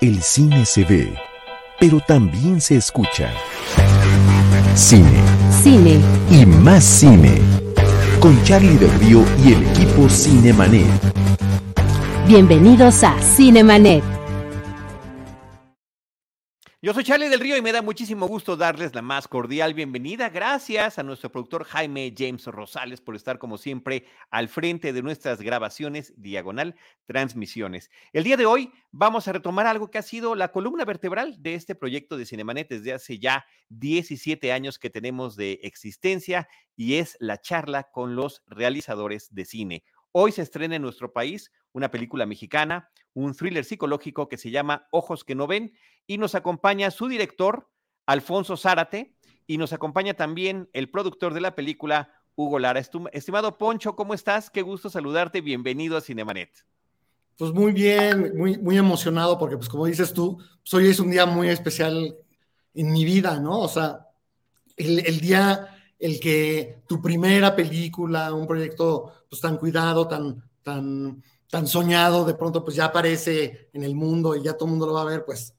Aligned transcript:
El 0.00 0.22
cine 0.22 0.64
se 0.64 0.84
ve, 0.84 1.14
pero 1.78 2.00
también 2.00 2.60
se 2.60 2.76
escucha. 2.76 3.30
Cine. 4.74 5.20
Cine. 5.62 6.00
Y 6.30 6.46
más 6.46 6.82
cine. 6.82 7.38
Con 8.18 8.42
Charlie 8.44 8.76
del 8.76 8.90
Río 9.00 9.24
y 9.44 9.52
el 9.52 9.62
equipo 9.62 10.08
Cinemanet. 10.08 10.86
Bienvenidos 12.26 13.04
a 13.04 13.14
Cinemanet. 13.20 14.13
Yo 16.84 16.92
soy 16.92 17.02
Charlie 17.02 17.30
del 17.30 17.40
Río 17.40 17.56
y 17.56 17.62
me 17.62 17.72
da 17.72 17.80
muchísimo 17.80 18.28
gusto 18.28 18.58
darles 18.58 18.94
la 18.94 19.00
más 19.00 19.26
cordial 19.26 19.72
bienvenida. 19.72 20.28
Gracias 20.28 20.98
a 20.98 21.02
nuestro 21.02 21.32
productor 21.32 21.64
Jaime 21.64 22.12
James 22.14 22.44
Rosales 22.44 23.00
por 23.00 23.16
estar 23.16 23.38
como 23.38 23.56
siempre 23.56 24.04
al 24.30 24.50
frente 24.50 24.92
de 24.92 25.02
nuestras 25.02 25.40
grabaciones 25.40 26.12
diagonal 26.18 26.76
transmisiones. 27.06 27.90
El 28.12 28.24
día 28.24 28.36
de 28.36 28.44
hoy 28.44 28.70
vamos 28.90 29.26
a 29.26 29.32
retomar 29.32 29.66
algo 29.66 29.90
que 29.90 29.96
ha 29.96 30.02
sido 30.02 30.34
la 30.34 30.52
columna 30.52 30.84
vertebral 30.84 31.42
de 31.42 31.54
este 31.54 31.74
proyecto 31.74 32.18
de 32.18 32.26
Cinemanet 32.26 32.68
desde 32.68 32.92
hace 32.92 33.18
ya 33.18 33.46
17 33.70 34.52
años 34.52 34.78
que 34.78 34.90
tenemos 34.90 35.36
de 35.36 35.60
existencia 35.62 36.48
y 36.76 36.96
es 36.96 37.16
la 37.18 37.40
charla 37.40 37.84
con 37.84 38.14
los 38.14 38.42
realizadores 38.46 39.34
de 39.34 39.46
cine. 39.46 39.84
Hoy 40.16 40.30
se 40.30 40.42
estrena 40.42 40.76
en 40.76 40.82
nuestro 40.82 41.12
país 41.12 41.50
una 41.72 41.90
película 41.90 42.24
mexicana, 42.24 42.88
un 43.14 43.34
thriller 43.34 43.64
psicológico 43.64 44.28
que 44.28 44.36
se 44.36 44.52
llama 44.52 44.86
Ojos 44.92 45.24
que 45.24 45.34
no 45.34 45.48
ven 45.48 45.72
y 46.06 46.18
nos 46.18 46.36
acompaña 46.36 46.92
su 46.92 47.08
director, 47.08 47.68
Alfonso 48.06 48.56
Zárate, 48.56 49.16
y 49.48 49.58
nos 49.58 49.72
acompaña 49.72 50.14
también 50.14 50.70
el 50.72 50.88
productor 50.88 51.34
de 51.34 51.40
la 51.40 51.56
película, 51.56 52.12
Hugo 52.36 52.60
Lara. 52.60 52.80
Estimado 53.12 53.58
Poncho, 53.58 53.96
¿cómo 53.96 54.14
estás? 54.14 54.50
Qué 54.50 54.62
gusto 54.62 54.88
saludarte. 54.88 55.40
Bienvenido 55.40 55.96
a 55.96 56.00
Cinemanet. 56.00 56.64
Pues 57.36 57.50
muy 57.50 57.72
bien, 57.72 58.36
muy, 58.36 58.56
muy 58.56 58.78
emocionado 58.78 59.36
porque, 59.36 59.56
pues 59.56 59.68
como 59.68 59.86
dices 59.86 60.12
tú, 60.12 60.36
pues 60.36 60.74
hoy 60.74 60.90
es 60.90 61.00
un 61.00 61.10
día 61.10 61.26
muy 61.26 61.48
especial 61.48 62.16
en 62.72 62.92
mi 62.92 63.04
vida, 63.04 63.40
¿no? 63.40 63.58
O 63.58 63.68
sea, 63.68 64.06
el, 64.76 65.04
el 65.04 65.18
día 65.18 65.73
el 66.04 66.20
que 66.20 66.82
tu 66.86 67.00
primera 67.00 67.56
película, 67.56 68.30
un 68.34 68.46
proyecto 68.46 69.24
pues 69.26 69.40
tan 69.40 69.56
cuidado, 69.56 70.06
tan, 70.06 70.44
tan, 70.62 71.22
tan 71.48 71.66
soñado, 71.66 72.26
de 72.26 72.34
pronto 72.34 72.62
pues 72.62 72.76
ya 72.76 72.84
aparece 72.84 73.70
en 73.72 73.84
el 73.84 73.94
mundo 73.94 74.36
y 74.36 74.42
ya 74.42 74.52
todo 74.52 74.66
el 74.66 74.72
mundo 74.72 74.86
lo 74.86 74.92
va 74.92 75.00
a 75.00 75.06
ver, 75.06 75.24
pues, 75.24 75.56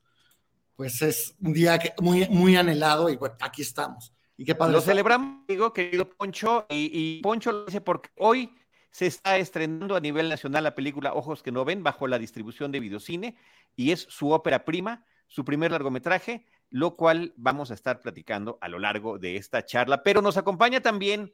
pues 0.75 1.01
es 1.01 1.33
un 1.41 1.51
día 1.51 1.79
muy, 1.99 2.27
muy 2.29 2.55
anhelado 2.55 3.09
y 3.09 3.15
bueno, 3.15 3.33
aquí 3.41 3.63
estamos. 3.63 4.13
Y 4.37 4.45
qué 4.45 4.53
padre. 4.53 4.73
Lo 4.73 4.81
celebramos, 4.81 5.47
digo, 5.47 5.73
querido 5.73 6.07
Poncho, 6.07 6.67
y, 6.69 6.91
y 6.93 7.21
Poncho 7.23 7.51
lo 7.51 7.65
dice 7.65 7.81
porque 7.81 8.11
hoy 8.19 8.55
se 8.91 9.07
está 9.07 9.37
estrenando 9.37 9.95
a 9.95 9.99
nivel 9.99 10.29
nacional 10.29 10.63
la 10.63 10.75
película 10.75 11.15
Ojos 11.15 11.41
que 11.41 11.51
no 11.51 11.65
ven 11.65 11.81
bajo 11.81 12.05
la 12.05 12.19
distribución 12.19 12.71
de 12.71 12.81
Videocine 12.81 13.35
y 13.75 13.93
es 13.93 14.05
su 14.11 14.29
ópera 14.29 14.63
prima, 14.63 15.03
su 15.27 15.43
primer 15.43 15.71
largometraje, 15.71 16.45
lo 16.75 16.97
cual 16.97 17.33
vamos 17.37 17.71
a 17.71 17.73
estar 17.73 18.01
platicando 18.01 18.57
a 18.59 18.67
lo 18.67 18.79
largo 18.79 19.17
de 19.17 19.37
esta 19.37 19.63
charla. 19.63 20.03
Pero 20.03 20.21
nos 20.21 20.35
acompaña 20.35 20.81
también 20.81 21.33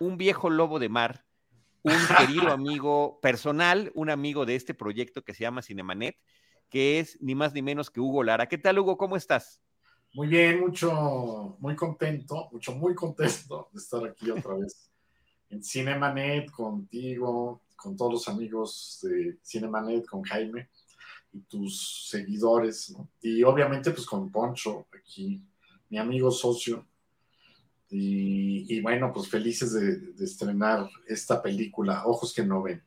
un 0.00 0.18
viejo 0.18 0.50
lobo 0.50 0.78
de 0.78 0.90
mar, 0.90 1.24
un 1.82 1.96
querido 2.18 2.48
amigo 2.52 3.18
personal, 3.22 3.90
un 3.94 4.10
amigo 4.10 4.44
de 4.44 4.54
este 4.54 4.74
proyecto 4.74 5.22
que 5.22 5.32
se 5.32 5.44
llama 5.44 5.62
Cinemanet, 5.62 6.18
que 6.68 6.98
es 6.98 7.16
ni 7.22 7.34
más 7.34 7.54
ni 7.54 7.62
menos 7.62 7.90
que 7.90 8.00
Hugo 8.00 8.22
Lara. 8.22 8.50
¿Qué 8.50 8.58
tal, 8.58 8.80
Hugo? 8.80 8.98
¿Cómo 8.98 9.16
estás? 9.16 9.62
Muy 10.12 10.28
bien, 10.28 10.60
mucho, 10.60 11.56
muy 11.58 11.74
contento, 11.74 12.50
mucho, 12.52 12.74
muy 12.74 12.94
contento 12.94 13.70
de 13.72 13.80
estar 13.80 14.04
aquí 14.04 14.30
otra 14.30 14.56
vez 14.56 14.90
en 15.48 15.64
Cinemanet 15.64 16.50
contigo, 16.50 17.62
con 17.76 17.96
todos 17.96 18.12
los 18.12 18.28
amigos 18.28 18.98
de 19.04 19.38
Cinemanet, 19.42 20.04
con 20.04 20.20
Jaime 20.20 20.68
y 21.32 21.40
tus 21.40 22.08
seguidores, 22.08 22.90
¿no? 22.90 23.08
Y 23.20 23.42
obviamente 23.42 23.90
pues 23.90 24.06
con 24.06 24.30
Poncho 24.30 24.86
aquí, 24.96 25.42
mi 25.88 25.98
amigo 25.98 26.30
socio. 26.30 26.86
Y, 27.88 28.74
y 28.74 28.80
bueno, 28.80 29.12
pues 29.12 29.28
felices 29.28 29.72
de, 29.72 29.96
de, 29.98 30.24
estrenar 30.24 30.88
esta 31.06 31.42
película, 31.42 32.04
Ojos 32.06 32.32
que 32.32 32.44
no 32.44 32.62
ven. 32.62 32.82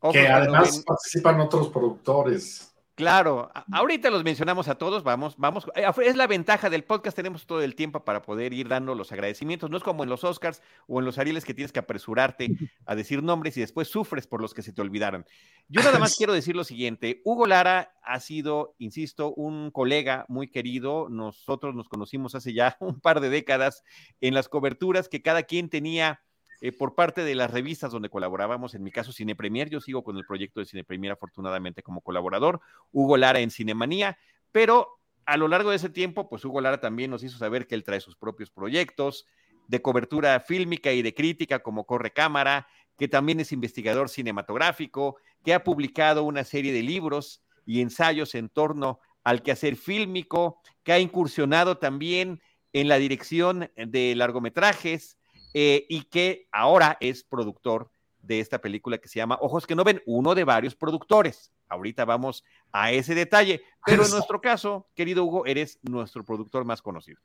Ojos 0.00 0.14
que 0.14 0.26
además 0.26 0.68
no 0.68 0.72
ven. 0.72 0.82
participan 0.84 1.40
otros 1.40 1.68
productores. 1.68 2.74
Claro, 2.96 3.50
ahorita 3.72 4.08
los 4.08 4.24
mencionamos 4.24 4.68
a 4.68 4.76
todos, 4.76 5.02
vamos, 5.02 5.34
vamos, 5.36 5.66
eh, 5.74 5.84
es 6.02 6.16
la 6.16 6.26
ventaja 6.26 6.70
del 6.70 6.82
podcast, 6.82 7.14
tenemos 7.14 7.44
todo 7.44 7.60
el 7.60 7.74
tiempo 7.74 8.02
para 8.06 8.22
poder 8.22 8.54
ir 8.54 8.68
dando 8.68 8.94
los 8.94 9.12
agradecimientos, 9.12 9.68
no 9.68 9.76
es 9.76 9.82
como 9.82 10.02
en 10.02 10.08
los 10.08 10.24
Oscars 10.24 10.62
o 10.86 10.98
en 10.98 11.04
los 11.04 11.18
Arieles 11.18 11.44
que 11.44 11.52
tienes 11.52 11.72
que 11.72 11.78
apresurarte 11.78 12.56
a 12.86 12.94
decir 12.94 13.22
nombres 13.22 13.54
y 13.58 13.60
después 13.60 13.88
sufres 13.88 14.26
por 14.26 14.40
los 14.40 14.54
que 14.54 14.62
se 14.62 14.72
te 14.72 14.80
olvidaron. 14.80 15.26
Yo 15.68 15.82
nada 15.82 15.98
más 15.98 16.16
quiero 16.16 16.32
decir 16.32 16.56
lo 16.56 16.64
siguiente, 16.64 17.20
Hugo 17.26 17.46
Lara 17.46 17.92
ha 18.02 18.18
sido, 18.18 18.74
insisto, 18.78 19.34
un 19.34 19.70
colega 19.72 20.24
muy 20.28 20.48
querido, 20.48 21.08
nosotros 21.10 21.74
nos 21.74 21.90
conocimos 21.90 22.34
hace 22.34 22.54
ya 22.54 22.78
un 22.80 22.98
par 22.98 23.20
de 23.20 23.28
décadas 23.28 23.84
en 24.22 24.32
las 24.32 24.48
coberturas 24.48 25.10
que 25.10 25.20
cada 25.20 25.42
quien 25.42 25.68
tenía 25.68 26.22
eh, 26.60 26.72
por 26.72 26.94
parte 26.94 27.22
de 27.22 27.34
las 27.34 27.50
revistas 27.50 27.92
donde 27.92 28.08
colaborábamos, 28.08 28.74
en 28.74 28.82
mi 28.82 28.90
caso 28.90 29.12
Cine 29.12 29.34
Premier, 29.34 29.68
yo 29.68 29.80
sigo 29.80 30.02
con 30.02 30.16
el 30.16 30.24
proyecto 30.24 30.60
de 30.60 30.66
Cine 30.66 30.84
Premier 30.84 31.12
afortunadamente 31.12 31.82
como 31.82 32.00
colaborador, 32.00 32.60
Hugo 32.92 33.16
Lara 33.16 33.40
en 33.40 33.50
Cinemanía, 33.50 34.18
pero 34.52 34.98
a 35.26 35.36
lo 35.36 35.48
largo 35.48 35.70
de 35.70 35.76
ese 35.76 35.90
tiempo, 35.90 36.28
pues 36.28 36.44
Hugo 36.44 36.60
Lara 36.60 36.80
también 36.80 37.10
nos 37.10 37.22
hizo 37.22 37.36
saber 37.36 37.66
que 37.66 37.74
él 37.74 37.84
trae 37.84 38.00
sus 38.00 38.16
propios 38.16 38.50
proyectos 38.50 39.26
de 39.66 39.82
cobertura 39.82 40.38
fílmica 40.40 40.92
y 40.92 41.02
de 41.02 41.14
crítica 41.14 41.58
como 41.58 41.84
Corre 41.84 42.12
Cámara, 42.12 42.68
que 42.96 43.08
también 43.08 43.40
es 43.40 43.52
investigador 43.52 44.08
cinematográfico, 44.08 45.16
que 45.44 45.52
ha 45.52 45.64
publicado 45.64 46.22
una 46.22 46.44
serie 46.44 46.72
de 46.72 46.82
libros 46.82 47.42
y 47.66 47.80
ensayos 47.80 48.34
en 48.34 48.48
torno 48.48 49.00
al 49.24 49.42
quehacer 49.42 49.76
fílmico, 49.76 50.60
que 50.84 50.92
ha 50.92 51.00
incursionado 51.00 51.78
también 51.78 52.40
en 52.72 52.88
la 52.88 52.98
dirección 52.98 53.70
de 53.76 54.14
largometrajes, 54.14 55.18
eh, 55.58 55.86
y 55.88 56.02
que 56.02 56.48
ahora 56.52 56.98
es 57.00 57.24
productor 57.24 57.90
de 58.20 58.40
esta 58.40 58.60
película 58.60 58.98
que 58.98 59.08
se 59.08 59.18
llama 59.18 59.38
Ojos 59.40 59.66
que 59.66 59.74
no 59.74 59.84
ven, 59.84 60.02
uno 60.04 60.34
de 60.34 60.44
varios 60.44 60.76
productores. 60.76 61.50
Ahorita 61.66 62.04
vamos 62.04 62.44
a 62.72 62.92
ese 62.92 63.14
detalle, 63.14 63.62
pero 63.86 64.04
en 64.04 64.10
nuestro 64.10 64.38
caso, 64.38 64.86
querido 64.94 65.24
Hugo, 65.24 65.46
eres 65.46 65.78
nuestro 65.80 66.22
productor 66.22 66.66
más 66.66 66.82
conocido. 66.82 67.18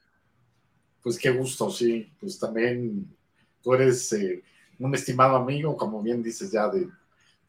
Pues 1.03 1.19
qué 1.19 1.31
gusto, 1.31 1.69
sí, 1.69 2.09
pues 2.21 2.39
también 2.39 3.13
tú 3.61 3.73
eres 3.73 4.13
eh, 4.13 4.41
un 4.79 4.95
estimado 4.95 5.35
amigo, 5.35 5.75
como 5.75 6.01
bien 6.01 6.23
dices 6.23 6.53
ya, 6.53 6.69
de, 6.69 6.87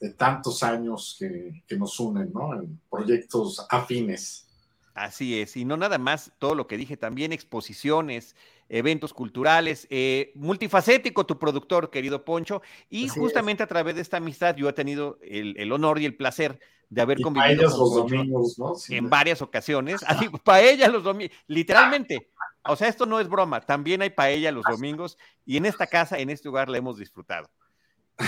de 0.01 0.11
tantos 0.15 0.65
años 0.65 1.15
que, 1.17 1.63
que, 1.65 1.77
nos 1.77 2.01
unen, 2.01 2.33
¿no? 2.33 2.55
En 2.55 2.81
proyectos 2.91 3.65
afines. 3.71 4.49
Así 4.95 5.39
es, 5.39 5.57
y 5.57 5.65
no 5.65 5.77
nada 5.77 5.99
más 5.99 6.33
todo 6.41 6.57
lo 6.57 6.67
que 6.67 6.77
dije, 6.77 6.97
también 6.97 7.33
exposiciones, 7.33 8.35
eventos 8.73 9.13
culturales, 9.13 9.87
eh, 9.91 10.33
multifacético 10.35 11.27
tu 11.27 11.39
productor, 11.39 11.91
querido 11.91 12.25
Poncho, 12.25 12.63
y 12.89 13.09
Así 13.09 13.21
justamente 13.21 13.63
es. 13.63 13.67
a 13.67 13.69
través 13.69 13.95
de 13.95 14.01
esta 14.01 14.17
amistad 14.17 14.57
yo 14.57 14.69
he 14.69 14.73
tenido 14.73 15.19
el, 15.23 15.55
el 15.59 15.71
honor 15.73 16.01
y 16.01 16.07
el 16.07 16.17
placer 16.17 16.59
de 16.89 17.03
haber 17.03 17.21
y 17.21 17.23
convivido 17.23 17.71
con 17.71 17.81
los 17.81 17.95
domingos, 17.95 18.59
¿no? 18.59 18.75
Sí, 18.75 18.97
en 18.97 19.11
varias 19.11 19.43
ocasiones, 19.43 20.03
así, 20.07 20.29
paella 20.45 20.89
los 20.89 21.05
domingos, 21.05 21.37
literalmente, 21.47 22.31
o 22.65 22.75
sea, 22.75 22.89
esto 22.89 23.05
no 23.05 23.21
es 23.21 23.29
broma, 23.29 23.61
también 23.61 24.01
hay 24.01 24.11
paella 24.11 24.51
los 24.51 24.65
domingos, 24.65 25.19
y 25.45 25.59
en 25.59 25.67
esta 25.67 25.87
casa, 25.87 26.19
en 26.19 26.31
este 26.31 26.49
lugar 26.49 26.71
la 26.71 26.79
hemos 26.79 26.97
disfrutado. 26.97 27.51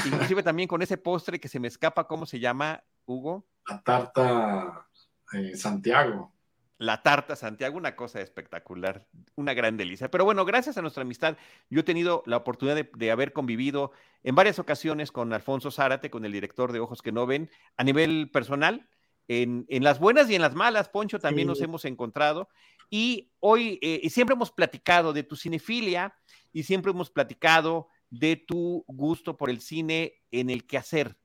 Inclusive 0.04 0.42
también 0.42 0.68
con 0.68 0.82
ese 0.82 0.98
postre 0.98 1.40
que 1.40 1.48
se 1.48 1.58
me 1.58 1.68
escapa, 1.68 2.06
¿cómo 2.06 2.26
se 2.26 2.38
llama, 2.38 2.82
Hugo? 3.06 3.46
La 3.66 3.82
tarta 3.82 4.88
eh, 5.32 5.56
Santiago. 5.56 6.33
La 6.78 7.02
tarta 7.02 7.36
Santiago, 7.36 7.76
una 7.76 7.94
cosa 7.94 8.20
espectacular, 8.20 9.06
una 9.36 9.54
gran 9.54 9.76
delicia. 9.76 10.10
Pero 10.10 10.24
bueno, 10.24 10.44
gracias 10.44 10.76
a 10.76 10.82
nuestra 10.82 11.02
amistad, 11.02 11.36
yo 11.70 11.80
he 11.80 11.84
tenido 11.84 12.22
la 12.26 12.36
oportunidad 12.36 12.74
de, 12.74 12.90
de, 12.96 13.10
haber 13.10 13.32
convivido 13.32 13.92
en 14.24 14.34
varias 14.34 14.58
ocasiones 14.58 15.12
con 15.12 15.32
Alfonso 15.32 15.70
Zárate, 15.70 16.10
con 16.10 16.24
el 16.24 16.32
director 16.32 16.72
de 16.72 16.80
Ojos 16.80 17.00
que 17.00 17.12
no 17.12 17.26
ven, 17.26 17.48
a 17.76 17.84
nivel 17.84 18.30
personal, 18.32 18.88
en, 19.28 19.64
en 19.68 19.84
las 19.84 19.98
buenas 19.98 20.28
y 20.28 20.34
en 20.34 20.42
las 20.42 20.54
malas, 20.54 20.88
Poncho, 20.88 21.18
también 21.18 21.46
sí. 21.46 21.50
nos 21.50 21.60
hemos 21.60 21.84
encontrado. 21.84 22.48
Y 22.90 23.30
hoy 23.40 23.78
eh, 23.82 24.08
siempre 24.10 24.34
hemos 24.34 24.50
platicado 24.50 25.12
de 25.12 25.22
tu 25.22 25.36
cinefilia 25.36 26.14
y 26.52 26.64
siempre 26.64 26.90
hemos 26.90 27.10
platicado 27.10 27.88
de 28.10 28.36
tu 28.36 28.84
gusto 28.86 29.36
por 29.36 29.50
el 29.50 29.60
cine 29.60 30.14
en 30.30 30.50
el 30.50 30.66
quehacer 30.66 31.16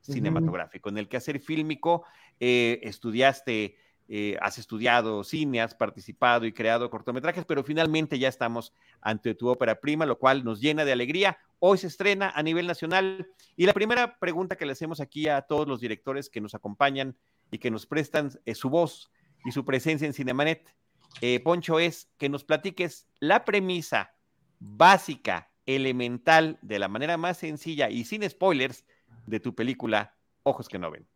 cinematográfico, 0.00 0.88
uh 0.88 0.90
-huh. 0.90 0.94
en 0.94 0.98
el 0.98 1.08
quehacer 1.08 1.40
fílmico. 1.40 2.04
Eh, 2.38 2.80
estudiaste 2.82 3.76
eh, 4.08 4.36
has 4.40 4.58
estudiado 4.58 5.24
cine, 5.24 5.60
has 5.60 5.74
participado 5.74 6.46
y 6.46 6.52
creado 6.52 6.90
cortometrajes, 6.90 7.44
pero 7.44 7.64
finalmente 7.64 8.18
ya 8.18 8.28
estamos 8.28 8.72
ante 9.00 9.34
tu 9.34 9.48
ópera 9.48 9.80
prima, 9.80 10.06
lo 10.06 10.18
cual 10.18 10.44
nos 10.44 10.60
llena 10.60 10.84
de 10.84 10.92
alegría. 10.92 11.38
Hoy 11.58 11.78
se 11.78 11.88
estrena 11.88 12.30
a 12.30 12.42
nivel 12.42 12.66
nacional 12.66 13.28
y 13.56 13.66
la 13.66 13.72
primera 13.72 14.18
pregunta 14.18 14.56
que 14.56 14.66
le 14.66 14.72
hacemos 14.72 15.00
aquí 15.00 15.28
a 15.28 15.42
todos 15.42 15.66
los 15.66 15.80
directores 15.80 16.30
que 16.30 16.40
nos 16.40 16.54
acompañan 16.54 17.16
y 17.50 17.58
que 17.58 17.70
nos 17.70 17.86
prestan 17.86 18.30
eh, 18.44 18.54
su 18.54 18.70
voz 18.70 19.10
y 19.44 19.52
su 19.52 19.64
presencia 19.64 20.06
en 20.06 20.12
Cinemanet, 20.12 20.74
eh, 21.20 21.40
Poncho, 21.40 21.78
es 21.78 22.08
que 22.18 22.28
nos 22.28 22.44
platiques 22.44 23.06
la 23.20 23.44
premisa 23.44 24.14
básica, 24.58 25.50
elemental, 25.66 26.58
de 26.62 26.78
la 26.78 26.88
manera 26.88 27.16
más 27.16 27.38
sencilla 27.38 27.90
y 27.90 28.04
sin 28.04 28.28
spoilers 28.28 28.84
de 29.26 29.40
tu 29.40 29.54
película 29.54 30.14
Ojos 30.44 30.68
que 30.68 30.78
no 30.78 30.92
ven. 30.92 31.08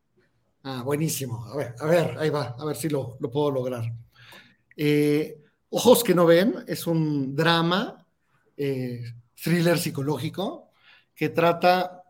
Ah, 0.62 0.82
buenísimo. 0.82 1.44
A 1.46 1.56
ver, 1.56 1.74
a 1.78 1.86
ver, 1.86 2.18
ahí 2.18 2.30
va, 2.30 2.54
a 2.58 2.64
ver 2.64 2.76
si 2.76 2.88
lo, 2.88 3.16
lo 3.20 3.30
puedo 3.30 3.50
lograr. 3.50 3.84
Eh, 4.76 5.40
Ojos 5.72 6.02
que 6.02 6.16
no 6.16 6.26
ven 6.26 6.64
es 6.66 6.88
un 6.88 7.36
drama, 7.36 8.04
eh, 8.56 9.04
thriller 9.40 9.78
psicológico, 9.78 10.72
que 11.14 11.28
trata 11.28 12.02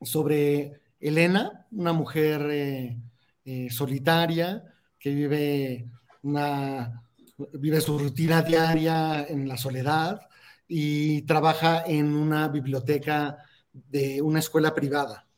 sobre 0.00 0.80
Elena, 0.98 1.66
una 1.70 1.92
mujer 1.92 2.42
eh, 2.50 3.68
solitaria 3.70 4.64
que 4.98 5.14
vive, 5.14 5.88
una, 6.22 7.04
vive 7.52 7.80
su 7.80 7.96
rutina 7.98 8.42
diaria 8.42 9.26
en 9.28 9.46
la 9.46 9.56
soledad 9.56 10.20
y 10.66 11.22
trabaja 11.22 11.84
en 11.86 12.12
una 12.16 12.48
biblioteca 12.48 13.38
de 13.72 14.20
una 14.20 14.40
escuela 14.40 14.74
privada 14.74 15.28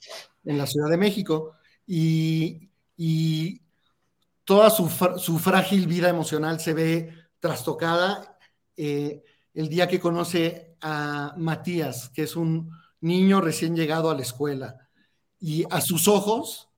en 0.46 0.56
la 0.56 0.66
Ciudad 0.66 0.88
de 0.88 0.96
México. 0.96 1.56
Y, 1.86 2.70
toda 4.44 4.70
su, 4.70 4.88
su, 5.18 5.38
frágil 5.38 5.86
vida 5.86 6.08
emocional 6.10 6.60
se 6.60 6.74
ve 6.74 7.14
trastocada 7.40 8.38
eh, 8.76 9.22
el 9.54 9.68
día 9.68 9.88
que 9.88 10.00
conoce 10.00 10.76
a 10.80 11.34
Matías, 11.38 12.10
que 12.10 12.24
es 12.24 12.36
un 12.36 12.70
niño 13.00 13.40
recién 13.40 13.76
llegado 13.76 14.10
a 14.10 14.14
la 14.14 14.22
escuela. 14.22 14.88
Y 15.38 15.64
a 15.70 15.80
sus 15.80 16.08
ojos, 16.08 16.70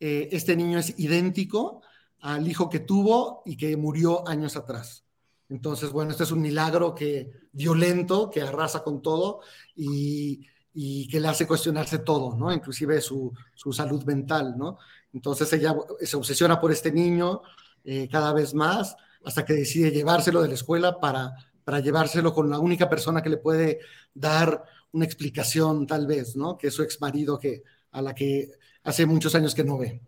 eh, 0.00 0.28
este 0.32 0.56
niño 0.56 0.78
es 0.78 0.98
idéntico 0.98 1.82
al 2.20 2.48
hijo 2.48 2.68
que 2.68 2.80
tuvo 2.80 3.42
y 3.44 3.56
que 3.56 3.76
murió 3.76 4.26
años 4.26 4.56
atrás. 4.56 5.04
Entonces, 5.48 5.92
bueno, 5.92 6.10
este 6.10 6.24
es 6.24 6.30
un 6.30 6.40
milagro 6.40 6.94
que 6.94 7.30
violento, 7.52 8.30
que 8.30 8.42
arrasa 8.42 8.82
con 8.82 9.02
todo 9.02 9.40
y, 9.76 10.46
y 10.74 11.08
que 11.08 11.20
le 11.20 11.28
hace 11.28 11.46
cuestionarse 11.46 12.00
todo, 12.00 12.36
¿no? 12.36 12.52
Inclusive 12.52 13.00
su, 13.00 13.32
su, 13.54 13.72
salud 13.72 14.02
mental, 14.04 14.54
¿no? 14.58 14.78
Entonces 15.12 15.52
ella 15.52 15.74
se 16.00 16.16
obsesiona 16.16 16.60
por 16.60 16.72
este 16.72 16.90
niño 16.90 17.42
eh, 17.84 18.08
cada 18.10 18.32
vez 18.32 18.54
más 18.54 18.96
hasta 19.24 19.44
que 19.44 19.54
decide 19.54 19.92
llevárselo 19.92 20.42
de 20.42 20.48
la 20.48 20.54
escuela 20.54 21.00
para, 21.00 21.32
para 21.64 21.78
llevárselo 21.78 22.34
con 22.34 22.50
la 22.50 22.58
única 22.58 22.90
persona 22.90 23.22
que 23.22 23.30
le 23.30 23.36
puede 23.36 23.78
dar 24.12 24.64
una 24.92 25.04
explicación, 25.04 25.86
tal 25.86 26.06
vez, 26.06 26.36
¿no? 26.36 26.58
Que 26.58 26.66
es 26.68 26.74
su 26.74 26.82
ex 26.82 27.00
marido 27.00 27.38
que, 27.38 27.62
a 27.92 28.02
la 28.02 28.14
que 28.14 28.50
hace 28.82 29.06
muchos 29.06 29.34
años 29.34 29.54
que 29.54 29.64
no 29.64 29.78
ve. 29.78 30.00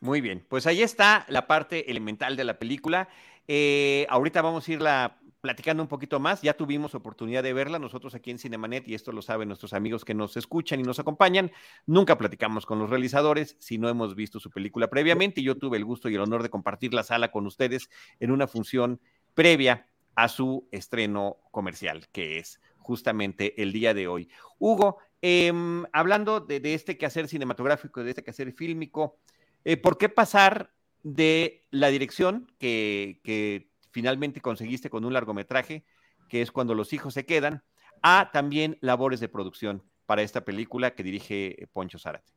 Muy 0.00 0.20
bien, 0.20 0.44
pues 0.48 0.66
ahí 0.66 0.82
está 0.82 1.24
la 1.28 1.46
parte 1.46 1.90
elemental 1.90 2.36
de 2.36 2.44
la 2.44 2.58
película. 2.58 3.08
Eh, 3.46 4.06
ahorita 4.10 4.42
vamos 4.42 4.68
a 4.68 4.72
irla 4.72 5.18
platicando 5.40 5.82
un 5.82 5.88
poquito 5.88 6.20
más. 6.20 6.42
Ya 6.42 6.54
tuvimos 6.54 6.94
oportunidad 6.94 7.42
de 7.42 7.52
verla 7.52 7.78
nosotros 7.78 8.14
aquí 8.14 8.30
en 8.30 8.38
Cinemanet 8.38 8.88
y 8.88 8.94
esto 8.94 9.12
lo 9.12 9.22
saben 9.22 9.48
nuestros 9.48 9.72
amigos 9.72 10.04
que 10.04 10.14
nos 10.14 10.36
escuchan 10.36 10.80
y 10.80 10.82
nos 10.82 10.98
acompañan. 10.98 11.50
Nunca 11.86 12.18
platicamos 12.18 12.66
con 12.66 12.78
los 12.78 12.90
realizadores 12.90 13.56
si 13.58 13.78
no 13.78 13.88
hemos 13.88 14.14
visto 14.14 14.40
su 14.40 14.50
película 14.50 14.88
previamente 14.88 15.40
y 15.40 15.44
yo 15.44 15.56
tuve 15.56 15.76
el 15.76 15.84
gusto 15.84 16.08
y 16.08 16.14
el 16.14 16.20
honor 16.20 16.42
de 16.42 16.50
compartir 16.50 16.94
la 16.94 17.02
sala 17.02 17.30
con 17.30 17.46
ustedes 17.46 17.90
en 18.20 18.30
una 18.30 18.46
función 18.46 19.00
previa 19.34 19.86
a 20.14 20.28
su 20.28 20.68
estreno 20.72 21.36
comercial, 21.52 22.08
que 22.10 22.38
es 22.38 22.60
justamente 22.78 23.62
el 23.62 23.72
día 23.72 23.94
de 23.94 24.08
hoy. 24.08 24.28
Hugo, 24.58 24.98
eh, 25.22 25.52
hablando 25.92 26.40
de, 26.40 26.74
este 26.74 26.96
quehacer 26.96 27.28
cinematográfico, 27.28 28.02
de 28.02 28.10
este 28.10 28.24
quehacer 28.24 28.52
fílmico, 28.52 29.18
eh, 29.64 29.76
¿por 29.76 29.96
qué 29.96 30.08
pasar 30.08 30.72
de 31.04 31.64
la 31.70 31.88
dirección 31.88 32.50
que 32.58 33.68
finalmente 33.98 34.40
conseguiste 34.40 34.90
con 34.90 35.04
un 35.04 35.12
largometraje, 35.12 35.84
que 36.28 36.40
es 36.40 36.52
cuando 36.52 36.72
los 36.72 36.92
hijos 36.92 37.14
se 37.14 37.26
quedan, 37.26 37.64
a 38.00 38.30
también 38.32 38.78
labores 38.80 39.18
de 39.18 39.28
producción 39.28 39.82
para 40.06 40.22
esta 40.22 40.44
película 40.44 40.94
que 40.94 41.02
dirige 41.02 41.68
Poncho 41.72 41.98
Zárate? 41.98 42.32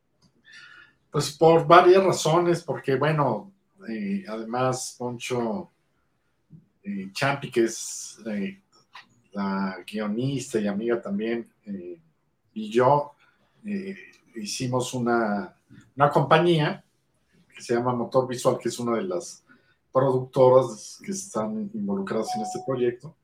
Pues 1.11 1.37
por 1.37 1.67
varias 1.67 2.03
razones, 2.03 2.63
porque 2.63 2.95
bueno, 2.95 3.51
eh, 3.87 4.25
además 4.27 4.95
Poncho 4.97 5.69
eh, 6.83 7.11
Champi, 7.13 7.51
que 7.51 7.65
es 7.65 8.17
eh, 8.25 8.59
la 9.33 9.77
guionista 9.85 10.59
y 10.59 10.65
amiga 10.65 10.99
también, 10.99 11.47
y 12.55 12.71
yo 12.71 13.11
hicimos 14.35 14.95
una, 14.95 15.55
una 15.95 16.09
compañía 16.09 16.83
que 17.53 17.61
se 17.61 17.75
llama 17.75 17.93
Motor 17.93 18.27
Visual, 18.27 18.57
que 18.57 18.69
es 18.69 18.79
una 18.79 18.97
de 18.97 19.03
las 19.03 19.45
productoras 19.91 20.99
que 21.03 21.11
están 21.11 21.69
involucradas 21.73 22.35
en 22.35 22.41
este 22.43 22.59
proyecto, 22.65 23.15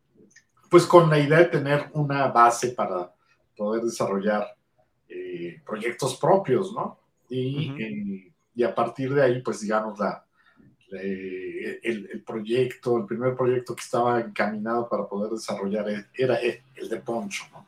pues 0.69 0.85
con 0.85 1.09
la 1.09 1.19
idea 1.19 1.39
de 1.39 1.45
tener 1.45 1.89
una 1.93 2.27
base 2.27 2.69
para 2.69 3.13
poder 3.55 3.83
desarrollar 3.83 4.55
eh, 5.07 5.61
proyectos 5.65 6.17
propios, 6.17 6.73
¿no? 6.73 6.99
Y, 7.29 7.71
uh 7.71 7.73
-huh. 7.73 7.81
eh, 7.81 8.33
y, 8.55 8.63
a 8.63 8.73
partir 8.73 9.13
de 9.13 9.23
ahí, 9.23 9.41
pues 9.41 9.61
digamos, 9.61 9.97
la, 9.99 10.25
la 10.89 11.01
el, 11.01 12.09
el, 12.11 12.23
proyecto, 12.25 12.97
el 12.97 13.05
primer 13.05 13.35
proyecto 13.35 13.75
que 13.75 13.83
estaba 13.83 14.19
encaminado 14.19 14.87
para 14.89 15.07
poder 15.07 15.31
desarrollar 15.31 15.89
e, 15.89 16.05
era 16.13 16.35
el 16.35 16.89
de 16.89 16.97
Poncho, 16.97 17.43
¿no? 17.51 17.65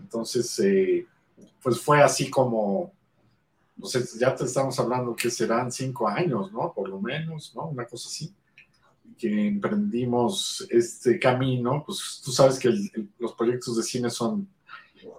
Entonces, 0.00 0.58
eh, 0.60 1.06
pues 1.62 1.80
fue 1.80 2.02
así 2.02 2.30
como 2.30 2.92
no 3.76 3.86
sé, 3.86 4.04
ya 4.18 4.34
te 4.34 4.44
estamos 4.44 4.78
hablando 4.80 5.14
que 5.14 5.30
serán 5.30 5.70
cinco 5.70 6.08
años, 6.08 6.50
¿no? 6.52 6.72
Por 6.72 6.88
lo 6.88 7.00
menos, 7.00 7.54
¿no? 7.54 7.66
Una 7.66 7.84
cosa 7.86 8.08
así. 8.08 8.34
Que 9.18 9.48
emprendimos 9.48 10.66
este 10.70 11.18
camino, 11.18 11.82
pues 11.84 12.20
tú 12.24 12.32
sabes 12.32 12.58
que 12.58 12.68
el, 12.68 12.90
el, 12.94 13.08
los 13.18 13.34
proyectos 13.34 13.76
de 13.76 13.82
cine 13.82 14.10
son, 14.10 14.48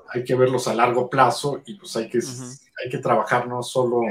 hay 0.10 0.24
que 0.24 0.36
verlos 0.36 0.68
a 0.68 0.74
largo 0.74 1.10
plazo 1.10 1.62
y 1.66 1.76
pues 1.76 1.96
hay 1.96 2.10
que, 2.10 2.18
uh 2.18 2.22
-huh. 2.22 2.62
hay 2.84 2.90
que 2.90 2.98
trabajar 2.98 3.48
no 3.48 3.64
solo 3.64 4.02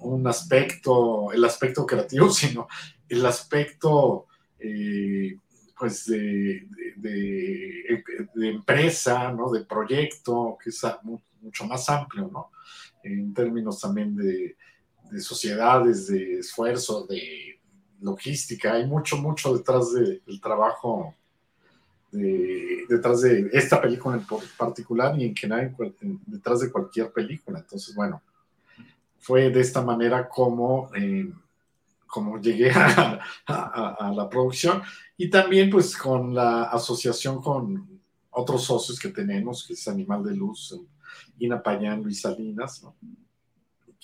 un 0.00 0.26
aspecto, 0.26 1.32
el 1.32 1.44
aspecto 1.44 1.86
creativo, 1.86 2.30
sino 2.30 2.68
el 3.08 3.24
aspecto, 3.26 4.26
eh, 4.58 5.36
pues, 5.78 6.06
de, 6.06 6.66
de, 6.96 8.04
de, 8.34 8.48
empresa, 8.48 9.32
¿no? 9.32 9.50
De 9.50 9.64
proyecto, 9.64 10.58
que 10.62 10.70
es 10.70 10.82
mucho 11.40 11.64
más 11.66 11.88
amplio, 11.88 12.28
¿no? 12.30 12.50
En 13.02 13.32
términos 13.34 13.80
también 13.80 14.14
de, 14.16 14.56
de, 15.10 15.20
sociedades, 15.20 16.06
de 16.08 16.40
esfuerzo, 16.40 17.06
de 17.06 17.58
logística. 18.00 18.74
Hay 18.74 18.86
mucho, 18.86 19.16
mucho 19.16 19.56
detrás 19.56 19.92
de, 19.92 20.20
del 20.26 20.40
trabajo, 20.40 21.14
de, 22.10 22.84
detrás 22.88 23.22
de 23.22 23.50
esta 23.52 23.80
película 23.80 24.16
en 24.16 24.26
particular 24.56 25.18
y 25.18 25.24
en 25.24 25.36
general 25.36 25.74
detrás 26.26 26.60
de 26.60 26.70
cualquier 26.70 27.12
película. 27.12 27.60
Entonces, 27.60 27.94
bueno, 27.94 28.22
fue 29.18 29.50
de 29.50 29.60
esta 29.60 29.82
manera 29.82 30.28
como, 30.28 30.90
eh, 30.94 31.30
como 32.06 32.40
llegué 32.40 32.70
a, 32.70 33.20
a, 33.46 33.96
a, 33.98 34.12
la 34.12 34.28
producción 34.28 34.82
y 35.16 35.28
también 35.28 35.70
pues 35.70 35.96
con 35.96 36.34
la 36.34 36.64
asociación 36.64 37.40
con 37.40 38.00
otros 38.30 38.64
socios 38.64 38.98
que 38.98 39.08
tenemos, 39.10 39.66
que 39.66 39.74
es 39.74 39.88
Animal 39.88 40.24
de 40.24 40.34
Luz, 40.34 40.78
Ina 41.38 41.62
Payán, 41.62 42.02
Luis 42.02 42.20
Salinas, 42.20 42.82
¿no? 42.82 42.94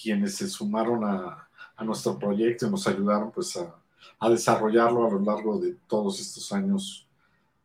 quienes 0.00 0.36
se 0.36 0.48
sumaron 0.48 1.04
a, 1.04 1.48
a, 1.74 1.84
nuestro 1.84 2.18
proyecto 2.18 2.66
y 2.66 2.70
nos 2.70 2.86
ayudaron 2.86 3.32
pues 3.32 3.56
a, 3.56 3.74
a, 4.18 4.28
desarrollarlo 4.28 5.06
a 5.06 5.10
lo 5.10 5.20
largo 5.20 5.58
de 5.58 5.74
todos 5.86 6.20
estos 6.20 6.52
años 6.52 7.08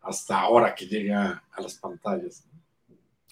hasta 0.01 0.39
ahora 0.39 0.73
que 0.73 0.87
llega 0.87 1.43
a 1.51 1.61
las 1.61 1.75
pantallas. 1.75 2.43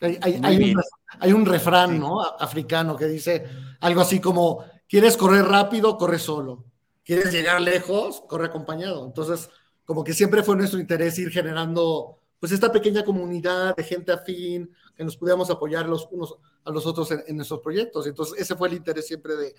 Hay, 0.01 0.17
hay, 0.21 0.39
hay, 0.43 0.73
un, 0.73 0.81
hay 1.19 1.33
un, 1.33 1.45
refrán 1.45 1.91
sí. 1.91 1.99
¿no? 1.99 2.21
africano 2.21 2.95
que 2.95 3.05
dice 3.05 3.45
algo 3.81 4.01
así 4.01 4.19
como, 4.19 4.63
¿quieres 4.87 5.17
correr 5.17 5.45
rápido? 5.45 5.97
Corre 5.97 6.19
solo. 6.19 6.65
¿Quieres 7.03 7.33
llegar 7.33 7.59
lejos? 7.59 8.21
Corre 8.27 8.45
acompañado. 8.45 9.05
Entonces, 9.05 9.49
como 9.83 10.03
que 10.03 10.13
siempre 10.13 10.43
fue 10.43 10.55
nuestro 10.55 10.79
interés 10.79 11.17
ir 11.17 11.31
generando 11.31 12.18
pues 12.39 12.51
esta 12.51 12.71
pequeña 12.71 13.03
comunidad 13.03 13.75
de 13.75 13.83
gente 13.83 14.11
afín, 14.11 14.71
que 14.95 15.03
nos 15.03 15.17
pudiéramos 15.17 15.49
apoyar 15.49 15.87
los 15.87 16.07
unos 16.11 16.35
a 16.63 16.71
los 16.71 16.85
otros 16.85 17.11
en, 17.11 17.23
en 17.27 17.35
nuestros 17.35 17.59
proyectos. 17.59 18.07
Entonces, 18.07 18.39
ese 18.39 18.55
fue 18.55 18.69
el 18.69 18.75
interés 18.75 19.07
siempre 19.07 19.33
de, 19.35 19.55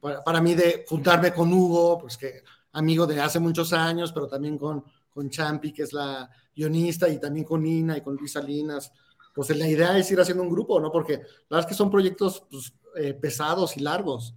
para, 0.00 0.40
mí 0.40 0.54
de 0.54 0.84
juntarme 0.86 1.32
con 1.32 1.52
Hugo, 1.52 1.98
pues 1.98 2.16
que 2.16 2.42
amigo 2.72 3.06
de 3.06 3.20
hace 3.20 3.38
muchos 3.38 3.72
años, 3.72 4.12
pero 4.12 4.28
también 4.28 4.58
con, 4.58 4.84
con 5.10 5.30
Champi, 5.30 5.72
que 5.72 5.82
es 5.82 5.92
la 5.92 6.28
guionista, 6.54 7.08
y 7.08 7.18
también 7.18 7.44
con 7.44 7.62
Nina 7.62 7.96
y 7.96 8.02
con 8.02 8.16
Luis 8.16 8.32
Salinas. 8.32 8.92
Pues 9.34 9.56
la 9.56 9.68
idea 9.68 9.96
es 9.96 10.10
ir 10.10 10.20
haciendo 10.20 10.42
un 10.42 10.50
grupo, 10.50 10.80
¿no? 10.80 10.90
Porque 10.90 11.14
la 11.14 11.20
verdad 11.50 11.60
es 11.60 11.66
que 11.66 11.74
son 11.74 11.90
proyectos 11.90 12.44
pues, 12.50 12.72
eh, 12.96 13.14
pesados 13.14 13.76
y 13.76 13.80
largos. 13.80 14.34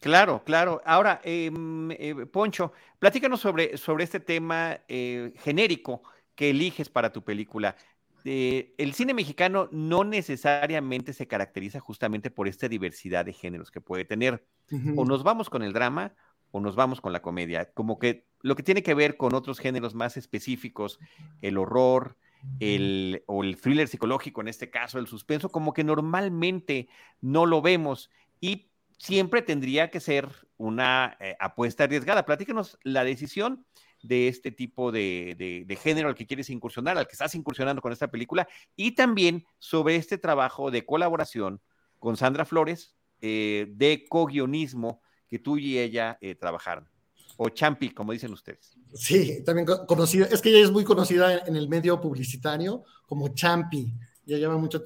Claro, 0.00 0.42
claro. 0.44 0.80
Ahora, 0.84 1.20
eh, 1.24 1.50
eh, 1.98 2.14
Poncho, 2.26 2.72
platícanos 2.98 3.40
sobre, 3.40 3.76
sobre 3.76 4.04
este 4.04 4.20
tema 4.20 4.78
eh, 4.88 5.32
genérico 5.38 6.02
que 6.34 6.50
eliges 6.50 6.88
para 6.88 7.12
tu 7.12 7.22
película. 7.22 7.76
Eh, 8.24 8.74
el 8.78 8.94
cine 8.94 9.14
mexicano 9.14 9.68
no 9.72 10.04
necesariamente 10.04 11.12
se 11.12 11.26
caracteriza 11.26 11.80
justamente 11.80 12.30
por 12.30 12.46
esta 12.46 12.68
diversidad 12.68 13.24
de 13.24 13.32
géneros 13.32 13.70
que 13.70 13.80
puede 13.80 14.04
tener. 14.04 14.44
Uh 14.70 14.76
-huh. 14.76 14.94
O 14.98 15.04
nos 15.04 15.22
vamos 15.22 15.50
con 15.50 15.62
el 15.62 15.72
drama 15.72 16.14
o 16.50 16.60
nos 16.60 16.76
vamos 16.76 17.00
con 17.00 17.12
la 17.12 17.22
comedia. 17.22 17.70
Como 17.72 17.98
que 17.98 18.26
lo 18.40 18.54
que 18.54 18.62
tiene 18.62 18.82
que 18.82 18.94
ver 18.94 19.16
con 19.16 19.34
otros 19.34 19.58
géneros 19.58 19.94
más 19.94 20.16
específicos, 20.16 20.98
el 21.42 21.58
horror, 21.58 22.16
el, 22.60 23.24
o 23.26 23.42
el 23.42 23.56
thriller 23.60 23.88
psicológico, 23.88 24.40
en 24.40 24.48
este 24.48 24.70
caso 24.70 24.98
el 24.98 25.06
suspenso, 25.06 25.50
como 25.50 25.72
que 25.72 25.84
normalmente 25.84 26.88
no 27.20 27.46
lo 27.46 27.60
vemos 27.60 28.10
y 28.40 28.68
siempre 28.98 29.42
tendría 29.42 29.90
que 29.90 30.00
ser 30.00 30.28
una 30.56 31.16
eh, 31.20 31.36
apuesta 31.40 31.84
arriesgada. 31.84 32.26
Platícanos 32.26 32.78
la 32.82 33.04
decisión 33.04 33.64
de 34.02 34.28
este 34.28 34.52
tipo 34.52 34.92
de, 34.92 35.78
género 35.82 36.08
al 36.08 36.14
que 36.14 36.26
quieres 36.26 36.50
incursionar, 36.50 36.98
al 36.98 37.06
que 37.06 37.12
estás 37.12 37.34
incursionando 37.34 37.82
con 37.82 37.92
esta 37.92 38.10
película, 38.10 38.46
y 38.76 38.92
también 38.92 39.44
sobre 39.58 39.96
este 39.96 40.18
trabajo 40.18 40.70
de 40.70 40.84
colaboración 40.84 41.60
con 41.98 42.16
Sandra 42.16 42.44
Flores 42.44 42.94
eh, 43.20 43.66
de 43.70 44.06
co-guionismo 44.08 45.02
que 45.26 45.38
tú 45.38 45.58
y 45.58 45.78
ella 45.78 46.16
eh, 46.20 46.36
trabajaron, 46.36 46.88
o 47.36 47.48
Champi, 47.48 47.90
como 47.90 48.12
dicen 48.12 48.32
ustedes. 48.32 48.76
Sí, 48.94 49.42
también 49.44 49.66
conocida, 49.86 50.26
es 50.26 50.40
que 50.40 50.50
ella 50.50 50.64
es 50.64 50.70
muy 50.70 50.84
conocida 50.84 51.40
en 51.44 51.56
el 51.56 51.68
medio 51.68 52.00
publicitario 52.00 52.84
como 53.06 53.28
Champi, 53.28 53.92
ya 54.24 54.36
lleva 54.36 54.56
muchos 54.56 54.82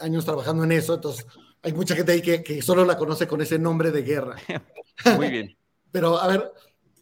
años 0.00 0.24
trabajando 0.24 0.64
en 0.64 0.72
eso, 0.72 0.94
entonces 0.94 1.24
hay 1.66 1.72
mucha 1.72 1.96
gente 1.96 2.12
ahí 2.12 2.22
que, 2.22 2.44
que 2.44 2.62
solo 2.62 2.84
la 2.84 2.96
conoce 2.96 3.26
con 3.26 3.40
ese 3.40 3.58
nombre 3.58 3.90
de 3.90 4.02
guerra. 4.02 4.36
muy 5.16 5.30
bien. 5.30 5.56
Pero 5.90 6.16
a 6.16 6.28
ver, 6.28 6.52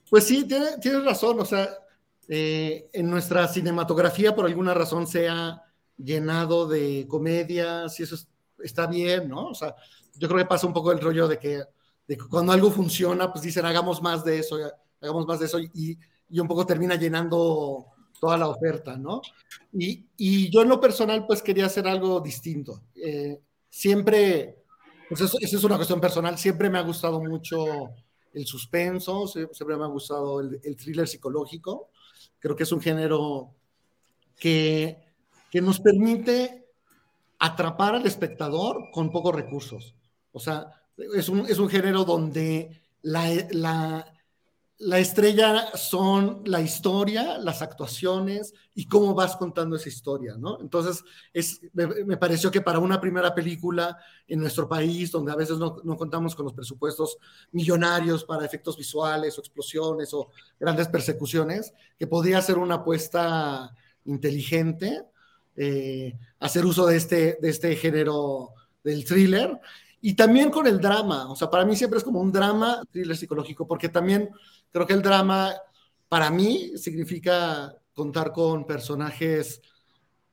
pues 0.09 0.25
sí, 0.25 0.49
tienes 0.49 0.81
tiene 0.81 1.01
razón, 1.01 1.39
o 1.39 1.45
sea, 1.45 1.69
eh, 2.29 2.89
en 2.95 3.11
nuestra 3.11 3.47
cinematografía 3.47 4.35
por 4.35 4.47
alguna 4.47 4.73
razón 4.73 5.07
se 5.07 5.29
ha 5.29 5.63
llenado 5.99 6.67
de 6.67 7.05
comedias 7.07 8.01
y 8.01 8.05
eso 8.05 8.17
está 8.63 8.87
bien, 8.87 9.29
¿no? 9.29 9.49
O 9.49 9.55
sea, 9.55 9.75
yo 10.15 10.29
creo 10.29 10.39
que 10.39 10.49
pasa 10.49 10.67
un 10.67 10.73
poco 10.73 10.93
el 10.93 11.01
rollo 11.01 11.29
de 11.29 11.39
que, 11.39 11.63
cuando 12.31 12.53
algo 12.53 12.71
funciona, 12.71 13.31
pues 13.31 13.45
dicen, 13.45 13.67
hagamos 13.67 14.01
más 14.01 14.25
de 14.25 14.39
eso, 14.39 14.57
hagamos 14.99 15.27
más 15.27 15.41
de 15.41 15.47
eso 15.47 15.59
y, 15.61 15.99
y 16.31 16.41
un 16.41 16.49
poco 16.49 16.65
termina 16.65 16.95
llenando 16.95 17.87
toda 18.19 18.39
la 18.39 18.49
oferta, 18.49 18.97
¿no? 18.97 19.21
Y, 19.75 20.07
y, 20.17 20.51
yo 20.51 20.63
en 20.63 20.71
lo 20.71 20.81
personal, 20.81 21.27
pues 21.27 21.43
quería 21.43 21.67
hacer 21.67 21.87
algo 21.87 22.21
distinto. 22.21 22.81
Eh, 22.95 23.39
siempre, 23.75 24.63
pues 25.09 25.21
eso, 25.21 25.37
es 25.41 25.65
una 25.65 25.75
cuestión 25.75 26.01
personal, 26.01 26.39
siempre 26.39 26.71
me 26.71 26.79
ha 26.79 26.83
gustado 26.83 27.21
mucho 27.21 27.91
el 28.33 28.47
suspenso, 28.47 29.27
siempre 29.27 29.77
me 29.77 29.83
ha 29.83 29.89
gustado 29.89 30.41
el, 30.41 30.77
thriller 30.77 31.09
psicológico. 31.09 31.91
Creo 32.39 32.55
que 32.55 32.63
es 32.63 32.71
un 32.71 32.81
género 32.81 33.53
que, 34.39 34.97
que 35.51 35.61
nos 35.61 35.81
permite 35.81 36.69
atrapar 37.41 37.97
al 37.97 38.07
espectador 38.07 38.91
con 38.93 39.11
pocos 39.11 39.35
recursos. 39.35 39.97
O 40.31 40.39
sea, 40.39 40.69
es 40.97 41.29
un, 41.29 41.41
es 41.41 41.59
un 41.59 41.69
género 41.69 42.05
donde 42.05 42.81
la, 43.03 44.14
la 44.79 44.99
estrella 44.99 45.71
son 45.77 46.43
la 46.47 46.61
historia, 46.61 47.39
las 47.39 47.63
actuaciones 47.63 48.53
y 48.75 48.87
cómo 48.87 49.15
vas 49.15 49.37
contando 49.37 49.77
esa 49.77 49.89
historia, 49.89 50.37
¿no? 50.37 50.61
Entonces, 50.61 51.05
es, 51.33 51.61
me, 51.73 52.17
pareció 52.17 52.51
que 52.51 52.61
para 52.61 52.81
una 52.81 53.01
primera 53.01 53.35
película 53.35 53.97
en 54.27 54.41
nuestro 54.41 54.69
país, 54.69 55.13
donde 55.13 55.31
a 55.31 55.37
veces 55.37 55.59
no, 55.59 55.77
contamos 55.97 56.35
con 56.35 56.45
los 56.45 56.55
presupuestos 56.55 57.19
millonarios 57.53 58.25
para 58.25 58.45
efectos 58.45 58.77
visuales 58.77 59.39
o 59.39 59.41
explosiones 59.41 60.13
o 60.13 60.31
grandes 60.59 60.89
persecuciones, 60.89 61.73
que 61.97 62.09
podría 62.09 62.43
ser 62.43 62.59
una 62.59 62.77
apuesta 62.77 63.75
inteligente, 64.05 65.05
eh, 65.57 66.19
hacer 66.41 66.67
uso 66.67 66.87
de 66.87 66.97
este, 66.97 67.39
de 67.41 67.49
este 67.49 67.77
género 67.77 68.51
del 68.83 69.05
thriller 69.05 69.61
y 70.07 70.13
también 70.13 70.51
con 70.51 70.67
el 70.67 70.83
drama, 70.83 71.33
o 71.33 71.35
sea, 71.35 71.49
para 71.49 71.65
mí 71.65 71.75
siempre 71.75 71.97
es 71.97 72.05
como 72.05 72.21
un 72.21 72.31
drama, 72.31 72.83
thriller 72.93 73.17
psicológico, 73.17 73.67
porque 73.67 73.89
también 73.89 74.29
creo 74.71 74.87
que 74.87 74.93
el 74.93 75.01
drama, 75.01 75.55
para 76.11 76.31
mí, 76.31 76.73
significa 76.77 77.75
contar 77.95 78.31
con 78.31 78.67
personajes 78.67 79.63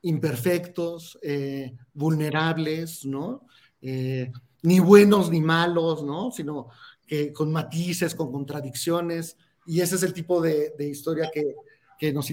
imperfectos, 0.02 1.18
eh, 1.22 1.74
vulnerables, 1.94 3.06
¿no? 3.06 3.48
Eh, 3.82 4.30
ni 4.64 4.82
buenos 4.82 5.32
ni 5.32 5.40
malos, 5.40 6.04
¿no? 6.04 6.32
Sino 6.32 6.68
que 7.08 7.32
con 7.32 7.50
matices, 7.50 8.14
con 8.14 8.30
contradicciones, 8.30 9.38
y 9.66 9.80
ese 9.80 9.96
es 9.96 10.04
el 10.04 10.12
tipo 10.12 10.42
de, 10.42 10.76
historia 10.80 11.32
que, 11.34 11.56
que 11.98 12.12
nos, 12.12 12.28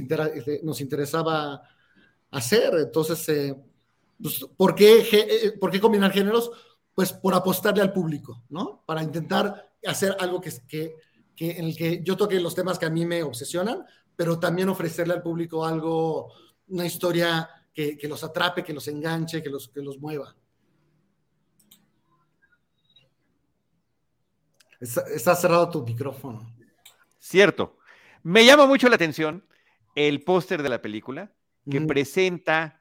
nos, 0.65 0.81
interesaba 0.81 1.63
hacer. 2.33 2.75
Entonces, 2.75 3.29
eh, 3.29 3.55
pues, 4.21 4.45
¿por, 4.57 4.75
qué, 4.75 5.55
¿por 5.61 5.71
qué 5.71 5.81
combinar 5.81 6.11
géneros? 6.11 6.51
Pues 6.99 7.13
por 7.13 7.33
apostarle 7.33 7.81
al 7.81 7.93
público, 7.93 8.43
¿no? 8.49 8.83
Para 8.85 9.05
intentar 9.05 9.71
hacer 9.87 10.17
algo 10.19 10.41
que, 10.41 10.51
que, 10.67 10.97
que, 11.37 11.53
en 11.53 11.67
el 11.67 11.77
que 11.77 12.03
yo 12.03 12.17
toque 12.17 12.41
los 12.41 12.57
temas 12.57 12.77
que 12.77 12.87
a 12.87 12.91
mí 12.91 13.07
me 13.07 13.23
obsesionan, 13.23 13.87
pero 14.17 14.41
también 14.41 14.69
ofrecerle 14.69 15.15
al 15.15 15.23
público 15.23 15.65
algo, 15.65 16.33
una 16.67 16.85
historia 16.85 17.49
que, 17.73 17.97
que 17.97 18.09
los 18.09 18.25
atrape, 18.25 18.65
que 18.65 18.73
los 18.73 18.89
enganche, 18.89 19.41
que 19.41 19.49
los, 19.49 19.69
que 19.69 19.81
los 19.81 20.01
mueva. 20.01 20.35
Está, 24.81 25.03
está 25.03 25.37
cerrado 25.37 25.71
tu 25.71 25.85
micrófono. 25.85 26.53
Cierto. 27.21 27.79
Me 28.25 28.45
llama 28.45 28.67
mucho 28.67 28.89
la 28.89 28.97
atención 28.97 29.47
el 29.95 30.25
póster 30.25 30.65
de 30.65 30.69
la 30.69 30.83
película 30.83 31.33
que 31.71 31.81
presenta 31.81 32.78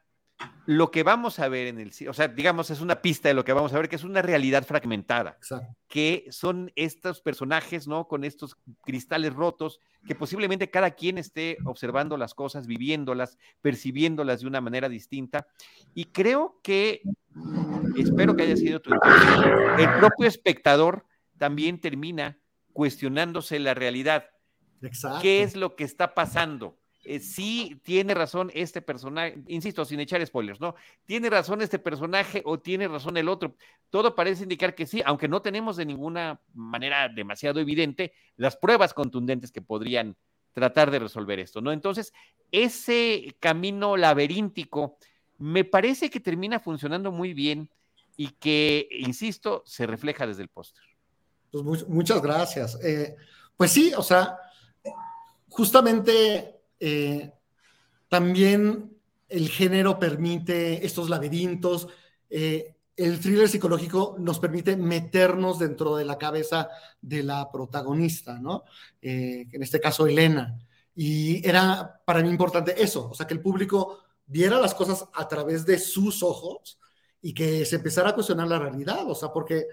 lo 0.66 0.90
que 0.90 1.02
vamos 1.02 1.38
a 1.38 1.48
ver 1.48 1.66
en 1.66 1.78
el 1.78 1.92
o 2.08 2.12
sea, 2.12 2.28
digamos, 2.28 2.70
es 2.70 2.80
una 2.80 3.00
pista 3.00 3.28
de 3.28 3.34
lo 3.34 3.44
que 3.44 3.52
vamos 3.52 3.72
a 3.72 3.78
ver, 3.78 3.88
que 3.88 3.96
es 3.96 4.04
una 4.04 4.22
realidad 4.22 4.64
fragmentada, 4.64 5.38
que 5.88 6.26
son 6.30 6.70
estos 6.76 7.20
personajes, 7.22 7.88
¿no? 7.88 8.06
Con 8.06 8.22
estos 8.22 8.56
cristales 8.84 9.32
rotos, 9.32 9.80
que 10.06 10.14
posiblemente 10.14 10.70
cada 10.70 10.90
quien 10.90 11.18
esté 11.18 11.56
observando 11.64 12.16
las 12.16 12.34
cosas, 12.34 12.66
viviéndolas, 12.66 13.38
percibiéndolas 13.62 14.40
de 14.40 14.46
una 14.46 14.60
manera 14.60 14.88
distinta. 14.88 15.46
Y 15.94 16.06
creo 16.06 16.60
que, 16.62 17.00
espero 17.96 18.36
que 18.36 18.42
haya 18.42 18.56
sido 18.56 18.80
tu 18.80 18.90
el 18.92 19.90
propio 19.98 20.28
espectador 20.28 21.06
también 21.38 21.80
termina 21.80 22.38
cuestionándose 22.72 23.58
la 23.58 23.74
realidad. 23.74 24.26
Exacto. 24.82 25.20
¿Qué 25.22 25.42
es 25.42 25.56
lo 25.56 25.74
que 25.74 25.84
está 25.84 26.14
pasando? 26.14 26.77
Eh, 27.10 27.20
sí 27.20 27.80
tiene 27.84 28.12
razón 28.12 28.50
este 28.52 28.82
personaje, 28.82 29.38
insisto, 29.46 29.82
sin 29.86 29.98
echar 29.98 30.24
spoilers, 30.26 30.60
¿no? 30.60 30.74
Tiene 31.06 31.30
razón 31.30 31.62
este 31.62 31.78
personaje 31.78 32.42
o 32.44 32.58
tiene 32.60 32.86
razón 32.86 33.16
el 33.16 33.30
otro. 33.30 33.56
Todo 33.88 34.14
parece 34.14 34.42
indicar 34.42 34.74
que 34.74 34.84
sí, 34.84 35.00
aunque 35.06 35.26
no 35.26 35.40
tenemos 35.40 35.78
de 35.78 35.86
ninguna 35.86 36.38
manera 36.52 37.08
demasiado 37.08 37.60
evidente 37.60 38.12
las 38.36 38.58
pruebas 38.58 38.92
contundentes 38.92 39.50
que 39.50 39.62
podrían 39.62 40.18
tratar 40.52 40.90
de 40.90 40.98
resolver 40.98 41.38
esto, 41.38 41.62
¿no? 41.62 41.72
Entonces, 41.72 42.12
ese 42.52 43.34
camino 43.40 43.96
laberíntico 43.96 44.98
me 45.38 45.64
parece 45.64 46.10
que 46.10 46.20
termina 46.20 46.60
funcionando 46.60 47.10
muy 47.10 47.32
bien 47.32 47.70
y 48.18 48.32
que, 48.32 48.86
insisto, 48.90 49.62
se 49.64 49.86
refleja 49.86 50.26
desde 50.26 50.42
el 50.42 50.48
póster. 50.50 50.84
Pues 51.50 51.88
muchas 51.88 52.20
gracias. 52.20 52.78
Eh, 52.84 53.16
pues 53.56 53.70
sí, 53.70 53.94
o 53.96 54.02
sea, 54.02 54.36
justamente 55.48 56.57
eh, 56.80 57.32
también 58.08 58.96
el 59.28 59.48
género 59.48 59.98
permite 59.98 60.84
estos 60.84 61.10
laberintos. 61.10 61.88
Eh, 62.30 62.74
el 62.96 63.20
thriller 63.20 63.48
psicológico 63.48 64.16
nos 64.18 64.40
permite 64.40 64.76
meternos 64.76 65.58
dentro 65.58 65.96
de 65.96 66.04
la 66.04 66.18
cabeza 66.18 66.68
de 67.00 67.22
la 67.22 67.50
protagonista, 67.50 68.40
¿no? 68.40 68.64
Eh, 69.00 69.46
en 69.52 69.62
este 69.62 69.80
caso, 69.80 70.06
Elena. 70.06 70.58
Y 70.94 71.46
era 71.46 72.02
para 72.04 72.22
mí 72.22 72.28
importante 72.28 72.82
eso, 72.82 73.10
o 73.10 73.14
sea, 73.14 73.26
que 73.26 73.34
el 73.34 73.40
público 73.40 74.00
viera 74.26 74.60
las 74.60 74.74
cosas 74.74 75.06
a 75.14 75.28
través 75.28 75.64
de 75.64 75.78
sus 75.78 76.24
ojos 76.24 76.78
y 77.22 77.32
que 77.32 77.64
se 77.64 77.76
empezara 77.76 78.10
a 78.10 78.14
cuestionar 78.14 78.48
la 78.48 78.58
realidad, 78.58 79.08
o 79.08 79.14
sea, 79.14 79.32
porque, 79.32 79.66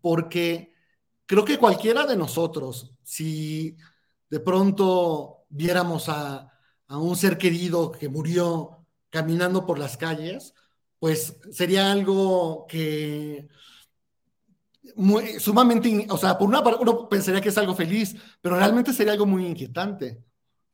porque 0.00 0.74
creo 1.26 1.44
que 1.44 1.58
cualquiera 1.58 2.04
de 2.04 2.16
nosotros, 2.16 2.92
si 3.04 3.76
de 4.28 4.40
pronto 4.40 5.41
viéramos 5.52 6.08
a, 6.08 6.48
un 6.88 7.16
ser 7.16 7.38
querido 7.38 7.92
que 7.92 8.08
murió 8.08 8.86
caminando 9.08 9.64
por 9.64 9.78
las 9.78 9.96
calles, 9.96 10.54
pues 10.98 11.38
sería 11.50 11.90
algo 11.90 12.66
que 12.68 13.48
sumamente, 15.38 16.06
o 16.10 16.18
sea, 16.18 16.36
por 16.36 16.48
una 16.48 16.62
parte 16.62 16.82
uno 16.82 17.08
pensaría 17.08 17.40
que 17.40 17.48
es 17.48 17.56
algo 17.58 17.74
feliz, 17.74 18.14
pero 18.42 18.56
realmente 18.56 18.92
sería 18.92 19.12
algo 19.14 19.24
muy 19.24 19.46
inquietante, 19.46 20.22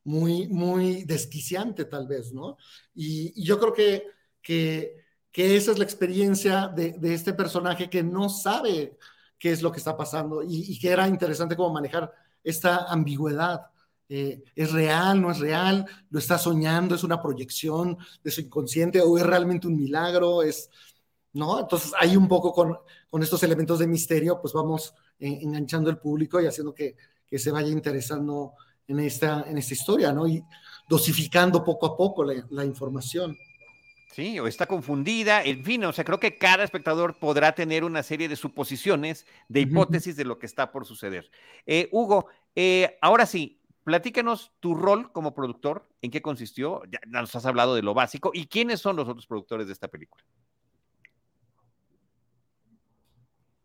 muy, 0.05 0.49
muy 0.49 1.05
desquiciante 1.05 1.85
tal 1.85 2.09
vez, 2.09 2.33
¿no? 2.33 2.57
Y, 2.95 3.41
yo 3.45 3.61
creo 3.61 3.73
que, 3.73 4.05
que, 4.43 5.57
esa 5.57 5.71
es 5.71 5.79
la 5.79 5.85
experiencia 5.85 6.69
de, 6.69 6.99
este 7.15 7.33
personaje 7.33 7.89
que 7.89 8.03
no 8.03 8.29
sabe 8.29 8.99
qué 9.39 9.53
es 9.53 9.63
lo 9.63 9.71
que 9.71 9.79
está 9.79 9.97
pasando 9.97 10.43
y, 10.43 10.73
y 10.73 10.79
que 10.81 10.91
era 10.91 11.07
interesante 11.07 11.55
como 11.57 11.73
manejar 11.73 12.13
esta 12.43 12.87
ambigüedad 12.87 13.71
eh, 14.09 14.43
¿Es 14.55 14.73
real, 14.73 15.21
no 15.21 15.31
es 15.31 15.39
real? 15.39 15.87
¿Lo 16.11 16.19
está 16.19 16.39
soñando? 16.39 16.95
¿Es 16.95 17.05
una 17.05 17.21
proyección 17.21 17.99
de 18.23 18.31
su 18.31 18.41
inconsciente? 18.41 19.01
¿O 19.03 19.19
es 19.19 19.27
realmente 19.27 19.67
un 19.67 19.77
milagro? 19.77 20.43
¿Es, 20.43 20.71
¿no? 21.35 21.61
Entonces, 21.61 21.93
ahí 21.99 22.17
un 22.17 22.29
poco 22.29 22.53
con, 22.53 22.79
con 23.11 23.23
estos 23.23 23.43
elementos 23.43 23.79
de 23.79 23.87
misterio, 23.87 24.41
pues 24.41 24.55
vamos 24.55 24.95
eh, 25.19 25.39
enganchando 25.43 25.91
el 25.91 25.99
público 25.99 26.41
y 26.41 26.47
haciendo 26.47 26.73
que, 26.73 26.97
que, 27.27 27.39
se 27.39 27.51
vaya 27.51 27.69
interesando 27.69 28.55
en 28.87 29.01
esta, 29.01 29.45
en 29.47 29.59
esta 29.59 29.75
historia, 29.75 30.13
¿no? 30.13 30.27
Y 30.27 30.43
dosificando 30.89 31.63
poco 31.63 31.87
a 31.87 31.97
poco 31.97 32.25
la, 32.25 32.47
la 32.51 32.65
información. 32.65 33.37
Sí, 34.13 34.41
o 34.41 34.47
está 34.49 34.67
confundida, 34.67 35.45
en 35.45 35.63
fin, 35.63 35.85
o 35.85 35.93
sea, 35.93 36.03
creo 36.03 36.19
que 36.19 36.39
cada 36.39 36.65
espectador 36.65 37.19
podrá 37.19 37.55
tener 37.55 37.85
una 37.85 38.03
serie 38.03 38.29
de 38.29 38.37
suposiciones, 38.37 39.27
de 39.49 39.61
hipótesis 39.61 40.17
de 40.17 40.25
lo 40.25 40.39
que 40.39 40.47
está 40.47 40.73
por 40.73 40.87
suceder. 40.87 41.31
Eh, 41.67 41.89
Hugo, 41.93 42.27
eh, 42.57 42.99
ahora 43.01 43.27
sí, 43.27 43.58
platícanos 43.89 44.53
tu 44.61 44.75
rol 44.75 45.11
como 45.13 45.33
productor, 45.33 45.89
en 46.03 46.11
qué 46.11 46.21
consistió, 46.21 46.83
ya 46.91 47.01
nos 47.07 47.35
has 47.35 47.47
hablado 47.47 47.75
de 47.75 47.81
lo 47.81 47.95
básico, 47.95 48.33
y 48.35 48.47
quiénes 48.47 48.83
son 48.83 48.97
los 48.97 49.09
otros 49.09 49.27
productores 49.27 49.67
de 49.67 49.73
esta 49.73 49.89
película. 49.89 50.23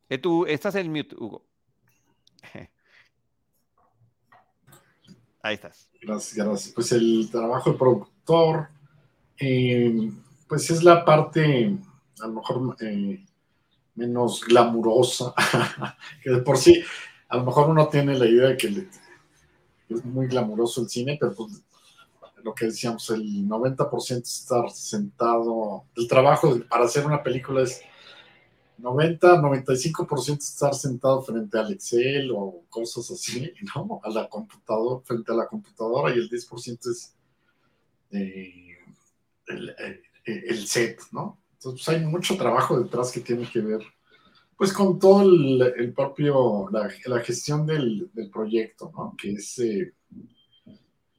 Eh, 0.07 0.17
tú 0.17 0.45
estás 0.45 0.75
en 0.75 0.93
mute, 0.93 1.13
Hugo. 1.17 1.45
Ahí 5.43 5.55
estás. 5.55 5.89
Gracias, 6.01 6.35
gracias. 6.35 6.73
Pues 6.73 6.93
el 6.93 7.29
trabajo 7.29 7.73
de 7.73 7.77
productor, 7.77 8.69
eh, 9.37 10.09
pues 10.47 10.69
es 10.69 10.83
la 10.83 11.03
parte 11.03 11.77
a 12.21 12.27
lo 12.27 12.33
mejor 12.35 12.77
eh, 12.79 13.25
menos 13.95 14.41
glamurosa, 14.45 15.33
que 16.23 16.29
de 16.29 16.41
por 16.43 16.57
sí, 16.57 16.81
a 17.27 17.35
lo 17.35 17.43
mejor 17.43 17.69
uno 17.69 17.89
tiene 17.89 18.17
la 18.17 18.25
idea 18.25 18.47
de 18.47 18.55
que 18.55 18.87
es 19.95 20.05
muy 20.05 20.27
glamuroso 20.27 20.81
el 20.81 20.89
cine, 20.89 21.17
pero 21.19 21.33
pues 21.33 21.63
lo 22.43 22.53
que 22.53 22.65
decíamos, 22.65 23.09
el 23.09 23.47
90% 23.47 24.21
estar 24.21 24.69
sentado, 24.69 25.85
el 25.95 26.07
trabajo 26.07 26.59
para 26.69 26.85
hacer 26.85 27.05
una 27.05 27.23
película 27.23 27.63
es 27.63 27.81
90, 28.77 29.41
95% 29.41 30.39
estar 30.39 30.75
sentado 30.75 31.21
frente 31.21 31.57
al 31.57 31.71
Excel 31.71 32.31
o 32.35 32.63
cosas 32.69 33.09
así, 33.11 33.53
¿no? 33.75 34.01
A 34.03 34.09
la 34.09 34.27
computadora, 34.27 35.03
frente 35.05 35.31
a 35.31 35.35
la 35.35 35.47
computadora 35.47 36.13
y 36.13 36.19
el 36.19 36.29
10% 36.29 36.91
es 36.91 37.15
eh, 38.11 38.77
el, 39.47 40.67
set, 40.67 40.99
¿no? 41.11 41.39
Entonces 41.53 41.85
pues, 41.85 41.97
hay 41.97 42.05
mucho 42.05 42.37
trabajo 42.37 42.79
detrás 42.79 43.11
que 43.11 43.21
tiene 43.21 43.49
que 43.49 43.61
ver 43.61 43.81
pues 44.57 44.71
con 44.71 44.99
todo 44.99 45.21
el, 45.23 45.93
propio, 45.95 46.69
la, 46.71 47.19
gestión 47.21 47.65
del, 47.65 48.09
proyecto, 48.31 48.91
¿no? 48.95 49.15
Que 49.17 49.33
es 49.33 49.59
eh, 49.59 49.93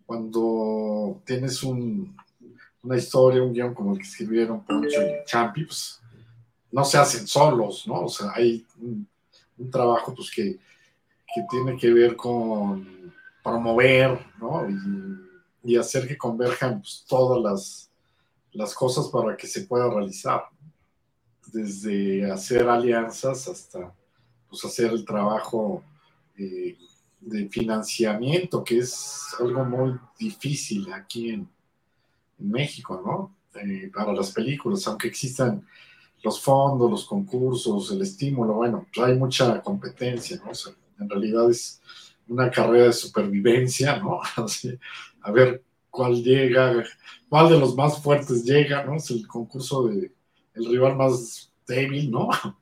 cuando 0.06 1.22
tienes 1.24 1.62
una 1.62 2.96
historia, 2.96 3.42
un 3.42 3.52
guion 3.52 3.74
como 3.74 3.92
el 3.92 3.98
que 3.98 4.04
escribieron 4.04 4.64
Poncho 4.64 5.02
y 5.02 5.24
Champi, 5.26 5.64
pues 5.64 6.00
no 6.70 6.84
se 6.84 6.98
hacen 6.98 7.26
solos, 7.26 7.86
¿no? 7.86 8.02
O 8.02 8.08
sea, 8.08 8.32
hay 8.34 8.66
un, 8.80 9.08
trabajo 9.70 10.12
pues 10.14 10.30
que, 10.30 10.58
tiene 11.50 11.76
que 11.76 11.92
ver 11.92 12.14
con 12.16 13.12
promover, 13.42 14.18
¿no? 14.38 14.66
Y, 15.64 15.76
hacer 15.76 16.06
que 16.06 16.18
converjan 16.18 16.80
pues, 16.80 17.04
todas 17.08 17.42
las, 17.42 17.90
las, 18.52 18.74
cosas 18.74 19.08
para 19.08 19.36
que 19.36 19.46
se 19.46 19.62
pueda 19.62 19.88
realizar. 19.88 20.44
Desde 21.52 22.30
hacer 22.30 22.68
alianzas 22.68 23.48
hasta 23.48 23.94
pues, 24.48 24.64
hacer 24.64 24.92
el 24.92 25.04
trabajo 25.04 25.82
eh, 26.36 26.76
de 27.20 27.48
financiamiento, 27.48 28.62
que 28.62 28.78
es 28.78 29.34
algo 29.40 29.64
muy 29.64 29.98
difícil 30.18 30.92
aquí 30.92 31.30
en, 31.30 31.48
México, 32.36 33.00
¿no? 33.06 33.36
Eh, 33.62 33.90
para 33.94 34.12
las 34.12 34.32
películas, 34.32 34.86
aunque 34.88 35.06
existan 35.06 35.64
los 36.22 36.40
fondos, 36.42 36.90
los 36.90 37.04
concursos, 37.04 37.92
el 37.92 38.02
estímulo, 38.02 38.54
bueno, 38.54 38.86
pues 38.92 39.06
hay 39.06 39.16
mucha 39.16 39.62
competencia, 39.62 40.42
¿no? 40.44 40.50
En 40.98 41.08
realidad 41.08 41.48
es 41.48 41.80
una 42.28 42.50
carrera 42.50 42.86
de 42.86 42.92
supervivencia, 42.92 43.98
¿no? 43.98 44.20
a 45.22 45.30
ver 45.30 45.62
cuál 45.90 46.22
llega, 46.22 46.84
cuál 47.28 47.50
de 47.50 47.58
los 47.58 47.74
más 47.76 48.02
fuertes 48.02 48.44
llega, 48.44 48.84
¿no? 48.84 48.96
Es 48.96 49.10
el 49.10 49.26
concurso 49.26 49.86
de 49.86 50.12
el 50.54 50.66
rival 50.66 50.96
más 50.96 51.52
débil, 51.66 52.10
¿no? 52.10 52.28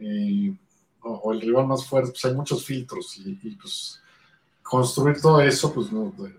Eh, 0.00 0.54
o, 1.02 1.32
el 1.32 1.40
rival 1.40 1.66
más 1.66 1.84
fuerte, 1.84 2.12
pues 2.12 2.24
hay 2.24 2.32
muchos 2.32 2.64
filtros 2.64 3.16
y, 3.16 3.32
pues 3.56 4.00
construir 4.62 5.20
todo 5.20 5.40
eso, 5.40 5.74
pues, 5.74 5.90
no, 5.90 6.14
pues, 6.16 6.30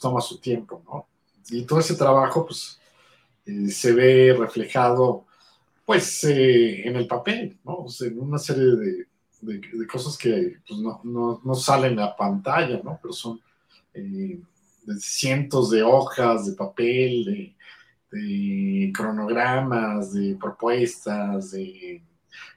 toma 0.00 0.22
su 0.22 0.38
tiempo, 0.38 0.82
¿no? 0.86 1.06
Y 1.50 1.64
todo 1.64 1.80
ese 1.80 1.96
trabajo, 1.96 2.46
pues, 2.46 2.80
eh, 3.44 3.68
se 3.68 3.92
ve 3.92 4.34
reflejado 4.38 5.26
pues 5.84 6.24
eh, 6.24 6.88
en 6.88 6.96
el 6.96 7.06
papel, 7.06 7.58
¿no? 7.62 7.74
O 7.80 7.88
sea, 7.90 8.08
en 8.08 8.18
una 8.18 8.38
serie 8.38 9.06
de, 9.42 9.86
cosas 9.86 10.16
que 10.16 10.56
pues, 10.66 10.80
no, 10.80 11.54
salen 11.54 12.00
a 12.00 12.16
pantalla, 12.16 12.80
¿no? 12.82 12.98
Pero 13.02 13.12
son 13.12 13.38
cientos 14.98 15.68
de 15.68 15.82
hojas 15.82 16.46
de 16.46 16.52
papel, 16.52 17.24
de, 17.26 17.56
cronogramas, 18.92 20.12
de 20.12 20.36
propuestas, 20.36 21.52
de 21.52 22.02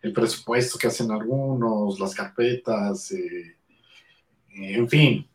el 0.01 0.13
presupuesto 0.13 0.77
que 0.77 0.87
hacen 0.87 1.11
algunos, 1.11 1.99
las 1.99 2.13
carpetas, 2.13 3.11
eh, 3.11 3.55
en 4.53 4.87
fin, 4.89 5.27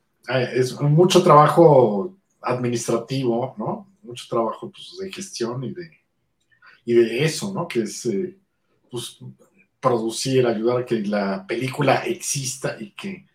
es 0.52 0.78
mucho 0.80 1.22
trabajo 1.22 2.16
administrativo, 2.42 3.54
¿no? 3.58 3.88
Mucho 4.02 4.24
trabajo 4.28 4.70
pues, 4.70 4.96
de 5.00 5.12
gestión 5.12 5.64
y 5.64 5.72
de, 5.72 5.90
y 6.84 6.94
de 6.94 7.24
eso, 7.24 7.52
¿no? 7.52 7.66
Que 7.66 7.82
es 7.82 8.06
eh, 8.06 8.36
pues, 8.90 9.18
producir, 9.80 10.46
ayudar 10.46 10.78
a 10.78 10.86
que 10.86 11.00
la 11.00 11.46
película 11.46 12.04
exista 12.06 12.76
y 12.78 12.90
que 12.90 13.26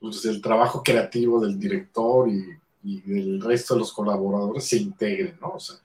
pues, 0.00 0.24
el 0.24 0.40
trabajo 0.40 0.82
creativo 0.82 1.40
del 1.40 1.58
director 1.58 2.28
y, 2.28 2.58
del 2.82 3.40
resto 3.40 3.74
de 3.74 3.80
los 3.80 3.92
colaboradores 3.92 4.64
se 4.66 4.76
integren, 4.76 5.38
¿no? 5.40 5.50
O 5.50 5.60
sea, 5.60 5.76
de 5.76 5.82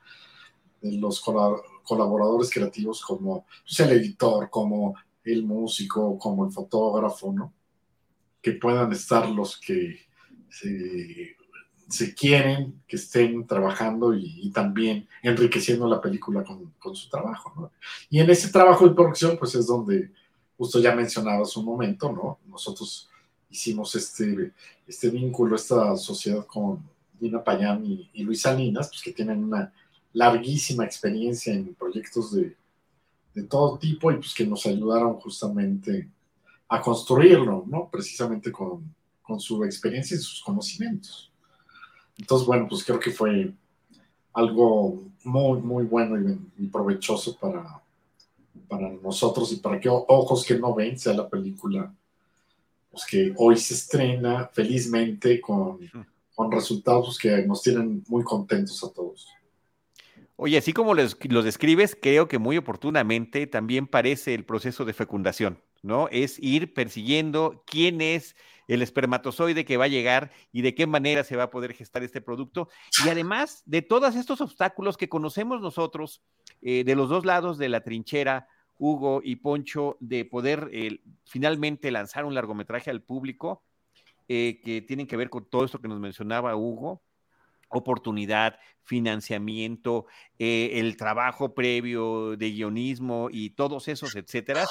los 0.82 1.22
colaboradores 1.22 2.50
creativos 2.52 3.04
como 3.04 3.46
pues, 3.64 3.80
el 3.80 3.92
editor, 3.92 4.50
como 4.50 4.96
el 5.24 5.44
músico, 5.44 6.18
como 6.18 6.46
el 6.46 6.52
fotógrafo, 6.52 7.34
¿no? 7.34 7.54
Que 8.42 8.54
puedan 8.54 8.92
estar 8.92 9.30
los 9.30 9.60
que 9.60 10.08
se 11.90 12.14
quieren 12.14 12.82
que 12.88 12.98
estén 12.98 13.46
trabajando 13.48 14.14
y, 14.14 14.52
también 14.52 15.08
enriqueciendo 15.22 15.88
la 15.88 16.02
película 16.02 16.44
con, 16.44 16.96
su 16.96 17.10
trabajo. 17.10 17.54
¿no? 17.56 17.72
Y 18.10 18.20
en 18.20 18.30
ese 18.30 18.50
trabajo 18.50 18.88
de 18.88 18.96
producción, 18.96 19.38
pues 19.38 19.56
es 19.56 19.68
donde 19.68 20.12
justo 20.58 20.80
ya 20.80 20.96
mencionabas 20.96 21.56
un 21.56 21.66
momento, 21.66 22.12
¿no? 22.12 22.40
Nosotros 22.48 23.10
hicimos 23.50 23.96
este, 23.96 24.54
este 24.88 25.10
vínculo, 25.10 25.56
esta 25.56 25.96
sociedad 25.96 26.46
con 26.46 26.84
Dina 27.20 27.44
Payán 27.44 27.86
y, 27.86 28.24
Luis 28.24 28.42
Salinas, 28.42 28.90
pues 28.90 29.02
que 29.02 29.14
tienen 29.14 29.44
una 29.44 29.74
larguísima 30.14 30.86
experiencia 30.86 31.54
en 31.54 31.74
proyectos 31.76 32.34
de, 32.34 32.56
de 33.34 33.44
todo 33.44 33.78
tipo 33.78 34.12
y 34.12 34.16
pues 34.16 34.34
que 34.34 34.46
nos 34.46 34.66
ayudaron 34.66 35.16
justamente 35.16 36.10
a 36.68 36.82
construirlo, 36.82 37.64
¿no? 37.68 37.90
Precisamente 37.90 38.52
con, 38.52 38.94
con 39.22 39.40
su 39.40 39.64
experiencia 39.64 40.16
y 40.16 40.20
sus 40.20 40.42
conocimientos. 40.42 41.32
Entonces, 42.18 42.48
bueno, 42.48 42.66
pues 42.68 42.84
creo 42.84 43.00
que 43.00 43.12
fue 43.12 43.54
algo 44.34 45.04
muy, 45.24 45.62
muy 45.62 45.84
bueno 45.86 46.40
y, 46.58 46.68
provechoso 46.68 47.38
para, 47.38 47.82
para 48.68 48.90
nosotros 48.90 49.52
y 49.52 49.58
para 49.58 49.80
que 49.80 49.90
ojos 49.90 50.46
que 50.46 50.58
no 50.58 50.74
ven 50.74 50.98
sea 50.98 51.14
la 51.14 51.30
película 51.30 51.94
pues, 52.90 53.06
que 53.06 53.34
hoy 53.38 53.58
se 53.58 53.74
estrena 53.76 54.50
felizmente 54.52 55.40
con, 55.40 55.80
con 56.34 56.52
resultados 56.52 57.18
que 57.18 57.46
nos 57.46 57.62
tienen 57.62 58.04
muy 58.08 58.24
contentos 58.24 58.84
a 58.84 58.92
todos. 58.92 59.28
Oye, 60.40 60.60
así 60.60 60.72
como 60.72 60.94
los, 60.94 61.18
los 61.30 61.44
describes, 61.44 61.98
creo 62.00 62.28
que 62.28 62.38
muy 62.38 62.58
oportunamente 62.58 63.48
también 63.48 63.88
parece 63.88 64.36
el 64.36 64.46
proceso 64.46 64.86
de 64.86 64.94
fecundación, 64.94 65.64
¿no? 65.82 66.10
Es 66.12 66.38
ir 66.38 66.76
persiguiendo 66.76 67.64
quién 67.66 68.02
es 68.02 68.36
el 68.68 68.84
espermatozoide 68.84 69.66
que 69.66 69.78
va 69.78 69.86
a 69.86 69.90
llegar 69.90 70.32
y 70.52 70.62
de 70.62 70.76
qué 70.76 70.86
manera 70.86 71.24
se 71.24 71.36
va 71.36 71.44
a 71.44 71.50
poder 71.50 71.74
gestar 71.74 72.04
este 72.04 72.22
producto. 72.22 72.70
Y 73.04 73.10
además 73.10 73.64
de 73.66 73.82
todos 73.82 74.16
estos 74.16 74.40
obstáculos 74.40 74.96
que 74.96 75.10
conocemos 75.10 75.60
nosotros 75.60 76.22
eh, 76.62 76.84
de 76.84 76.96
los 76.96 77.10
dos 77.10 77.26
lados 77.26 77.58
de 77.58 77.70
la 77.70 77.82
trinchera, 77.82 78.48
Hugo 78.78 79.22
y 79.24 79.38
Poncho, 79.38 79.98
de 80.00 80.24
poder 80.24 80.70
eh, 80.72 81.02
finalmente 81.26 81.90
lanzar 81.90 82.26
un 82.26 82.36
largometraje 82.36 82.92
al 82.92 83.02
público, 83.02 83.64
eh, 84.28 84.62
que 84.64 84.82
tienen 84.84 85.08
que 85.08 85.18
ver 85.18 85.32
con 85.32 85.46
todo 85.46 85.66
esto 85.66 85.80
que 85.80 85.88
nos 85.88 86.00
mencionaba 86.00 86.56
Hugo, 86.56 87.02
oportunidad, 87.70 88.60
financiamiento, 88.82 90.06
el 90.40 90.96
trabajo 90.98 91.54
previo 91.54 92.38
de 92.38 92.52
guionismo 92.52 93.30
y 93.32 93.52
todos 93.52 93.88
esos, 93.88 94.16
etcétera. 94.16 94.66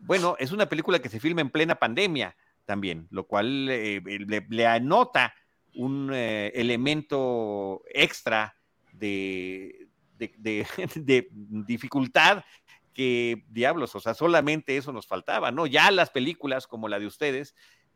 Bueno, 0.00 0.36
es 0.38 0.52
una 0.52 0.68
película 0.68 0.98
que 0.98 1.08
se 1.08 1.18
filma 1.18 1.40
en 1.40 1.50
plena 1.50 1.76
pandemia 1.76 2.36
también, 2.64 3.06
lo 3.10 3.26
cual 3.26 3.68
eh, 3.70 4.02
le, 4.48 4.66
anota 4.66 5.34
un 5.74 6.10
eh, 6.12 6.52
elemento 6.54 7.82
extra 7.92 8.56
de, 8.92 9.88
dificultad 11.66 12.44
que 12.92 13.44
diablos, 13.48 13.94
o 13.96 14.00
sea, 14.00 14.14
solamente 14.14 14.76
eso 14.76 14.92
nos 14.92 15.06
faltaba, 15.06 15.50
¿no? 15.50 15.66
Ya 15.66 15.90
las 15.90 16.10
películas 16.10 16.66
como 16.66 16.88
la 16.88 17.00
de 17.00 17.06
ustedes 17.06 17.54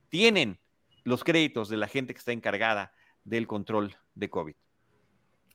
tienen 0.08 0.58
los 1.04 1.22
créditos 1.22 1.68
de 1.68 1.76
la 1.76 1.86
gente 1.86 2.14
que 2.14 2.18
está 2.18 2.32
encargada 2.32 2.92
del 3.22 3.46
control 3.46 3.96
de 4.18 4.30
COVID. 4.30 4.54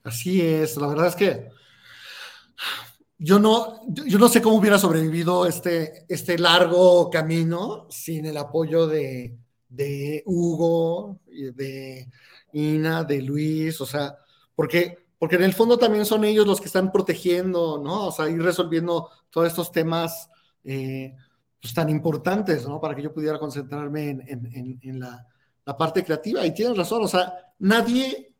Así 0.04 0.42
es, 0.42 0.78
la 0.78 0.88
verdad 0.88 1.08
es 1.08 1.16
que 1.16 1.50
yo 3.18 3.40
no, 3.40 3.82
yo 3.88 4.20
no 4.20 4.28
sé 4.28 4.42
cómo 4.42 4.58
hubiera 4.58 4.78
sobrevivido 4.78 5.46
este, 5.46 6.06
este 6.10 6.38
largo 6.38 7.10
camino 7.10 7.88
sin 7.90 8.26
el 8.26 8.36
apoyo 8.38 8.86
de, 8.88 9.38
de 9.70 10.24
Hugo, 10.26 11.20
de 11.28 12.10
Ina, 12.54 13.04
de 13.04 13.22
Luis, 13.22 13.80
o 13.82 13.86
sea, 13.86 14.18
porque, 14.56 15.08
porque 15.18 15.36
en 15.36 15.44
el 15.44 15.54
fondo 15.54 15.78
también 15.78 16.06
son 16.06 16.24
ellos 16.24 16.46
los 16.46 16.60
que 16.60 16.68
están 16.68 16.92
protegiendo, 16.92 17.82
¿no? 17.82 18.08
O 18.08 18.12
sea, 18.12 18.30
ir 18.30 18.42
resolviendo 18.42 19.10
todos 19.30 19.48
estos 19.48 19.72
temas 19.72 20.30
eh, 20.64 21.16
pues, 21.62 21.74
tan 21.74 21.90
importantes, 21.90 22.68
¿no? 22.68 22.80
Para 22.80 22.94
que 22.96 23.02
yo 23.02 23.14
pudiera 23.14 23.40
concentrarme 23.40 24.10
en, 24.28 25.00
la, 25.00 25.26
parte 25.78 26.04
creativa. 26.04 26.46
Y 26.46 26.54
tienes 26.54 26.78
razón, 26.78 27.04
o 27.04 27.08
sea, 27.08 27.34
nadie, 27.60 28.33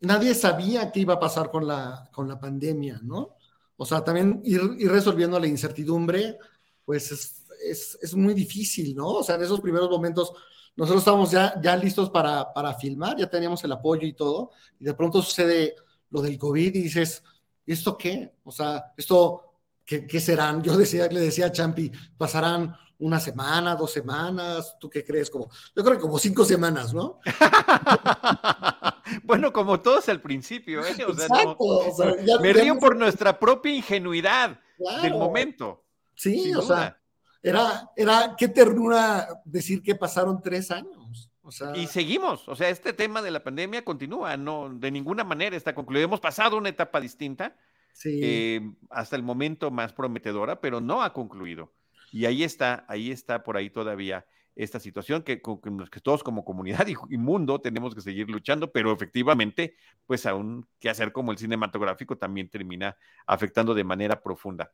nadie 0.00 0.34
sabía 0.34 0.90
qué 0.92 1.00
iba 1.00 1.14
a 1.14 1.20
pasar 1.20 1.50
con 1.50 1.66
la, 1.66 2.08
con 2.12 2.28
la 2.28 2.38
pandemia, 2.38 3.00
¿no? 3.02 3.36
O 3.76 3.84
sea, 3.84 4.02
también 4.02 4.40
ir, 4.44 4.60
resolviendo 4.90 5.38
la 5.38 5.46
incertidumbre, 5.46 6.38
pues 6.84 7.12
es, 7.12 7.98
es, 8.00 8.14
muy 8.14 8.34
difícil, 8.34 8.94
¿no? 8.94 9.08
O 9.08 9.22
sea, 9.22 9.34
en 9.34 9.42
esos 9.42 9.60
primeros 9.60 9.90
momentos 9.90 10.32
nosotros 10.76 11.02
estábamos 11.02 11.30
ya, 11.30 11.60
ya 11.60 11.76
listos 11.76 12.10
para, 12.10 12.52
para 12.52 12.74
filmar, 12.74 13.16
ya 13.16 13.28
teníamos 13.28 13.62
el 13.64 13.72
apoyo 13.72 14.06
y 14.06 14.12
todo, 14.12 14.50
y 14.78 14.84
de 14.84 14.94
pronto 14.94 15.22
sucede 15.22 15.74
lo 16.10 16.22
del 16.22 16.38
COVID 16.38 16.74
y 16.74 16.82
dices, 16.82 17.22
¿esto 17.66 17.96
qué? 17.96 18.34
O 18.44 18.52
sea, 18.52 18.92
esto 18.96 19.46
¿Qué, 19.86 20.20
serán? 20.20 20.64
Yo 20.64 20.76
decía, 20.76 21.06
le 21.06 21.20
decía 21.20 21.46
a 21.46 21.52
Champi, 21.52 21.92
pasarán 22.18 22.74
una 22.98 23.20
semana, 23.20 23.76
dos 23.76 23.92
semanas, 23.92 24.76
¿tú 24.80 24.90
qué 24.90 25.04
crees? 25.04 25.30
Como, 25.30 25.48
yo 25.76 25.84
creo 25.84 25.94
que 25.94 26.02
como 26.02 26.18
cinco 26.18 26.44
semanas, 26.44 26.92
¿no? 26.92 27.20
bueno, 29.24 29.52
como 29.52 29.80
todos 29.80 30.08
al 30.08 30.20
principio, 30.20 30.84
¿eh? 30.84 30.96
O 31.06 31.14
sea, 31.14 31.28
me 32.40 32.52
río 32.52 32.78
por 32.78 32.96
nuestra 32.96 33.38
propia 33.38 33.74
ingenuidad 33.74 34.60
del 35.02 35.14
momento. 35.14 35.84
Sí, 36.14 36.54
o 36.54 36.62
sea, 36.62 36.98
era, 37.42 37.90
era, 37.96 38.34
qué 38.36 38.48
ternura 38.48 39.28
decir 39.44 39.82
que 39.82 39.94
pasaron 39.94 40.40
tres 40.42 40.70
años. 40.70 41.30
O 41.42 41.52
sea, 41.52 41.76
y 41.76 41.86
seguimos, 41.86 42.48
o 42.48 42.56
sea, 42.56 42.68
este 42.70 42.92
tema 42.92 43.22
de 43.22 43.30
la 43.30 43.44
pandemia 43.44 43.84
continúa, 43.84 44.36
no, 44.36 44.68
de 44.68 44.90
ninguna 44.90 45.22
manera 45.22 45.56
está 45.56 45.74
concluido. 45.74 46.04
Hemos 46.04 46.20
pasado 46.20 46.56
una 46.56 46.70
etapa 46.70 47.00
distinta, 47.00 47.56
eh, 48.04 48.60
hasta 48.90 49.14
el 49.14 49.22
momento 49.22 49.70
más 49.70 49.92
prometedora, 49.92 50.60
pero 50.60 50.80
no 50.80 51.02
ha 51.02 51.12
concluido. 51.12 51.72
Y 52.10 52.24
ahí 52.24 52.42
está, 52.42 52.84
ahí 52.88 53.12
está 53.12 53.44
por 53.44 53.56
ahí 53.56 53.70
todavía 53.70 54.26
esta 54.56 54.80
situación 54.80 55.22
que, 55.22 55.40
que 55.42 56.00
todos 56.00 56.24
como 56.24 56.44
comunidad 56.44 56.86
y, 56.88 57.16
mundo 57.18 57.60
tenemos 57.60 57.94
que 57.94 58.00
seguir 58.00 58.28
luchando, 58.28 58.72
pero 58.72 58.90
efectivamente, 58.90 59.76
pues 60.06 60.24
aún 60.24 60.66
que 60.80 60.88
hacer 60.88 61.12
como 61.12 61.30
el 61.30 61.38
cinematográfico 61.38 62.16
también 62.16 62.48
termina 62.48 62.96
afectando 63.26 63.74
de 63.74 63.84
manera 63.84 64.22
profunda. 64.22 64.72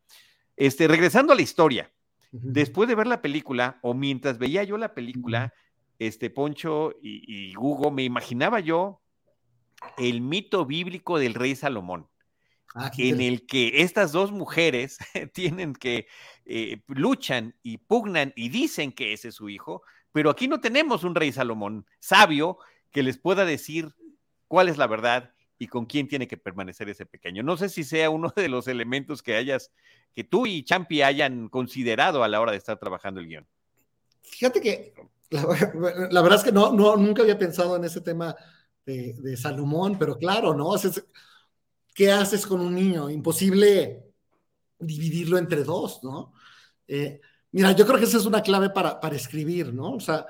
Este, 0.56 0.86
regresando 0.86 1.32
a 1.32 1.36
la 1.36 1.42
historia, 1.42 1.92
después 2.30 2.88
de 2.88 2.94
ver 2.94 3.08
la 3.08 3.20
película 3.20 3.78
o 3.82 3.92
mientras 3.92 4.38
veía 4.38 4.62
yo 4.62 4.78
la 4.78 4.94
película, 4.94 5.52
este 5.98 6.30
Poncho 6.30 6.94
y, 7.02 7.50
y 7.50 7.56
Hugo, 7.56 7.90
me 7.90 8.04
imaginaba 8.04 8.60
yo 8.60 9.02
el 9.98 10.20
mito 10.20 10.64
bíblico 10.64 11.18
del 11.18 11.34
rey 11.34 11.56
Salomón. 11.56 12.06
Ah, 12.74 12.90
en 12.98 13.20
el 13.20 13.46
que 13.46 13.82
estas 13.82 14.12
dos 14.12 14.32
mujeres 14.32 14.98
tienen 15.32 15.74
que 15.74 16.06
eh, 16.44 16.82
luchan 16.88 17.54
y 17.62 17.78
pugnan 17.78 18.32
y 18.36 18.48
dicen 18.48 18.92
que 18.92 19.12
ese 19.12 19.28
es 19.28 19.34
su 19.34 19.48
hijo, 19.48 19.82
pero 20.12 20.30
aquí 20.30 20.48
no 20.48 20.60
tenemos 20.60 21.04
un 21.04 21.14
rey 21.14 21.32
Salomón 21.32 21.86
sabio 22.00 22.58
que 22.90 23.02
les 23.02 23.18
pueda 23.18 23.44
decir 23.44 23.94
cuál 24.48 24.68
es 24.68 24.78
la 24.78 24.86
verdad 24.86 25.32
y 25.58 25.68
con 25.68 25.86
quién 25.86 26.08
tiene 26.08 26.26
que 26.26 26.36
permanecer 26.36 26.88
ese 26.88 27.06
pequeño. 27.06 27.42
No 27.42 27.56
sé 27.56 27.68
si 27.68 27.84
sea 27.84 28.10
uno 28.10 28.32
de 28.36 28.48
los 28.48 28.66
elementos 28.68 29.22
que 29.22 29.36
hayas, 29.36 29.70
que 30.14 30.24
tú 30.24 30.46
y 30.46 30.64
Champi 30.64 31.02
hayan 31.02 31.48
considerado 31.48 32.24
a 32.24 32.28
la 32.28 32.40
hora 32.40 32.52
de 32.52 32.58
estar 32.58 32.78
trabajando 32.78 33.20
el 33.20 33.28
guion. 33.28 33.46
Fíjate 34.22 34.60
que 34.60 34.92
la, 35.30 35.46
verdad 36.22 36.34
es 36.34 36.44
que 36.44 36.52
no, 36.52 36.72
no, 36.72 36.96
nunca 36.96 37.22
había 37.22 37.38
pensado 37.38 37.76
en 37.76 37.84
ese 37.84 38.00
tema 38.00 38.36
de, 38.84 39.36
Salomón, 39.36 39.96
pero 39.98 40.18
claro, 40.18 40.54
¿no? 40.54 40.74
¿Qué 41.94 42.10
haces 42.10 42.46
con 42.46 42.60
un 42.60 42.74
niño? 42.74 43.10
Imposible 43.10 44.12
dividirlo 44.78 45.38
entre 45.38 45.64
dos, 45.64 46.00
¿no? 46.02 46.32
Eh, 46.88 47.20
mira, 47.52 47.72
yo 47.72 47.86
creo 47.86 47.98
que 47.98 48.04
esa 48.04 48.18
es 48.18 48.26
una 48.26 48.42
clave 48.42 48.70
para, 48.70 48.98
escribir, 49.14 49.72
¿no? 49.72 49.94
O 49.94 50.00
sea, 50.00 50.26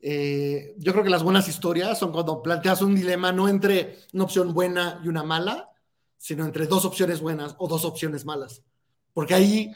eh, 0.00 0.74
yo 0.78 0.92
creo 0.92 1.04
que 1.04 1.10
las 1.10 1.22
buenas 1.22 1.48
historias 1.48 1.98
son 1.98 2.12
cuando 2.12 2.42
planteas 2.42 2.82
un 2.82 2.94
dilema 2.94 3.32
no 3.32 3.48
entre 3.48 3.98
una 4.12 4.24
opción 4.24 4.52
buena 4.54 5.00
y 5.04 5.08
una 5.08 5.22
mala, 5.22 5.70
sino 6.16 6.44
entre 6.44 6.66
dos 6.66 6.84
opciones 6.84 7.20
buenas 7.20 7.54
o 7.58 7.68
dos 7.68 7.84
opciones 7.84 8.24
malas. 8.24 8.62
Porque 9.12 9.34
ahí 9.34 9.72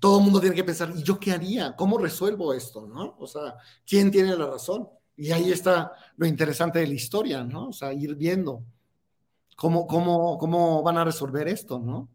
todo 0.00 0.18
el 0.18 0.24
mundo 0.24 0.40
tiene 0.40 0.56
que 0.56 0.64
pensar, 0.64 0.92
¿y 0.94 1.02
yo 1.02 1.18
qué 1.18 1.32
haría? 1.32 1.74
¿Cómo 1.76 1.98
resuelvo 1.98 2.52
esto? 2.52 2.86
¿no? 2.86 3.16
O 3.18 3.26
sea, 3.26 3.56
¿quién 3.86 4.10
tiene 4.10 4.36
la 4.36 4.46
razón? 4.46 4.88
Y 5.16 5.30
ahí 5.30 5.52
está 5.52 5.92
lo 6.16 6.26
interesante 6.26 6.80
de 6.80 6.86
la 6.88 6.94
historia, 6.94 7.44
¿no? 7.44 7.68
O 7.68 7.72
sea, 7.72 7.92
ir 7.92 8.14
viendo 8.16 8.64
cómo, 9.56 9.86
cómo, 9.86 10.38
cómo 10.38 10.82
van 10.82 10.98
a 10.98 11.04
resolver 11.04 11.48
esto, 11.48 11.78
¿no? 11.78 12.08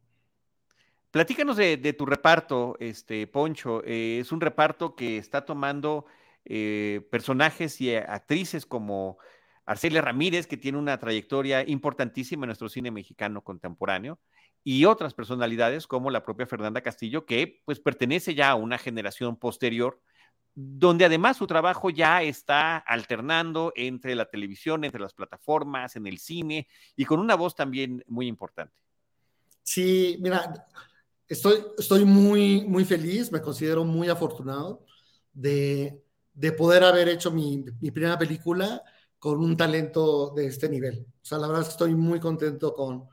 Platícanos 1.11 1.57
de, 1.57 1.77
tu 1.97 2.05
reparto, 2.05 2.75
este 2.79 3.25
Poncho. 3.25 3.83
Eh, 3.83 4.19
es 4.19 4.31
un 4.31 4.41
reparto 4.41 4.95
que 4.95 5.17
está 5.17 5.43
tomando 5.43 6.05
eh, 6.45 7.07
personajes 7.09 7.81
y 7.81 7.95
actrices 7.95 8.67
como 8.67 9.17
Arcelia 9.65 10.01
Ramírez, 10.01 10.45
que 10.45 10.57
tiene 10.57 10.77
una 10.77 10.99
trayectoria 10.99 11.67
importantísima 11.67 12.45
en 12.45 12.49
nuestro 12.49 12.69
cine 12.69 12.91
mexicano 12.91 13.43
contemporáneo, 13.43 14.19
y 14.63 14.85
otras 14.85 15.15
personalidades 15.15 15.87
como 15.87 16.11
la 16.11 16.23
propia 16.23 16.45
Fernanda 16.45 16.81
Castillo, 16.81 17.25
que 17.25 17.61
pues 17.65 17.79
pertenece 17.79 18.35
ya 18.35 18.51
a 18.51 18.55
una 18.55 18.77
generación 18.77 19.35
posterior 19.35 19.99
donde 20.61 21.05
además 21.05 21.37
su 21.37 21.47
trabajo 21.47 21.89
ya 21.89 22.21
está 22.21 22.77
alternando 22.77 23.71
entre 23.77 24.13
la 24.13 24.25
televisión, 24.25 24.83
entre 24.83 24.99
las 24.99 25.13
plataformas, 25.13 25.95
en 25.95 26.05
el 26.05 26.19
cine 26.19 26.67
y 26.97 27.05
con 27.05 27.21
una 27.21 27.35
voz 27.35 27.55
también 27.55 28.03
muy 28.07 28.27
importante. 28.27 28.75
Sí, 29.63 30.17
mira, 30.19 30.67
estoy, 31.29 31.63
estoy 31.77 32.03
muy, 32.03 32.65
muy 32.65 32.83
feliz, 32.83 33.31
me 33.31 33.39
considero 33.39 33.85
muy 33.85 34.09
afortunado 34.09 34.85
de, 35.31 36.03
poder 36.57 36.83
haber 36.83 37.07
hecho 37.07 37.31
mi, 37.31 37.63
primera 37.93 38.17
película 38.17 38.83
con 39.17 39.39
un 39.39 39.55
talento 39.55 40.33
de 40.35 40.47
este 40.47 40.67
nivel. 40.67 41.05
O 41.21 41.25
sea, 41.25 41.37
la 41.37 41.47
verdad 41.47 41.69
estoy 41.69 41.95
muy 41.95 42.19
contento 42.19 42.73
con, 42.73 43.07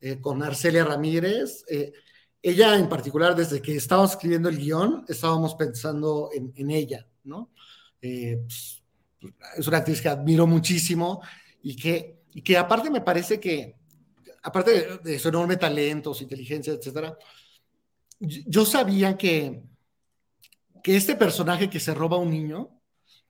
eh, 0.00 0.20
con 0.20 0.40
Arcelia 0.44 0.84
Ramírez. 0.84 1.64
Eh, 1.68 1.92
ella 2.42 2.76
en 2.76 2.88
particular, 2.88 3.36
desde 3.36 3.62
que 3.62 3.76
estábamos 3.76 4.12
escribiendo 4.12 4.48
el 4.48 4.58
guion, 4.58 5.04
estábamos 5.08 5.54
pensando 5.54 6.30
en, 6.32 6.70
ella, 6.70 7.06
¿no? 7.22 7.52
Eh, 8.00 8.42
pues, 8.42 8.82
es 9.56 9.68
una 9.68 9.78
actriz 9.78 10.00
que 10.02 10.08
admiro 10.08 10.46
muchísimo 10.46 11.22
y 11.62 11.76
que, 11.76 12.22
y 12.34 12.42
que 12.42 12.58
aparte 12.58 12.90
me 12.90 13.00
parece 13.00 13.38
que, 13.38 13.76
aparte 14.42 14.98
de, 14.98 15.18
su 15.20 15.28
enorme 15.28 15.56
talento, 15.56 16.12
su 16.12 16.24
inteligencia, 16.24 16.72
etcétera, 16.72 17.16
yo 18.18 18.64
sabía 18.64 19.16
que, 19.16 19.62
que 20.82 20.96
este 20.96 21.14
personaje 21.14 21.70
que 21.70 21.78
se 21.78 21.94
roba 21.94 22.16
a 22.16 22.20
un 22.20 22.30
niño 22.30 22.80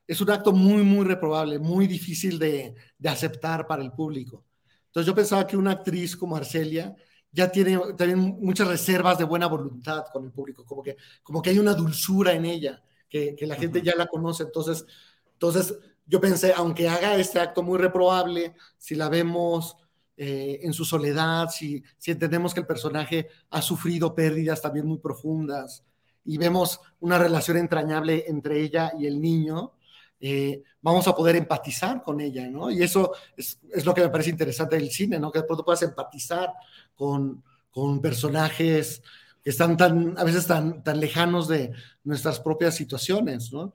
es 0.07 0.19
un 0.21 0.31
acto 0.31 0.51
muy, 0.51 0.81
muy 0.81 1.05
reprobable, 1.05 1.59
muy 1.59 1.85
difícil 1.85 2.39
de, 2.39 2.73
de 2.97 3.09
aceptar 3.09 3.67
para 3.67 3.83
el 3.83 3.91
público. 3.91 4.43
Entonces 4.87 5.07
yo 5.07 5.15
pensaba 5.15 5.45
que 5.45 5.57
una 5.57 5.71
actriz 5.71 6.15
como 6.15 6.35
Arcelia 6.35 6.95
ya 7.33 7.51
tiene 7.51 7.77
también 7.97 8.37
muchas 8.39 8.67
reservas 8.67 9.17
de 9.17 9.25
buena 9.25 9.47
voluntad 9.47 10.05
con 10.13 10.23
el 10.23 10.31
público, 10.31 10.63
como 10.65 10.83
que, 10.83 10.95
como 11.23 11.41
que 11.41 11.49
hay 11.49 11.59
una 11.59 11.73
dulzura 11.73 12.31
en 12.33 12.45
ella, 12.45 12.81
que, 13.09 13.35
que 13.35 13.47
la 13.47 13.55
gente 13.55 13.81
ya 13.81 13.95
la 13.95 14.05
conoce. 14.05 14.43
Entonces, 14.43 14.85
entonces, 15.33 15.77
yo 16.05 16.21
pensé, 16.21 16.53
aunque 16.55 16.87
haga 16.87 17.15
este 17.17 17.39
acto 17.39 17.63
muy 17.63 17.77
reprobable, 17.77 18.55
si 18.77 18.95
la 18.95 19.09
vemos 19.09 19.75
eh, 20.15 20.59
en 20.61 20.73
su 20.73 20.85
soledad, 20.85 21.49
si, 21.49 21.83
si 21.97 22.11
entendemos 22.11 22.53
que 22.53 22.59
el 22.59 22.67
personaje 22.67 23.29
ha 23.49 23.61
sufrido 23.61 24.13
pérdidas 24.13 24.61
también 24.61 24.85
muy 24.85 24.99
profundas 24.99 25.83
y 26.23 26.37
vemos 26.37 26.79
una 26.99 27.17
relación 27.17 27.57
entrañable 27.57 28.25
entre 28.27 28.61
ella 28.61 28.93
y 28.97 29.07
el 29.07 29.19
niño, 29.19 29.73
eh, 30.19 30.63
vamos 30.81 31.07
a 31.07 31.15
poder 31.15 31.35
empatizar 31.35 32.03
con 32.03 32.21
ella, 32.21 32.47
¿no? 32.47 32.71
Y 32.71 32.81
eso 32.81 33.11
es, 33.35 33.59
es, 33.73 33.85
lo 33.85 33.93
que 33.93 34.01
me 34.01 34.09
parece 34.09 34.29
interesante 34.29 34.77
del 34.77 34.89
cine, 34.89 35.19
¿no? 35.19 35.31
Que 35.31 35.39
de 35.39 35.45
pronto 35.45 35.65
puedas 35.65 35.81
empatizar 35.81 36.53
con, 36.95 37.43
con 37.71 38.01
personajes 38.01 39.01
que 39.43 39.49
están 39.49 39.75
tan, 39.77 40.17
a 40.17 40.23
veces 40.23 40.47
tan, 40.47 40.83
tan 40.83 40.99
lejanos 40.99 41.47
de 41.47 41.71
nuestras 42.03 42.39
propias 42.39 42.75
situaciones, 42.75 43.51
¿no? 43.51 43.73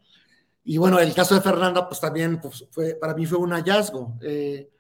Y 0.65 0.77
bueno, 0.77 0.99
el 0.99 1.15
caso 1.15 1.35
de 1.35 1.41
Fernanda, 1.41 1.89
pues 1.89 2.01
también 2.01 2.41
pues, 2.41 2.67
fue, 2.71 2.95
para 2.95 3.15
mí 3.15 3.25
fue 3.25 3.39
un 3.39 3.53
hallazgo. 3.53 4.19
Eh, 4.21 4.71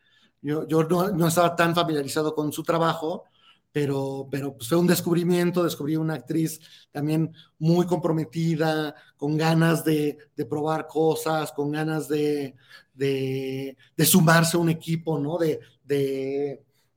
yo, 0.42 0.66
yo 0.68 0.84
no, 0.84 1.10
no, 1.10 1.28
estaba 1.28 1.56
tan 1.56 1.74
familiarizado 1.74 2.34
con 2.34 2.52
su 2.52 2.62
trabajo, 2.62 3.24
pero, 3.72 4.28
pero 4.30 4.54
pues 4.54 4.68
fue 4.68 4.78
un 4.78 4.86
descubrimiento, 4.86 5.64
descubrí 5.64 5.96
una 5.96 6.14
actriz 6.14 6.60
también 6.90 7.32
muy 7.58 7.86
comprometida, 7.86 8.94
con 9.16 9.36
ganas 9.36 9.84
de, 9.84 10.18
de 10.36 10.44
probar 10.46 10.86
cosas, 10.86 11.52
con 11.52 11.72
ganas 11.72 12.08
de, 12.08 12.54
de, 12.94 13.76
de, 13.96 14.04
sumarse 14.04 14.56
a 14.56 14.60
un 14.60 14.68
equipo, 14.68 15.18
¿no? 15.18 15.38
De, 15.38 15.60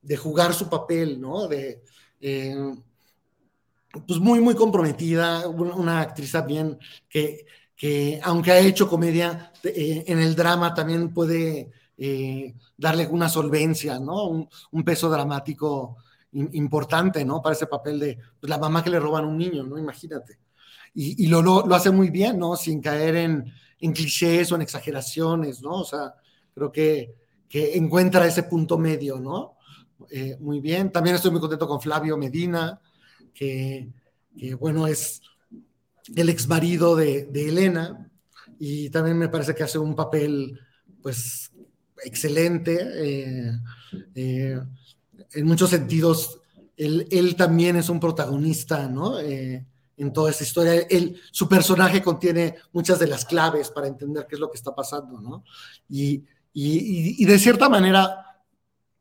de 0.02 0.16
jugar 0.16 0.52
su 0.52 0.68
papel, 0.68 1.20
¿no? 1.20 1.46
De, 1.48 1.82
eh, 2.20 2.74
pues 4.06 4.18
muy, 4.18 4.40
muy 4.40 4.54
comprometida, 4.54 5.46
una, 5.48 6.00
actriz 6.00 6.32
también 6.32 6.78
que, 7.08 7.46
que, 7.76 8.20
aunque 8.22 8.52
ha 8.52 8.58
hecho 8.58 8.88
comedia, 8.88 9.52
eh, 9.62 10.04
en 10.06 10.18
el 10.18 10.34
drama 10.34 10.74
también 10.74 11.12
puede 11.12 11.70
eh, 11.98 12.54
darle 12.76 13.06
una 13.06 13.28
solvencia, 13.28 13.98
¿no? 13.98 14.48
Un, 14.70 14.84
peso 14.84 15.10
dramático 15.10 15.96
importante, 16.32 17.24
¿no? 17.24 17.42
Para 17.42 17.54
ese 17.54 17.66
papel 17.66 18.00
de 18.00 18.18
pues, 18.40 18.48
la 18.48 18.58
mamá 18.58 18.82
que 18.82 18.90
le 18.90 18.98
roban 18.98 19.24
a 19.24 19.28
un 19.28 19.38
niño, 19.38 19.62
¿no? 19.62 19.78
Imagínate. 19.78 20.38
Y, 20.94 21.26
lo, 21.26 21.42
lo, 21.42 21.74
hace 21.74 21.90
muy 21.90 22.10
bien, 22.10 22.38
¿no? 22.38 22.54
Sin 22.56 22.80
caer 22.80 23.16
en, 23.16 23.52
en 23.78 23.92
clichés 23.92 24.52
o 24.52 24.56
en 24.56 24.62
exageraciones, 24.62 25.62
¿no? 25.62 25.80
O 25.80 25.84
sea, 25.84 26.14
creo 26.54 26.70
que, 26.70 27.14
que 27.48 27.76
encuentra 27.76 28.26
ese 28.26 28.42
punto 28.42 28.78
medio, 28.78 29.18
¿no? 29.18 29.56
Eh, 30.10 30.36
muy 30.40 30.60
bien. 30.60 30.90
También 30.90 31.16
estoy 31.16 31.30
muy 31.30 31.40
contento 31.40 31.66
con 31.66 31.80
Flavio 31.80 32.16
Medina, 32.16 32.80
que, 33.34 33.90
bueno, 34.58 34.86
es 34.86 35.20
el 36.14 36.28
ex 36.28 36.48
marido 36.48 36.96
de, 36.96 37.28
Elena, 37.34 38.10
y 38.58 38.90
también 38.90 39.18
me 39.18 39.28
parece 39.28 39.54
que 39.54 39.62
hace 39.62 39.78
un 39.78 39.94
papel, 39.94 40.58
pues, 41.02 41.50
excelente. 42.04 42.78
Eh, 42.94 43.52
eh, 44.14 44.60
en 45.34 45.46
muchos 45.46 45.70
sentidos, 45.70 46.40
él, 46.76 47.34
también 47.36 47.76
es 47.76 47.88
un 47.88 48.00
protagonista, 48.00 48.88
¿no? 48.88 49.18
en 49.20 50.12
toda 50.12 50.30
esta 50.30 50.44
historia. 50.44 50.74
Él, 50.90 51.20
su 51.30 51.48
personaje 51.48 52.02
contiene 52.02 52.56
muchas 52.72 52.98
de 52.98 53.06
las 53.06 53.24
claves 53.24 53.70
para 53.70 53.86
entender 53.86 54.26
qué 54.28 54.34
es 54.34 54.40
lo 54.40 54.50
que 54.50 54.56
está 54.56 54.74
pasando, 54.74 55.20
¿no? 55.20 55.44
y, 55.88 56.24
y 56.52 57.24
de 57.24 57.38
cierta 57.38 57.68
manera 57.68 58.31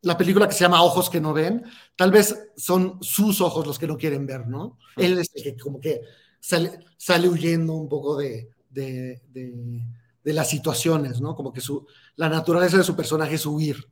la 0.02 0.18
película 0.18 0.48
que 0.48 0.54
se 0.54 0.64
llama 0.64 0.84
Ojos 0.84 1.10
que 1.10 1.22
no 1.22 1.34
ven, 1.34 1.64
tal 1.96 2.12
vez 2.12 2.52
son 2.58 2.98
sus 3.02 3.40
ojos 3.42 3.66
los 3.68 3.78
que 3.78 3.88
no 3.88 3.98
quieren 3.98 4.26
ver, 4.26 4.48
¿no? 4.48 4.78
Él 4.98 5.18
es 5.20 5.32
el 5.36 5.44
que 5.44 5.58
como 5.58 5.80
que 5.80 6.02
sale, 6.40 6.80
sale 6.98 7.30
huyendo 7.30 7.74
un 7.74 7.88
poco 7.88 8.18
de, 8.18 8.50
de, 8.70 9.22
de, 9.30 10.34
las 10.34 10.50
situaciones, 10.50 11.22
¿no? 11.22 11.36
Como 11.36 11.54
que 11.54 11.62
su, 11.62 11.86
la 12.16 12.30
naturaleza 12.30 12.78
de 12.78 12.84
su 12.84 12.96
personaje 12.96 13.36
es 13.36 13.46
huir. 13.46 13.88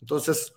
Entonces, 0.00 0.52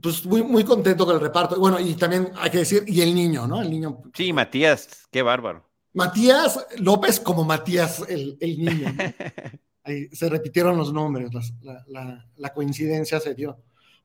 pues 0.00 0.24
muy, 0.24 0.42
muy 0.42 0.64
contento 0.64 1.04
con 1.04 1.16
el 1.16 1.20
reparto. 1.20 1.58
Bueno, 1.58 1.80
y 1.80 1.94
también 1.94 2.30
hay 2.36 2.50
que 2.50 2.58
decir, 2.58 2.84
y 2.86 3.00
el 3.00 3.14
niño, 3.14 3.46
¿no? 3.48 3.60
El 3.60 3.70
niño. 3.70 4.02
Sí, 4.14 4.32
Matías, 4.32 5.08
qué 5.10 5.22
bárbaro. 5.22 5.68
Matías 5.94 6.66
López 6.78 7.18
como 7.18 7.44
Matías 7.44 8.04
el, 8.08 8.36
el 8.40 8.58
niño. 8.58 8.94
Ahí 9.82 10.08
se 10.12 10.28
repitieron 10.28 10.76
los 10.76 10.92
nombres, 10.92 11.30
la, 11.62 11.84
la, 11.88 12.30
la 12.36 12.52
coincidencia 12.52 13.18
se 13.20 13.34
dio. 13.34 13.58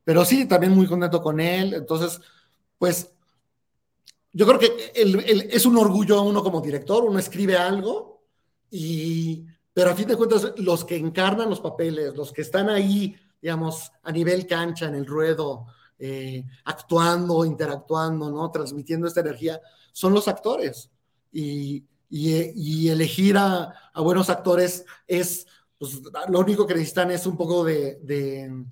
Pero 0.03 0.25
sí, 0.25 0.45
también 0.45 0.73
muy 0.73 0.87
contento 0.87 1.21
con 1.21 1.39
él. 1.39 1.73
Entonces, 1.73 2.19
pues, 2.77 3.11
yo 4.31 4.45
creo 4.45 4.59
que 4.59 4.91
es 4.95 5.65
un 5.65 5.77
orgullo 5.77 6.21
uno 6.23 6.43
como 6.43 6.61
director, 6.61 7.03
uno 7.03 7.19
escribe 7.19 7.55
algo, 7.55 8.23
y, 8.71 9.45
pero 9.71 9.91
a 9.91 9.95
fin 9.95 10.07
de 10.07 10.17
cuentas, 10.17 10.53
los 10.57 10.83
que 10.83 10.97
encarnan 10.97 11.49
los 11.49 11.61
papeles, 11.61 12.15
los 12.15 12.33
que 12.33 12.41
están 12.41 12.69
ahí, 12.69 13.15
digamos, 13.41 13.91
a 14.01 14.11
nivel 14.11 14.47
cancha, 14.47 14.87
en 14.87 14.95
el 14.95 15.05
ruedo, 15.05 15.67
eh, 15.99 16.43
actuando, 16.65 17.45
interactuando, 17.45 18.31
¿no? 18.31 18.49
Transmitiendo 18.49 19.07
esta 19.07 19.21
energía, 19.21 19.61
son 19.91 20.13
los 20.13 20.27
actores. 20.27 20.89
Y, 21.31 21.85
y, 22.09 22.89
elegir 22.89 23.37
a, 23.37 23.73
buenos 23.95 24.29
actores 24.29 24.85
es, 25.07 25.47
pues, 25.77 26.01
lo 26.29 26.39
único 26.39 26.65
que 26.67 26.73
necesitan 26.73 27.11
es 27.11 27.25
un 27.25 27.37
poco 27.37 27.63
de 27.63 28.65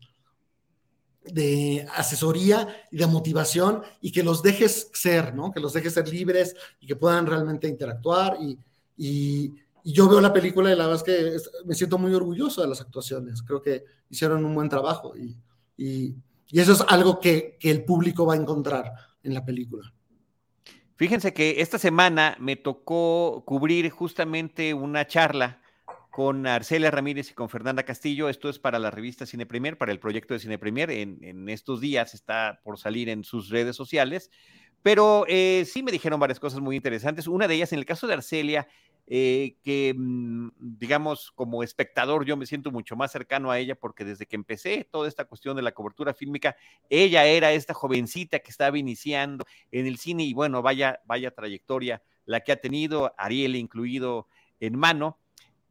asesoría 1.96 2.68
y 2.92 2.98
de 2.98 3.08
motivación 3.08 3.84
y 4.02 4.12
que 4.12 4.24
los 4.24 4.42
dejes 4.42 4.90
ser, 4.94 5.36
¿no? 5.36 5.52
Que 5.52 5.60
los 5.60 5.74
dejes 5.74 5.94
ser 5.94 6.08
libres 6.08 6.56
y 6.80 6.88
que 6.88 6.96
puedan 6.96 7.26
realmente 7.26 7.68
interactuar. 7.68 8.38
Y, 8.42 8.58
y, 8.98 9.54
yo 9.84 10.08
veo 10.08 10.22
la 10.22 10.32
película 10.32 10.72
y 10.72 10.76
la 10.76 10.86
verdad 10.86 11.04
es 11.08 11.42
que 11.44 11.66
me 11.66 11.74
siento 11.74 11.98
muy 11.98 12.14
orgulloso 12.14 12.62
de 12.62 12.68
las 12.68 12.82
actuaciones. 12.82 13.42
Creo 13.42 13.64
que 13.64 13.84
hicieron 14.10 14.46
un 14.46 14.54
buen 14.54 14.70
trabajo 14.70 15.18
y, 15.18 15.36
y, 15.76 16.16
y 16.50 16.60
eso 16.60 16.74
es 16.74 16.84
algo 16.88 17.20
que, 17.20 17.58
que 17.60 17.72
el 17.72 17.84
público 17.84 18.26
va 18.26 18.36
a 18.36 18.38
encontrar 18.38 18.94
en 19.24 19.34
la 19.34 19.44
película. 19.44 19.92
Fíjense 20.98 21.34
que 21.34 21.62
esta 21.62 21.80
semana 21.80 22.38
me 22.40 22.56
tocó 22.58 23.44
cubrir 23.44 23.90
justamente 23.90 24.76
una 24.76 25.08
charla 25.08 25.61
con 26.12 26.46
Arcelia 26.46 26.92
Ramírez 26.92 27.32
y 27.32 27.34
con 27.34 27.50
Fernanda 27.50 27.84
Castillo. 27.84 28.28
Esto 28.30 28.50
es 28.50 28.60
para 28.60 28.78
la 28.78 28.92
revista 28.92 29.26
Cine 29.26 29.46
Premier, 29.46 29.78
para 29.78 29.94
el 29.94 30.00
proyecto 30.00 30.34
de 30.34 30.42
Cine 30.42 30.60
Premier. 30.60 30.92
En, 30.92 31.50
estos 31.50 31.80
días 31.80 32.14
está 32.14 32.60
por 32.64 32.78
salir 32.78 33.10
en 33.10 33.24
sus 33.24 33.50
redes 33.50 33.78
sociales. 33.78 34.30
Pero 34.84 35.26
eh, 35.28 35.64
sí 35.66 35.84
me 35.84 35.92
dijeron 35.92 36.20
varias 36.20 36.40
cosas 36.40 36.60
muy 36.60 36.76
interesantes. 36.76 37.28
Una 37.28 37.48
de 37.48 37.56
ellas, 37.56 37.72
en 37.72 37.80
el 37.80 37.86
caso 37.86 38.08
de 38.08 38.16
Arcelia, 38.16 38.68
eh, 39.08 39.56
que 39.64 39.96
mm, 39.98 40.50
digamos 40.60 41.32
como 41.32 41.64
espectador 41.64 42.26
yo 42.26 42.38
me 42.38 42.46
siento 42.46 42.72
mucho 42.72 42.96
más 42.96 43.12
cercano 43.12 43.50
a 43.50 43.58
ella 43.58 43.76
porque 43.76 44.06
desde 44.06 44.26
que 44.26 44.36
empecé 44.36 44.88
toda 44.90 45.08
esta 45.08 45.26
cuestión 45.26 45.56
de 45.56 45.62
la 45.62 45.72
cobertura 45.72 46.14
fílmica, 46.14 46.56
ella 46.90 47.26
era 47.26 47.52
esta 47.54 47.74
jovencita 47.74 48.40
que 48.40 48.52
estaba 48.52 48.78
iniciando 48.78 49.46
en 49.72 49.88
el 49.88 49.98
cine 49.98 50.24
y 50.24 50.34
bueno, 50.34 50.62
vaya, 50.62 51.00
vaya 51.06 51.32
trayectoria 51.32 52.04
la 52.26 52.42
que 52.42 52.52
ha 52.52 52.58
tenido, 52.58 53.14
Ariel 53.18 53.56
incluido 53.56 54.28
en 54.60 54.78
mano. 54.78 55.18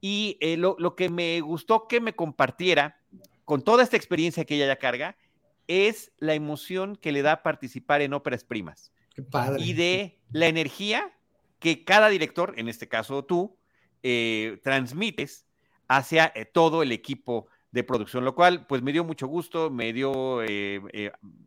Y 0.01 0.39
eh, 0.41 0.57
lo, 0.57 0.97
que 0.97 1.09
me 1.09 1.41
gustó 1.41 1.87
que 1.87 2.01
me 2.01 2.15
compartiera 2.15 3.01
con 3.45 3.63
toda 3.63 3.83
esta 3.83 3.97
experiencia 3.97 4.45
que 4.45 4.55
ella 4.55 4.67
ya 4.67 4.77
carga 4.77 5.17
es 5.67 6.13
la 6.19 6.35
emoción 6.35 6.97
que 6.97 7.13
le 7.13 7.23
da 7.23 7.43
participar 7.43 8.01
en 8.01 8.15
óperas 8.15 8.45
primas. 8.45 8.93
Qué 9.15 9.23
padre. 9.23 9.63
Y 9.63 9.75
de 9.75 10.19
la 10.33 10.47
energía 10.47 11.13
que 11.59 11.85
cada 11.85 12.09
director, 12.09 12.55
en 12.57 12.69
este 12.69 12.89
caso 12.89 13.25
tú, 13.25 13.57
eh, 14.03 14.59
transmites 14.63 15.47
hacia 15.87 16.33
eh, 16.35 16.47
todo 16.47 16.83
el 16.83 16.93
equipo 16.93 17.49
de 17.71 17.85
producción, 17.85 18.25
lo 18.25 18.35
cual 18.35 18.67
pues 18.67 18.83
me 18.83 18.93
dio 18.93 19.05
mucho 19.05 19.29
gusto, 19.29 19.71
me 19.71 19.93
dio 19.93 20.41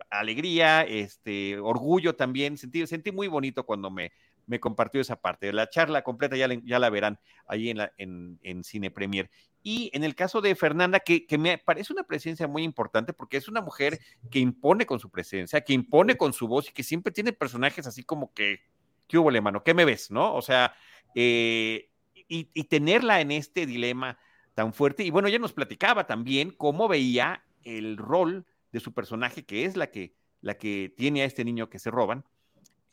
alegría, 0.10 0.84
este, 0.84 1.60
orgullo 1.60 2.16
también, 2.16 2.58
sentí, 2.58 2.86
sentí 2.88 3.12
muy 3.12 3.28
bonito 3.28 3.66
cuando 3.66 3.92
me, 3.92 4.14
me 4.46 4.60
compartió 4.60 5.02
esa 5.02 5.16
parte. 5.18 5.52
La 5.54 5.70
charla 5.70 6.04
completa 6.04 6.36
ya 6.36 6.48
la, 6.48 6.56
ya 6.64 6.80
la 6.80 6.90
verán 6.90 7.20
ahí 7.48 7.70
en, 7.70 7.78
la, 7.78 7.94
en, 7.98 8.40
en, 8.44 8.64
Cine 8.64 8.92
Premier. 8.92 9.30
Y 9.62 9.90
en 9.94 10.04
el 10.04 10.16
caso 10.16 10.42
de 10.42 10.56
Fernanda, 10.56 11.00
que, 11.00 11.26
que, 11.26 11.38
me 11.38 11.58
parece 11.58 11.94
una 11.94 12.04
presencia 12.04 12.48
muy 12.48 12.64
importante 12.64 13.14
porque 13.14 13.38
es 13.38 13.48
una 13.48 13.62
mujer 13.62 14.00
que 14.30 14.40
impone 14.40 14.86
con 14.86 15.00
su 15.00 15.10
presencia, 15.10 15.62
que 15.62 15.74
impone 15.74 16.18
con 16.18 16.34
su 16.34 16.48
voz 16.48 16.70
y 16.70 16.74
que 16.74 16.84
siempre 16.84 17.14
tiene 17.14 17.34
personajes 17.34 17.88
así 17.88 18.04
como 18.04 18.34
que, 18.34 18.62
¿qué 19.08 19.18
hubo, 19.18 19.32
mano? 19.42 19.64
¿Qué 19.64 19.74
me 19.74 19.86
ves? 19.86 20.12
¿No? 20.12 20.36
O 20.36 20.42
sea, 20.42 20.76
eh, 21.16 21.90
y, 22.28 22.50
y 22.54 22.64
tenerla 22.66 23.22
en 23.22 23.32
este 23.32 23.66
dilema 23.66 24.18
tan 24.54 24.74
fuerte. 24.74 25.04
Y 25.04 25.10
bueno, 25.10 25.28
ella 25.28 25.40
nos 25.40 25.54
platicaba 25.54 26.06
también 26.08 26.52
cómo 26.52 26.88
veía 26.88 27.44
el 27.64 27.98
rol 27.98 28.46
de 28.72 28.80
su 28.80 28.94
personaje, 28.94 29.46
que 29.46 29.66
es 29.66 29.78
la 29.78 29.88
que, 29.92 30.16
la 30.42 30.58
que 30.58 30.94
tiene 30.96 31.22
a 31.22 31.26
este 31.26 31.46
niño 31.46 31.70
que 31.70 31.80
se 31.80 31.92
roban, 31.92 32.26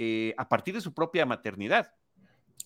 eh, 0.02 0.32
a 0.38 0.48
partir 0.48 0.72
de 0.72 0.80
su 0.80 0.94
propia 0.94 1.26
maternidad. 1.26 1.92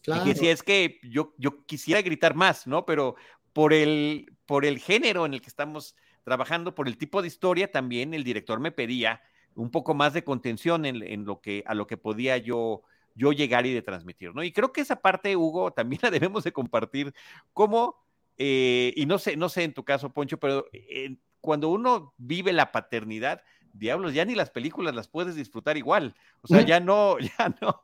Claro. 0.02 0.22
Y 0.22 0.24
que 0.24 0.38
si 0.38 0.46
es 0.46 0.62
que 0.62 1.00
yo, 1.02 1.34
yo 1.36 1.66
quisiera 1.66 2.00
gritar 2.00 2.36
más, 2.36 2.68
¿no? 2.68 2.86
Pero 2.86 3.16
por 3.52 3.72
el, 3.72 4.32
por 4.46 4.64
el 4.64 4.78
género 4.78 5.26
en 5.26 5.34
el 5.34 5.40
que 5.40 5.48
estamos 5.48 5.96
trabajando, 6.22 6.76
por 6.76 6.86
el 6.86 6.96
tipo 6.96 7.22
de 7.22 7.26
historia, 7.26 7.72
también 7.72 8.14
el 8.14 8.22
director 8.22 8.60
me 8.60 8.70
pedía 8.70 9.20
un 9.56 9.72
poco 9.72 9.94
más 9.94 10.12
de 10.12 10.22
contención 10.22 10.86
en, 10.86 11.02
en 11.02 11.24
lo 11.24 11.40
que, 11.40 11.64
a 11.66 11.74
lo 11.74 11.88
que 11.88 11.96
podía 11.96 12.36
yo, 12.36 12.84
yo 13.16 13.32
llegar 13.32 13.66
y 13.66 13.74
de 13.74 13.82
transmitir, 13.82 14.32
¿no? 14.32 14.44
Y 14.44 14.52
creo 14.52 14.72
que 14.72 14.82
esa 14.82 15.02
parte, 15.02 15.34
Hugo, 15.34 15.72
también 15.72 15.98
la 16.04 16.12
debemos 16.12 16.44
de 16.44 16.52
compartir, 16.52 17.12
como, 17.52 17.96
eh, 18.38 18.92
y 18.94 19.06
no 19.06 19.18
sé, 19.18 19.36
no 19.36 19.48
sé 19.48 19.64
en 19.64 19.74
tu 19.74 19.84
caso, 19.84 20.12
Poncho, 20.12 20.38
pero 20.38 20.66
eh, 20.72 21.16
cuando 21.40 21.68
uno 21.68 22.14
vive 22.16 22.52
la 22.52 22.70
paternidad, 22.70 23.42
diablos, 23.74 24.14
ya 24.14 24.24
ni 24.24 24.34
las 24.34 24.50
películas 24.50 24.94
las 24.94 25.08
puedes 25.08 25.34
disfrutar 25.34 25.76
igual. 25.76 26.14
O 26.42 26.48
sea, 26.48 26.62
ya 26.62 26.80
no, 26.80 27.18
ya 27.38 27.54
no. 27.60 27.80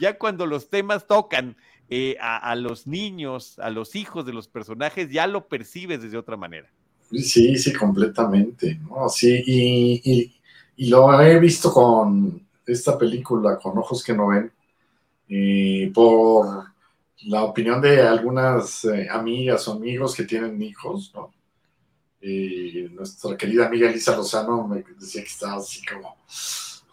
ya 0.00 0.18
cuando 0.18 0.46
los 0.46 0.68
temas 0.68 1.06
tocan 1.06 1.56
eh, 1.88 2.16
a, 2.20 2.54
los 2.56 2.86
niños, 2.86 3.58
a 3.58 3.70
los 3.70 3.94
hijos 3.94 4.24
de 4.24 4.32
los 4.32 4.48
personajes, 4.48 5.10
ya 5.10 5.26
lo 5.26 5.48
percibes 5.48 6.02
desde 6.02 6.16
otra 6.16 6.36
manera. 6.36 6.70
Sí, 7.10 7.56
sí, 7.56 7.72
completamente. 7.72 8.80
¿no? 8.88 9.08
Sí, 9.08 9.42
y, 9.46 10.34
lo 10.88 11.20
he 11.20 11.38
visto 11.38 11.72
con 11.72 12.44
esta 12.66 12.98
película, 12.98 13.58
con 13.58 13.78
ojos 13.78 14.02
que 14.02 14.12
no 14.12 14.28
ven, 14.28 14.50
y 15.28 15.86
por 15.88 16.64
la 17.26 17.44
opinión 17.44 17.80
de 17.80 18.02
algunas 18.02 18.84
eh, 18.86 19.06
amigas 19.08 19.68
o 19.68 19.74
amigos 19.74 20.16
que 20.16 20.24
tienen 20.24 20.60
hijos, 20.60 21.12
¿no? 21.14 21.32
Y 22.26 22.88
nuestra 22.92 23.36
querida 23.36 23.66
amiga 23.66 23.90
Elisa 23.90 24.16
Lozano 24.16 24.66
me 24.66 24.82
decía 24.98 25.22
que 25.22 25.28
estaba 25.28 25.56
así 25.56 25.82
como, 25.84 26.16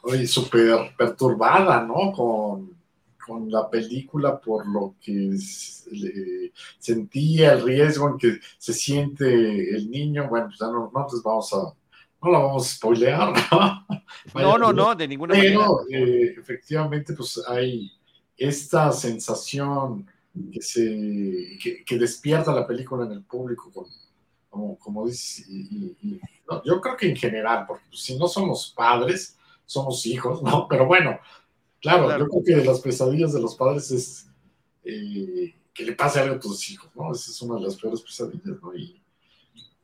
oye, 0.02 0.28
súper 0.28 0.94
perturbada, 0.98 1.82
¿no? 1.84 2.12
Con, 2.12 2.76
con, 3.26 3.50
la 3.50 3.70
película 3.70 4.41
por 4.41 4.67
lo 4.67 4.96
que 5.02 5.38
sentía 6.78 7.54
el 7.54 7.63
riesgo 7.63 8.10
en 8.10 8.17
que 8.17 8.39
se 8.58 8.74
siente 8.74 9.26
el 9.74 9.89
niño. 9.89 10.28
Bueno, 10.28 10.48
pues 10.48 10.60
ya 10.60 10.67
no, 10.67 10.91
no 10.94 11.08
pues 11.08 11.24
vamos 11.24 11.54
a 11.54 11.74
no 12.24 12.32
la 12.32 12.39
vamos 12.39 12.67
a 12.67 12.76
spoilear, 12.76 13.34
¿no? 13.52 13.88
no, 14.36 14.58
no, 14.58 14.74
no, 14.74 14.96
de 14.96 15.08
ninguna 15.08 15.34
manera. 15.34 15.65
Eh, 15.89 16.36
efectivamente, 16.38 17.13
pues 17.13 17.41
hay 17.48 17.91
esta 18.38 18.91
sensación 18.91 20.08
que, 20.52 20.62
se, 20.62 21.84
que, 21.86 21.98
despierta 21.98 22.54
la 22.54 22.65
película 22.65 23.06
en 23.06 23.13
el 23.13 23.24
público, 23.24 23.72
como, 24.52 24.78
como 24.78 25.08
dice, 25.08 25.46
yo 26.66 26.82
creo 26.82 26.98
que 26.98 27.10
en 27.10 27.16
general, 27.16 27.66
porque 27.66 27.86
pues, 27.90 28.02
si 28.02 28.18
no 28.18 28.28
somos 28.28 28.74
padres, 28.76 29.38
somos 29.66 30.06
hijos, 30.06 30.44
¿no? 30.44 30.68
Pero 30.70 30.86
bueno, 30.86 31.18
claro, 31.80 32.16
yo 32.20 32.28
creo 32.28 32.44
que 32.44 32.66
las 32.66 32.82
pesadillas 32.82 33.34
de 33.34 33.42
los 33.42 33.56
padres 33.56 33.90
es 33.92 34.28
eh, 34.84 35.56
que 35.74 35.86
le 35.86 35.94
pase 35.94 36.20
algo 36.20 36.36
a 36.36 36.40
tus 36.40 36.70
hijos, 36.70 36.92
¿no? 36.94 37.14
Esa 37.14 37.32
es 37.32 37.42
una 37.42 37.56
de 37.56 37.62
las 37.62 37.78
peores 37.78 38.02
pesadillas, 38.02 38.62
¿no? 38.62 38.76
Y, 38.76 39.02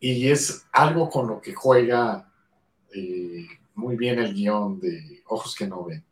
y 0.01 0.27
es 0.29 0.65
algo 0.73 1.09
con 1.09 1.27
lo 1.27 1.39
que 1.41 1.55
juega 1.55 2.29
eh, 2.93 3.47
muy 3.73 3.95
bien 3.95 4.19
el 4.19 4.33
guion 4.33 4.81
de 4.81 5.23
Ojos 5.27 5.55
que 5.55 5.65
no 5.65 5.85
ven. 5.85 6.03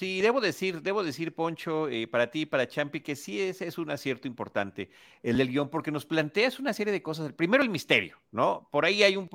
Sí, 0.00 0.22
debo 0.22 0.40
decir, 0.40 0.80
debo 0.80 1.04
decir, 1.04 1.34
Poncho, 1.34 1.86
eh, 1.86 2.06
para 2.06 2.30
ti 2.30 2.40
y 2.40 2.46
para 2.46 2.66
Champi, 2.66 3.02
que 3.02 3.14
sí 3.14 3.38
es, 3.38 3.60
es 3.60 3.76
un 3.76 3.90
acierto 3.90 4.26
importante 4.26 4.88
el 5.22 5.36
del 5.36 5.50
guion, 5.50 5.68
porque 5.68 5.90
nos 5.90 6.06
planteas 6.06 6.58
una 6.58 6.72
serie 6.72 6.90
de 6.90 7.02
cosas. 7.02 7.34
Primero, 7.34 7.62
el 7.62 7.68
misterio, 7.68 8.16
¿no? 8.32 8.66
Por 8.72 8.86
ahí 8.86 9.02
hay 9.02 9.18
un, 9.18 9.28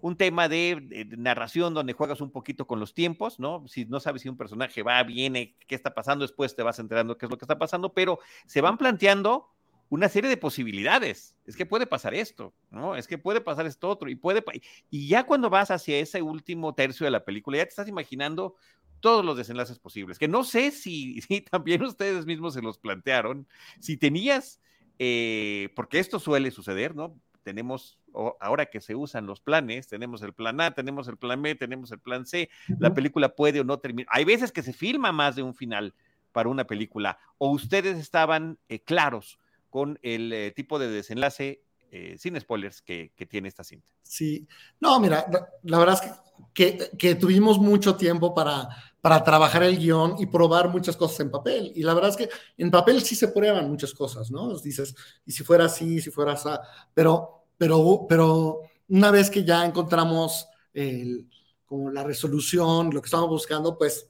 un 0.00 0.16
tema 0.16 0.48
de, 0.48 1.06
narración 1.18 1.74
donde 1.74 1.92
juegas 1.92 2.22
un 2.22 2.30
poquito 2.30 2.66
con 2.66 2.80
los 2.80 2.94
tiempos, 2.94 3.38
¿no? 3.38 3.68
Si 3.68 3.84
no 3.84 4.00
sabes 4.00 4.22
si 4.22 4.30
un 4.30 4.38
personaje 4.38 4.82
va, 4.82 5.02
viene, 5.02 5.54
qué 5.66 5.74
está 5.74 5.92
pasando, 5.92 6.24
después 6.24 6.56
te 6.56 6.62
vas 6.62 6.78
enterando 6.78 7.18
qué 7.18 7.26
es 7.26 7.30
lo 7.30 7.36
que 7.36 7.44
está 7.44 7.58
pasando, 7.58 7.92
pero 7.92 8.18
se 8.46 8.62
van 8.62 8.78
planteando 8.78 9.50
una 9.90 10.08
serie 10.08 10.30
de 10.30 10.38
posibilidades. 10.38 11.36
Es 11.44 11.56
que 11.56 11.66
puede 11.66 11.86
pasar 11.86 12.14
esto, 12.14 12.54
¿no? 12.70 12.96
Es 12.96 13.06
que 13.06 13.18
puede 13.18 13.42
pasar 13.42 13.66
esto 13.66 13.90
otro, 13.90 14.08
y 14.08 14.14
puede, 14.16 14.42
y 14.88 15.08
ya 15.08 15.24
cuando 15.24 15.50
vas 15.50 15.70
hacia 15.70 15.98
ese 15.98 16.22
último 16.22 16.74
tercio 16.74 17.04
de 17.04 17.10
la 17.10 17.22
película, 17.22 17.58
ya 17.58 17.64
te 17.64 17.68
estás 17.68 17.88
imaginando 17.88 18.56
todos 19.00 19.24
los 19.24 19.36
desenlaces 19.36 19.78
posibles, 19.78 20.18
que 20.18 20.28
no 20.28 20.44
sé 20.44 20.70
si, 20.70 21.20
si 21.22 21.40
también 21.42 21.82
ustedes 21.82 22.26
mismos 22.26 22.54
se 22.54 22.62
los 22.62 22.78
plantearon, 22.78 23.46
si 23.80 23.96
tenías, 23.96 24.60
eh, 24.98 25.70
porque 25.74 25.98
esto 25.98 26.18
suele 26.18 26.50
suceder, 26.50 26.94
¿no? 26.94 27.18
Tenemos, 27.42 27.98
ahora 28.40 28.66
que 28.66 28.80
se 28.80 28.96
usan 28.96 29.26
los 29.26 29.40
planes, 29.40 29.86
tenemos 29.86 30.20
el 30.22 30.32
plan 30.32 30.60
A, 30.60 30.74
tenemos 30.74 31.06
el 31.06 31.16
plan 31.16 31.40
B, 31.40 31.54
tenemos 31.54 31.92
el 31.92 32.00
plan 32.00 32.26
C, 32.26 32.50
la 32.80 32.92
película 32.92 33.36
puede 33.36 33.60
o 33.60 33.64
no 33.64 33.78
terminar. 33.78 34.08
Hay 34.10 34.24
veces 34.24 34.50
que 34.50 34.64
se 34.64 34.72
filma 34.72 35.12
más 35.12 35.36
de 35.36 35.44
un 35.44 35.54
final 35.54 35.94
para 36.32 36.48
una 36.48 36.66
película, 36.66 37.18
o 37.38 37.50
ustedes 37.50 37.98
estaban 37.98 38.58
eh, 38.68 38.80
claros 38.80 39.38
con 39.70 39.98
el 40.02 40.32
eh, 40.32 40.50
tipo 40.50 40.78
de 40.78 40.88
desenlace 40.88 41.62
eh, 41.90 42.16
sin 42.18 42.38
spoilers 42.40 42.82
que, 42.82 43.12
tiene 43.28 43.48
esta 43.48 43.64
cinta. 43.64 43.92
Sí, 44.02 44.46
no, 44.80 44.98
mira, 45.00 45.26
la 45.62 45.78
verdad 45.78 46.00
es 46.02 46.12
que, 46.52 46.90
que, 46.98 47.14
tuvimos 47.14 47.58
mucho 47.58 47.96
tiempo 47.96 48.34
para, 48.34 48.68
para 49.00 49.22
trabajar 49.22 49.62
el 49.62 49.78
guion 49.78 50.16
y 50.18 50.26
probar 50.26 50.68
muchas 50.68 50.96
cosas 50.96 51.20
en 51.20 51.30
papel. 51.30 51.72
Y 51.74 51.82
la 51.82 51.94
verdad 51.94 52.10
es 52.10 52.16
que 52.16 52.28
en 52.58 52.70
papel 52.70 53.02
sí 53.02 53.14
se 53.14 53.28
prueban 53.28 53.68
muchas 53.68 53.94
cosas, 53.94 54.30
¿no? 54.30 54.56
Dices, 54.58 54.94
y 55.24 55.32
si 55.32 55.44
fuera 55.44 55.66
así, 55.66 56.00
si 56.00 56.10
fuera 56.10 56.32
así, 56.32 56.48
pero, 56.92 57.44
pero, 57.56 58.06
pero 58.08 58.60
una 58.88 59.10
vez 59.10 59.30
que 59.30 59.44
ya 59.44 59.64
encontramos 59.64 60.48
el, 60.72 61.28
como 61.66 61.90
la 61.90 62.04
resolución, 62.04 62.90
lo 62.92 63.00
que 63.00 63.06
estábamos 63.06 63.30
buscando, 63.30 63.76
pues 63.76 64.08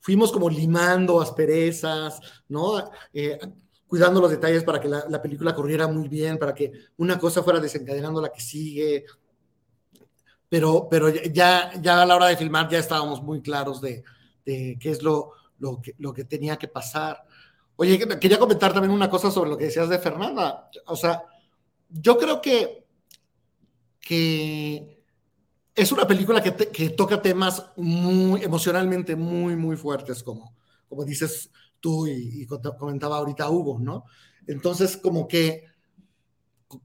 fuimos 0.00 0.30
como 0.32 0.48
limando 0.48 1.20
asperezas, 1.20 2.20
¿no? 2.48 2.90
Eh, 3.12 3.38
cuidando 3.86 4.20
los 4.20 4.30
detalles 4.30 4.64
para 4.64 4.80
que 4.80 4.88
la, 4.88 5.22
película 5.22 5.54
corriera 5.54 5.86
muy 5.86 6.08
bien, 6.08 6.38
para 6.38 6.54
que 6.54 6.72
una 6.96 7.18
cosa 7.18 7.42
fuera 7.42 7.60
desencadenando 7.60 8.20
la 8.20 8.32
que 8.32 8.40
sigue. 8.40 9.04
Pero, 10.48 10.88
pero 10.90 11.08
ya, 11.08 11.72
ya 11.80 12.02
a 12.02 12.06
la 12.06 12.16
hora 12.16 12.26
de 12.26 12.36
filmar 12.36 12.68
ya 12.68 12.78
estábamos 12.78 13.22
muy 13.22 13.40
claros 13.42 13.80
de, 13.80 14.04
qué 14.44 14.78
es 14.82 15.02
lo, 15.02 15.32
lo 15.58 16.12
que 16.12 16.24
tenía 16.24 16.56
que 16.56 16.68
pasar. 16.68 17.24
Oye, 17.76 17.98
quería 18.18 18.38
comentar 18.38 18.72
también 18.72 18.92
una 18.92 19.10
cosa 19.10 19.30
sobre 19.30 19.50
lo 19.50 19.56
que 19.56 19.66
decías 19.66 19.88
de 19.88 19.98
Fernanda. 19.98 20.70
O 20.86 20.96
sea, 20.96 21.22
yo 21.90 22.16
creo 22.16 22.40
que, 22.40 22.86
que 24.00 25.02
es 25.74 25.92
una 25.92 26.06
película 26.06 26.42
que, 26.42 26.54
que 26.54 26.90
toca 26.90 27.20
temas 27.20 27.66
muy 27.76 28.42
emocionalmente 28.42 29.14
muy, 29.14 29.56
muy 29.56 29.76
fuertes, 29.76 30.22
como, 30.22 30.54
como 30.88 31.04
dices, 31.04 31.50
tú 31.80 32.06
y, 32.06 32.46
comentaba 32.78 33.18
ahorita 33.18 33.50
Hugo, 33.50 33.78
¿no? 33.78 34.04
Entonces, 34.46 34.96
como 34.96 35.26
que 35.26 35.64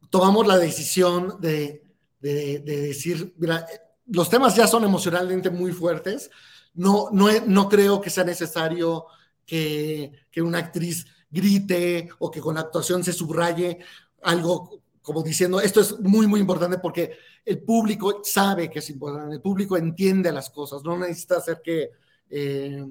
tomamos 0.09 0.47
la 0.47 0.57
decisión 0.57 1.39
de, 1.39 1.83
decir, 2.19 3.33
mira, 3.37 3.65
los 4.05 4.29
temas 4.29 4.55
ya 4.55 4.67
son 4.67 4.83
emocionalmente 4.83 5.49
muy 5.49 5.71
fuertes, 5.71 6.29
no, 6.73 7.09
no, 7.11 7.27
no 7.47 7.67
creo 7.67 7.99
que 7.99 8.09
sea 8.09 8.23
necesario 8.23 9.05
que, 9.45 10.11
que 10.29 10.41
una 10.41 10.59
actriz 10.59 11.05
grite 11.29 12.09
o 12.19 12.29
que 12.29 12.41
con 12.41 12.55
la 12.55 12.61
actuación 12.61 13.03
se 13.03 13.13
subraye 13.13 13.79
algo 14.21 14.81
como 15.01 15.23
diciendo, 15.23 15.59
esto 15.59 15.81
es 15.81 15.99
muy, 15.99 16.27
muy 16.27 16.39
importante 16.39 16.77
porque 16.77 17.17
el 17.43 17.63
público 17.63 18.21
sabe 18.23 18.69
que 18.69 18.79
es 18.79 18.89
importante, 18.89 19.35
el 19.35 19.41
público 19.41 19.75
entiende 19.75 20.31
las 20.31 20.49
cosas, 20.49 20.83
no 20.83 20.97
necesita 20.97 21.37
hacer 21.37 21.61
que, 21.63 21.89
eh, 22.29 22.85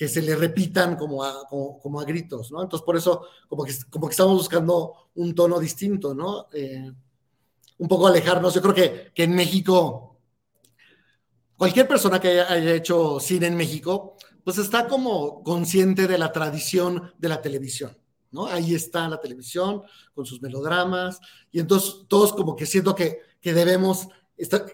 que 0.00 0.08
se 0.08 0.22
le 0.22 0.34
repitan 0.34 0.96
como 0.96 1.22
a, 1.22 1.46
como, 1.46 2.00
a 2.00 2.04
gritos, 2.06 2.50
¿no? 2.50 2.62
Entonces, 2.62 2.86
por 2.86 2.96
eso, 2.96 3.26
como 3.46 3.64
que, 3.64 3.74
como 3.90 4.08
que 4.08 4.12
estamos 4.12 4.32
buscando 4.32 5.10
un 5.16 5.34
tono 5.34 5.58
distinto, 5.58 6.14
¿no? 6.14 6.46
Eh, 6.54 6.90
un 7.76 7.86
poco 7.86 8.06
alejarnos. 8.06 8.54
Yo 8.54 8.62
creo 8.62 8.72
que, 8.72 9.12
que 9.14 9.24
en 9.24 9.34
México, 9.34 10.16
cualquier 11.54 11.86
persona 11.86 12.18
que 12.18 12.40
haya, 12.40 12.74
hecho 12.74 13.20
cine 13.20 13.48
en 13.48 13.58
México, 13.58 14.16
pues 14.42 14.56
está 14.56 14.88
como 14.88 15.42
consciente 15.42 16.08
de 16.08 16.16
la 16.16 16.32
tradición 16.32 17.12
de 17.18 17.28
la 17.28 17.42
televisión, 17.42 17.94
¿no? 18.30 18.46
Ahí 18.46 18.74
está 18.74 19.06
la 19.06 19.20
televisión 19.20 19.82
con 20.14 20.24
sus 20.24 20.40
melodramas, 20.40 21.20
y 21.52 21.60
entonces 21.60 22.06
todos 22.08 22.32
como 22.32 22.56
que 22.56 22.64
siento 22.64 22.94
que, 22.94 23.18
que 23.38 23.52
debemos, 23.52 24.08
estar, 24.38 24.64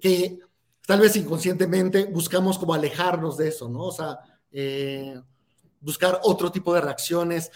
que 0.00 0.40
tal 0.84 0.98
vez 0.98 1.14
inconscientemente 1.14 2.06
buscamos 2.06 2.58
como 2.58 2.74
alejarnos 2.74 3.36
de 3.36 3.46
eso, 3.46 3.68
¿no? 3.68 3.84
O 3.84 3.92
sea, 3.92 4.18
eh, 4.52 5.20
buscar 5.80 6.20
otro 6.22 6.50
tipo 6.50 6.74
de 6.74 6.80
reacciones. 6.80 7.50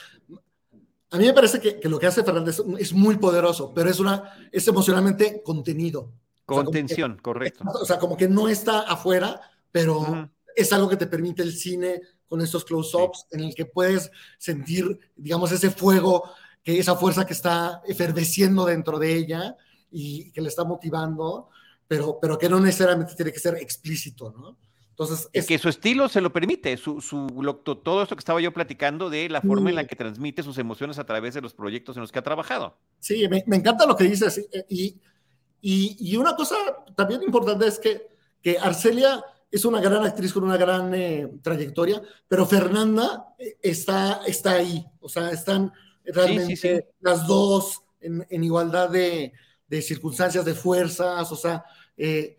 A 1.10 1.18
mí 1.18 1.24
me 1.26 1.32
parece 1.32 1.60
que, 1.60 1.88
lo 1.88 1.98
que 1.98 2.06
hace 2.06 2.22
Fernández 2.22 2.62
es 2.78 2.92
muy 2.92 3.16
poderoso, 3.16 3.72
pero 3.74 3.90
es, 3.90 3.98
una, 3.98 4.48
es 4.52 4.66
emocionalmente 4.68 5.42
contenido. 5.42 6.12
Contención, 6.44 7.18
correcto. 7.22 7.64
O 7.80 7.84
sea, 7.84 7.98
como 7.98 8.16
que 8.16 8.28
no 8.28 8.48
está 8.48 8.80
afuera, 8.80 9.40
pero 9.70 10.30
es 10.54 10.72
algo 10.72 10.88
que 10.88 10.96
te 10.96 11.06
permite 11.06 11.42
el 11.42 11.52
cine 11.52 12.00
con 12.28 12.40
estos 12.40 12.64
close-ups 12.64 13.26
en 13.32 13.40
el 13.40 13.54
que 13.54 13.66
puedes 13.66 14.10
sentir, 14.38 14.98
digamos, 15.16 15.50
ese 15.52 15.70
fuego, 15.70 16.30
que 16.62 16.78
esa 16.78 16.94
fuerza 16.94 17.26
que 17.26 17.32
está 17.32 17.82
eferveciendo 17.86 18.64
dentro 18.64 18.98
de 18.98 19.16
ella 19.16 19.56
y 19.90 20.30
que 20.30 20.40
le 20.40 20.48
está 20.48 20.64
motivando, 20.64 21.48
pero, 21.88 22.18
pero 22.20 22.38
que 22.38 22.48
no 22.48 22.60
necesariamente 22.60 23.14
tiene 23.16 23.32
que 23.32 23.40
ser 23.40 23.56
explícito, 23.56 24.30
¿no? 24.30 24.56
Entonces, 25.00 25.30
es 25.32 25.46
que 25.46 25.56
su 25.56 25.70
estilo 25.70 26.10
se 26.10 26.20
lo 26.20 26.30
permite, 26.30 26.76
su, 26.76 27.00
su, 27.00 27.26
todo 27.82 28.02
esto 28.02 28.14
que 28.14 28.20
estaba 28.20 28.38
yo 28.38 28.52
platicando 28.52 29.08
de 29.08 29.30
la 29.30 29.40
forma 29.40 29.70
en 29.70 29.76
la 29.76 29.86
que 29.86 29.96
transmite 29.96 30.42
sus 30.42 30.58
emociones 30.58 30.98
a 30.98 31.06
través 31.06 31.32
de 31.32 31.40
los 31.40 31.54
proyectos 31.54 31.96
en 31.96 32.02
los 32.02 32.12
que 32.12 32.18
ha 32.18 32.22
trabajado. 32.22 32.76
Sí, 32.98 33.26
me, 33.28 33.42
encanta 33.56 33.86
lo 33.86 33.96
que 33.96 34.04
dices. 34.04 34.46
Y, 34.68 35.00
y, 35.62 35.96
y, 35.98 36.16
una 36.18 36.36
cosa 36.36 36.54
también 36.94 37.22
importante 37.22 37.66
es 37.66 37.78
que, 37.78 38.08
que 38.42 38.58
Arcelia 38.58 39.24
es 39.50 39.64
una 39.64 39.80
gran 39.80 40.04
actriz 40.04 40.34
con 40.34 40.44
una 40.44 40.58
gran 40.58 40.94
eh, 40.94 41.32
trayectoria, 41.40 42.02
pero 42.28 42.44
Fernanda 42.44 43.34
eh, 43.38 43.56
está, 43.62 44.20
está 44.26 44.52
ahí. 44.52 44.84
O 45.00 45.08
sea, 45.08 45.30
están 45.30 45.72
realmente 46.04 46.88
las 47.00 47.26
dos 47.26 47.80
en, 48.02 48.26
en 48.28 48.44
igualdad 48.44 48.90
de, 48.90 49.32
de, 49.66 49.80
circunstancias, 49.80 50.44
de 50.44 50.52
fuerzas. 50.52 51.32
O 51.32 51.36
sea, 51.36 51.64
eh, 51.96 52.36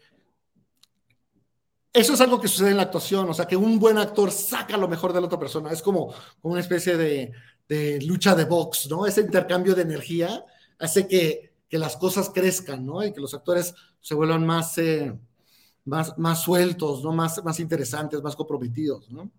eso 1.94 2.14
es 2.14 2.22
algo 2.22 2.40
que 2.40 2.48
sucede 2.48 2.72
en 2.72 2.78
la 2.78 2.84
actuación, 2.84 3.30
o 3.30 3.34
sea, 3.34 3.46
que 3.46 3.58
un 3.58 3.78
buen 3.78 3.98
actor 3.98 4.32
saca 4.32 4.78
lo 4.78 4.88
mejor 4.88 5.12
de 5.12 5.20
la 5.20 5.26
otra 5.26 5.40
persona. 5.40 5.72
Es 5.72 5.82
como, 5.82 6.14
una 6.42 6.60
especie 6.60 6.96
de, 6.98 8.00
lucha 8.06 8.36
de 8.36 8.46
box, 8.46 8.90
¿no? 8.90 9.06
Ese 9.06 9.22
intercambio 9.22 9.76
de 9.76 9.82
energía 9.82 10.44
hace 10.80 11.08
que, 11.08 11.52
las 11.72 11.96
cosas 11.96 12.30
crezcan, 12.30 12.86
¿no? 12.86 13.02
Y 13.02 13.14
que 13.14 13.22
los 13.22 13.34
actores 13.34 13.74
se 14.02 14.14
vuelvan 14.14 14.46
más, 14.46 14.78
eh, 14.78 15.14
más, 15.86 16.18
más 16.18 16.42
sueltos, 16.42 17.02
¿no? 17.02 17.14
Más, 17.14 17.42
más 17.46 17.62
interesantes, 17.62 18.22
más 18.22 18.36
comprometidos, 18.36 19.10
¿no? 19.10 19.32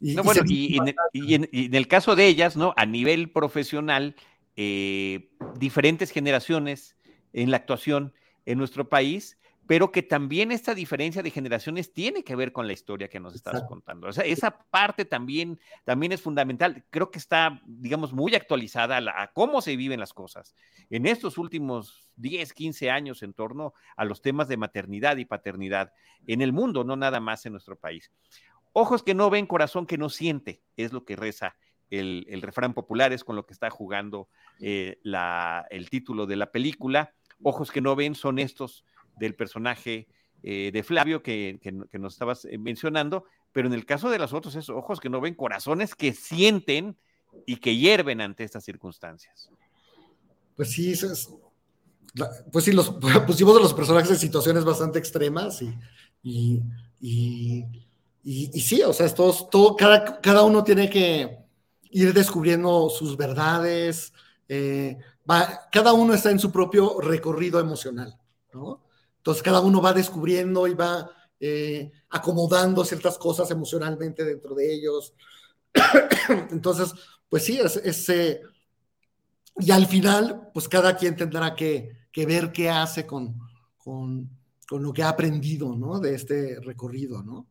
Y, 0.00 0.14
bueno, 0.16 0.42
y, 0.46 1.34
en, 1.34 1.74
el 1.74 1.88
caso 1.88 2.16
de 2.16 2.26
ellas, 2.26 2.56
¿no? 2.56 2.74
A 2.76 2.86
nivel 2.86 3.30
profesional, 3.30 4.16
eh, 4.56 5.30
diferentes 5.58 6.10
generaciones 6.10 6.96
en 7.32 7.50
la 7.50 7.58
actuación 7.58 8.14
en 8.46 8.58
nuestro 8.58 8.88
país 8.88 9.38
pero 9.66 9.90
que 9.90 10.02
también 10.02 10.52
esta 10.52 10.74
diferencia 10.74 11.22
de 11.22 11.30
generaciones 11.30 11.92
tiene 11.92 12.22
que 12.22 12.36
ver 12.36 12.52
con 12.52 12.66
la 12.66 12.72
historia 12.72 13.08
que 13.08 13.18
nos 13.18 13.34
estás 13.34 13.64
contando. 13.64 14.06
O 14.06 14.12
sea, 14.12 14.24
esa 14.24 14.58
parte 14.58 15.04
también, 15.04 15.58
también 15.84 16.12
es 16.12 16.22
fundamental. 16.22 16.84
Creo 16.90 17.10
que 17.10 17.18
está, 17.18 17.60
digamos, 17.66 18.12
muy 18.12 18.34
actualizada 18.34 18.98
a, 18.98 19.32
cómo 19.32 19.60
se 19.60 19.76
viven 19.76 19.98
las 19.98 20.12
cosas 20.12 20.54
en 20.88 21.06
estos 21.06 21.36
últimos 21.36 22.10
10, 22.16 22.52
15 22.52 22.90
años 22.90 23.22
en 23.22 23.32
torno 23.32 23.74
a 23.96 24.04
los 24.04 24.22
temas 24.22 24.46
de 24.48 24.56
maternidad 24.56 25.16
y 25.16 25.24
paternidad 25.24 25.92
en 26.26 26.42
el 26.42 26.52
mundo, 26.52 26.84
no 26.84 26.96
nada 26.96 27.18
más 27.18 27.44
en 27.46 27.52
nuestro 27.52 27.76
país. 27.76 28.12
Ojos 28.72 29.02
que 29.02 29.14
no 29.14 29.30
ven, 29.30 29.46
corazón 29.46 29.86
que 29.86 29.98
no 29.98 30.10
siente, 30.10 30.62
es 30.76 30.92
lo 30.92 31.04
que 31.04 31.16
reza 31.16 31.56
el, 31.90 32.42
refrán 32.42 32.74
popular, 32.74 33.12
es 33.12 33.24
con 33.24 33.36
lo 33.36 33.46
que 33.46 33.52
está 33.52 33.70
jugando 33.70 34.28
eh, 34.60 35.00
el 35.70 35.90
título 35.90 36.26
de 36.26 36.36
la 36.36 36.52
película. 36.52 37.14
Ojos 37.42 37.70
que 37.70 37.80
no 37.80 37.96
ven 37.96 38.14
son 38.14 38.38
estos 38.38 38.84
del 39.16 39.34
personaje 39.34 40.06
eh, 40.42 40.70
de 40.72 40.82
Flavio 40.82 41.22
que, 41.22 41.58
nos 41.92 42.12
estabas 42.12 42.44
eh, 42.44 42.58
mencionando, 42.58 43.24
pero 43.52 43.66
en 43.66 43.74
el 43.74 43.84
caso 43.84 44.10
de 44.10 44.18
los 44.18 44.32
otros 44.32 44.54
es 44.54 44.68
ojos 44.68 45.00
que 45.00 45.08
no 45.08 45.20
ven, 45.20 45.34
corazones 45.34 45.94
que 45.94 46.12
sienten 46.12 46.96
y 47.46 47.56
que 47.56 47.76
hierven 47.76 48.20
ante 48.20 48.44
estas 48.44 48.64
circunstancias. 48.64 49.50
Pues 50.54 50.70
sí, 50.70 50.94
pues 52.52 52.64
sí, 52.64 52.72
los 52.72 52.90
pusimos 53.26 53.56
a 53.56 53.60
los 53.60 53.74
personajes 53.74 54.10
en 54.10 54.18
situaciones 54.18 54.64
bastante 54.64 54.98
extremas 54.98 55.62
y, 56.22 56.62
y, 57.00 57.64
sí, 58.60 58.82
o 58.82 58.92
sea, 58.92 59.12
todo, 59.14 59.76
cada, 59.76 60.20
cada 60.20 60.42
uno 60.44 60.64
tiene 60.64 60.88
que 60.88 61.38
ir 61.90 62.12
descubriendo 62.12 62.88
sus 62.90 63.16
verdades, 63.16 64.12
eh, 64.48 64.98
cada 65.72 65.92
uno 65.92 66.14
está 66.14 66.30
en 66.30 66.38
su 66.38 66.52
propio 66.52 67.00
recorrido 67.00 67.58
emocional, 67.58 68.18
¿no? 68.52 68.85
Entonces 69.26 69.42
cada 69.42 69.58
uno 69.58 69.82
va 69.82 69.92
descubriendo 69.92 70.68
y 70.68 70.74
va 70.74 71.10
eh, 71.40 71.90
acomodando 72.10 72.84
ciertas 72.84 73.18
cosas 73.18 73.50
emocionalmente 73.50 74.24
dentro 74.24 74.54
de 74.54 74.72
ellos. 74.72 75.14
Entonces, 76.52 76.94
pues 77.28 77.44
sí, 77.44 77.58
es, 77.58 77.74
ese 77.74 78.42
y 79.58 79.72
al 79.72 79.86
final, 79.86 80.50
pues 80.54 80.68
cada 80.68 80.96
quien 80.96 81.16
tendrá 81.16 81.56
que, 81.56 82.06
ver 82.14 82.52
qué 82.52 82.70
hace 82.70 83.04
con, 83.04 83.36
con, 83.76 84.30
lo 84.70 84.92
que 84.92 85.02
ha 85.02 85.08
aprendido, 85.08 85.74
¿no? 85.74 85.98
De 85.98 86.14
este 86.14 86.60
recorrido, 86.60 87.24
¿no? 87.24 87.48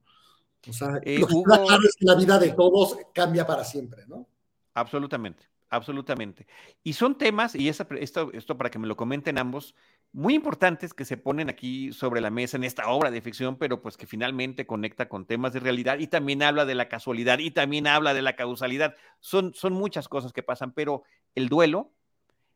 O 0.70 0.72
sea, 0.72 1.02
eh, 1.04 1.20
lo 1.20 1.28
que 1.28 1.44
claro 1.44 1.84
es 1.86 1.98
que 2.00 2.06
la 2.06 2.16
vida 2.16 2.40
de 2.40 2.52
todos 2.52 2.96
cambia 3.14 3.46
para 3.46 3.66
siempre, 3.66 4.06
¿no? 4.08 4.30
Absolutamente. 4.76 5.44
Absolutamente. 5.70 6.48
Y 6.84 6.94
son 6.94 7.18
temas, 7.18 7.54
y 7.54 7.68
esto, 7.68 7.86
esto 8.32 8.58
para 8.58 8.70
que 8.70 8.80
me 8.80 8.88
lo 8.88 8.96
comenten 8.96 9.38
ambos, 9.38 9.76
muy 10.16 10.34
importantes 10.34 10.94
que 10.94 11.04
se 11.04 11.18
ponen 11.18 11.50
aquí 11.50 11.92
sobre 11.92 12.22
la 12.22 12.30
mesa 12.30 12.56
en 12.56 12.64
esta 12.64 12.88
obra 12.88 13.12
de 13.12 13.20
ficción, 13.20 13.58
pero 13.58 13.82
pues 13.82 13.98
que 13.98 14.08
finalmente 14.08 14.66
conecta 14.66 15.10
con 15.10 15.26
temas 15.26 15.52
de 15.52 15.60
realidad 15.60 16.00
y 16.00 16.08
también 16.08 16.42
habla 16.42 16.64
de 16.64 16.74
la 16.74 16.88
casualidad 16.88 17.40
y 17.40 17.52
también 17.52 17.86
habla 17.86 18.14
de 18.14 18.22
la 18.22 18.38
causalidad. 18.38 18.96
Son, 19.20 19.54
son 19.54 19.74
muchas 19.74 20.08
cosas 20.08 20.32
que 20.32 20.42
pasan, 20.42 20.72
pero 20.72 21.04
el 21.36 21.50
duelo, 21.50 21.92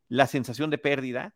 la 0.07 0.25
sensación 0.25 0.69
de 0.69 0.77
pérdida, 0.77 1.35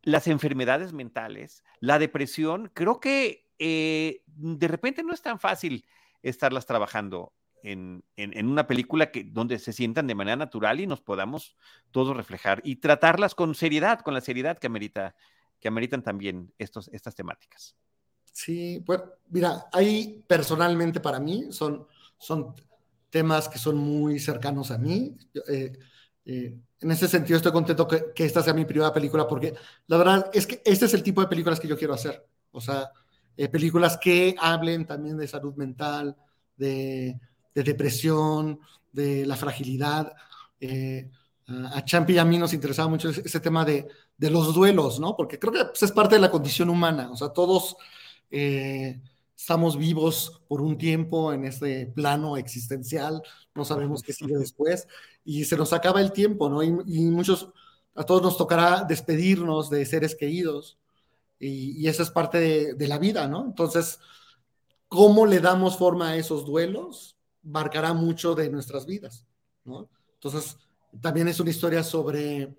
las 0.00 0.28
enfermedades 0.28 0.94
mentales, 0.94 1.62
la 1.78 1.98
depresión, 1.98 2.70
creo 2.72 2.98
que 2.98 3.46
eh, 3.58 4.22
de 4.26 4.66
repente 4.66 5.02
no 5.02 5.12
es 5.12 5.20
tan 5.20 5.38
fácil 5.38 5.84
estarlas 6.22 6.64
trabajando 6.64 7.34
en, 7.62 8.02
una 8.46 8.66
película 8.66 9.10
que, 9.10 9.24
donde 9.24 9.58
se 9.58 9.74
sientan 9.74 10.06
de 10.06 10.14
manera 10.14 10.36
natural 10.36 10.80
y 10.80 10.86
nos 10.86 11.02
podamos 11.02 11.54
todos 11.90 12.16
reflejar 12.16 12.62
y 12.64 12.76
tratarlas 12.76 13.34
con 13.34 13.54
seriedad, 13.54 14.00
con 14.00 14.14
la 14.14 14.22
seriedad 14.22 14.56
que, 14.58 14.68
amerita, 14.68 15.14
que 15.60 15.68
ameritan 15.68 16.02
también 16.02 16.52
estos, 16.58 16.88
estas 16.92 17.14
temáticas. 17.14 17.76
Sí, 18.32 18.82
pues 18.84 19.00
mira, 19.28 19.66
ahí 19.72 20.24
personalmente 20.26 21.00
para 21.00 21.20
mí 21.20 21.48
son, 21.50 21.86
son 22.18 22.54
temas 23.10 23.48
que 23.48 23.58
son 23.58 23.76
muy 23.76 24.18
cercanos 24.18 24.70
a 24.70 24.78
mí. 24.78 25.16
Eh, 25.48 25.72
eh, 26.24 26.58
en 26.80 26.90
ese 26.90 27.08
sentido 27.08 27.36
estoy 27.36 27.52
contento 27.52 27.86
que, 27.86 28.06
que, 28.14 28.24
esta 28.24 28.42
sea 28.42 28.54
mi 28.54 28.64
primera 28.64 28.92
película 28.92 29.26
porque 29.28 29.54
la 29.86 29.98
verdad 29.98 30.30
es 30.32 30.46
que 30.46 30.62
este 30.64 30.86
es 30.86 30.94
el 30.94 31.02
tipo 31.02 31.20
de 31.20 31.26
películas 31.26 31.60
que 31.60 31.68
yo 31.68 31.76
quiero 31.76 31.94
hacer. 31.94 32.26
O 32.52 32.60
sea, 32.60 32.90
eh, 33.36 33.48
películas 33.48 33.98
que 33.98 34.34
hablen 34.38 34.86
también 34.86 35.16
de 35.16 35.28
salud 35.28 35.54
mental, 35.56 36.16
de, 36.56 37.18
de 37.54 37.62
depresión, 37.62 38.60
de 38.92 39.26
la 39.26 39.36
fragilidad. 39.36 40.12
Eh, 40.60 41.10
a 41.46 41.84
Champi 41.84 42.12
y 42.12 42.18
a 42.18 42.24
mí 42.24 42.38
nos 42.38 42.52
interesaba 42.52 42.88
mucho 42.88 43.08
ese, 43.08 43.40
tema 43.40 43.64
de, 43.64 43.88
de, 44.20 44.30
los 44.30 44.54
duelos, 44.54 45.00
¿no? 45.00 45.16
Porque 45.16 45.38
creo 45.38 45.52
que 45.52 45.64
pues, 45.64 45.82
es 45.82 45.92
parte 45.92 46.16
de 46.16 46.20
la 46.20 46.30
condición 46.30 46.68
humana, 46.68 47.10
o 47.10 47.16
sea, 47.16 47.30
todos 47.30 47.76
eh, 48.30 49.00
estamos 49.36 49.76
vivos 49.76 50.42
por 50.48 50.60
un 50.60 50.78
tiempo 50.78 51.32
en 51.32 51.44
este 51.44 51.86
plano 51.86 52.36
existencial, 52.36 53.22
no 53.54 53.64
sabemos 53.64 54.02
qué 54.02 54.12
sigue 54.12 54.36
después, 54.36 54.86
y 55.24 55.44
se 55.44 55.56
nos 55.56 55.72
acaba 55.72 56.00
el 56.00 56.12
tiempo, 56.12 56.48
¿no? 56.48 56.62
Y, 56.62 56.70
muchos, 56.70 57.48
a 57.94 58.04
todos 58.04 58.22
nos 58.22 58.36
tocará 58.36 58.84
despedirnos 58.84 59.70
de 59.70 59.84
seres 59.86 60.14
queridos, 60.14 60.78
y, 61.38 61.80
y 61.82 61.88
esa 61.88 62.02
es 62.02 62.10
parte 62.10 62.38
de, 62.38 62.74
de 62.74 62.88
la 62.88 62.98
vida, 62.98 63.26
¿no? 63.26 63.44
Entonces, 63.44 63.98
¿cómo 64.88 65.26
le 65.26 65.40
damos 65.40 65.78
forma 65.78 66.10
a 66.10 66.16
esos 66.16 66.44
duelos? 66.44 67.16
marcará 67.42 67.92
mucho 67.92 68.34
de 68.34 68.50
nuestras 68.50 68.86
vidas, 68.86 69.26
¿no? 69.64 69.88
Entonces, 70.14 70.58
también 71.00 71.28
es 71.28 71.40
una 71.40 71.50
historia 71.50 71.82
sobre, 71.82 72.54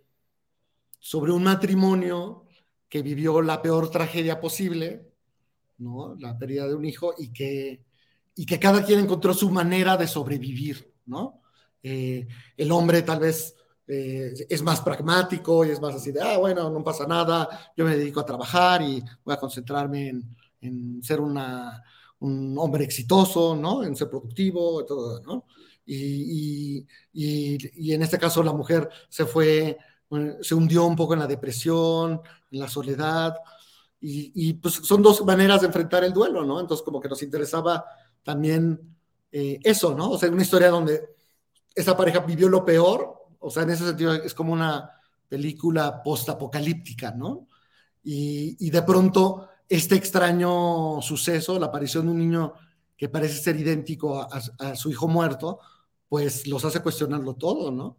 sobre 1.02 1.32
un 1.32 1.44
matrimonio 1.44 2.46
que 2.88 3.02
vivió 3.02 3.42
la 3.42 3.62
peor 3.62 3.90
tragedia 3.90 4.40
posible, 4.40 5.12
¿no? 5.80 6.16
La 6.20 6.38
pérdida 6.38 6.68
de 6.68 6.76
un 6.76 6.86
hijo 6.86 7.16
y 7.18 7.34
que, 7.34 7.84
y 8.36 8.46
que 8.46 8.60
cada 8.60 8.86
quien 8.86 9.00
encontró 9.00 9.34
su 9.34 9.50
manera 9.50 9.98
de 9.98 10.08
sobrevivir, 10.08 10.94
¿no? 11.08 11.42
Eh, 11.82 12.28
el 12.56 12.72
hombre 12.72 13.02
tal 13.02 13.20
vez 13.20 13.56
eh, 13.88 14.32
es 14.48 14.62
más 14.62 14.82
pragmático 14.82 15.66
y 15.66 15.72
es 15.72 15.82
más 15.82 15.96
así 15.96 16.12
de, 16.12 16.22
ah, 16.22 16.38
bueno, 16.38 16.70
no 16.70 16.84
pasa 16.84 17.08
nada, 17.08 17.74
yo 17.76 17.84
me 17.84 17.98
dedico 17.98 18.20
a 18.20 18.26
trabajar 18.26 18.84
y 18.84 19.04
voy 19.26 19.34
a 19.34 19.40
concentrarme 19.40 20.10
en, 20.10 20.36
en 20.62 21.04
ser 21.04 21.20
una, 21.20 21.84
un 22.20 22.56
hombre 22.60 22.84
exitoso, 22.84 23.56
¿no? 23.56 23.84
En 23.84 23.96
ser 23.96 24.08
productivo, 24.10 24.86
todo, 24.86 25.22
¿no? 25.24 25.46
Y, 25.86 26.86
y, 27.14 27.94
en 27.94 28.02
este 28.04 28.20
caso 28.20 28.44
la 28.44 28.54
mujer 28.54 28.88
se 29.10 29.26
fue, 29.26 29.78
se 30.42 30.56
hundió 30.56 30.86
un 30.86 30.96
poco 30.96 31.14
en 31.14 31.20
la 31.20 31.28
depresión, 31.28 32.22
en 32.52 32.60
la 32.60 32.68
soledad, 32.68 33.36
y, 34.04 34.54
pues 34.54 34.76
son 34.76 35.04
dos 35.04 35.24
maneras 35.24 35.62
de 35.62 35.68
enfrentar 35.68 36.04
el 36.04 36.12
duelo, 36.12 36.44
¿no? 36.44 36.60
Entonces 36.60 36.84
como 36.84 37.00
que 37.00 37.08
nos 37.08 37.22
interesaba 37.22 37.86
también 38.24 38.98
eh, 39.32 39.60
eso, 39.64 39.94
¿no? 39.94 40.12
O 40.12 40.18
sea, 40.18 40.32
una 40.32 40.42
historia 40.42 40.70
donde 40.70 41.16
esa 41.76 41.96
pareja 41.96 42.20
vivió 42.20 42.50
lo 42.50 42.66
peor, 42.66 43.14
o 43.40 43.52
sea, 43.52 43.62
en 43.64 43.70
ese 43.70 43.86
sentido 43.86 44.14
es 44.14 44.34
como 44.34 44.54
una 44.54 44.90
película 45.30 46.02
post-apocalíptica, 46.02 47.12
¿no? 47.12 47.48
Y, 48.04 48.58
y 48.60 48.72
de 48.72 48.82
pronto 48.82 49.48
este 49.70 49.96
extraño 49.96 51.02
suceso, 51.02 51.58
la 51.58 51.68
aparición 51.68 52.06
de 52.08 52.12
un 52.12 52.20
niño 52.20 52.54
que 52.98 53.08
parece 53.08 53.42
ser 53.42 53.56
idéntico 53.56 54.22
a, 54.22 54.76
su 54.76 54.92
hijo 54.92 55.08
muerto, 55.08 55.60
pues 56.08 56.46
los 56.46 56.64
hace 56.66 56.82
cuestionarlo 56.82 57.36
todo, 57.36 57.72
¿no? 57.72 57.98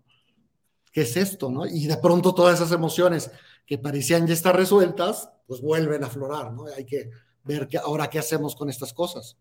¿Qué 0.92 1.02
es 1.02 1.16
esto, 1.16 1.50
no? 1.50 1.66
Y 1.66 1.86
de 1.86 1.96
pronto 1.96 2.34
todas 2.34 2.60
esas 2.60 2.72
emociones 2.72 3.30
que 3.66 3.78
parecían 3.78 4.26
ya 4.26 4.34
estar 4.34 4.54
resueltas, 4.54 5.30
pues 5.46 5.60
vuelven 5.60 6.04
a 6.04 6.06
aflorar, 6.06 6.52
¿no? 6.52 6.66
Hay 6.76 6.84
que 6.84 7.10
ver 7.44 7.66
que 7.66 7.78
ahora 7.78 8.08
qué 8.10 8.18
hacemos 8.18 8.54
con 8.54 8.68
estas 8.68 8.92
cosas. 8.92 9.36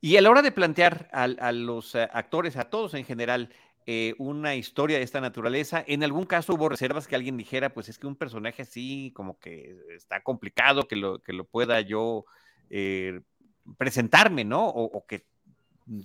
Y 0.00 0.16
a 0.16 0.20
la 0.20 0.30
hora 0.30 0.42
de 0.42 0.52
plantear 0.52 1.08
a 1.12 1.52
los 1.52 1.94
eh, 1.94 2.08
actores, 2.12 2.56
a 2.56 2.70
todos 2.70 2.94
en 2.94 3.04
general, 3.04 3.50
eh, 3.90 4.14
una 4.18 4.54
historia 4.54 4.98
de 4.98 5.02
esta 5.02 5.18
naturaleza. 5.18 5.82
En 5.86 6.04
algún 6.04 6.26
caso 6.26 6.52
hubo 6.52 6.68
reservas 6.68 7.08
que 7.08 7.16
alguien 7.16 7.38
dijera, 7.38 7.72
pues 7.72 7.88
es 7.88 7.98
que 7.98 8.06
un 8.06 8.16
personaje 8.16 8.60
así 8.60 9.12
como 9.16 9.38
que 9.38 9.78
está 9.96 10.22
complicado 10.22 10.86
que 10.86 10.94
lo, 10.94 11.20
que 11.20 11.32
lo 11.32 11.46
pueda 11.46 11.80
yo 11.80 12.26
eh, 12.68 13.22
presentarme, 13.78 14.44
¿no? 14.44 14.68
O, 14.68 15.06
que 15.06 15.24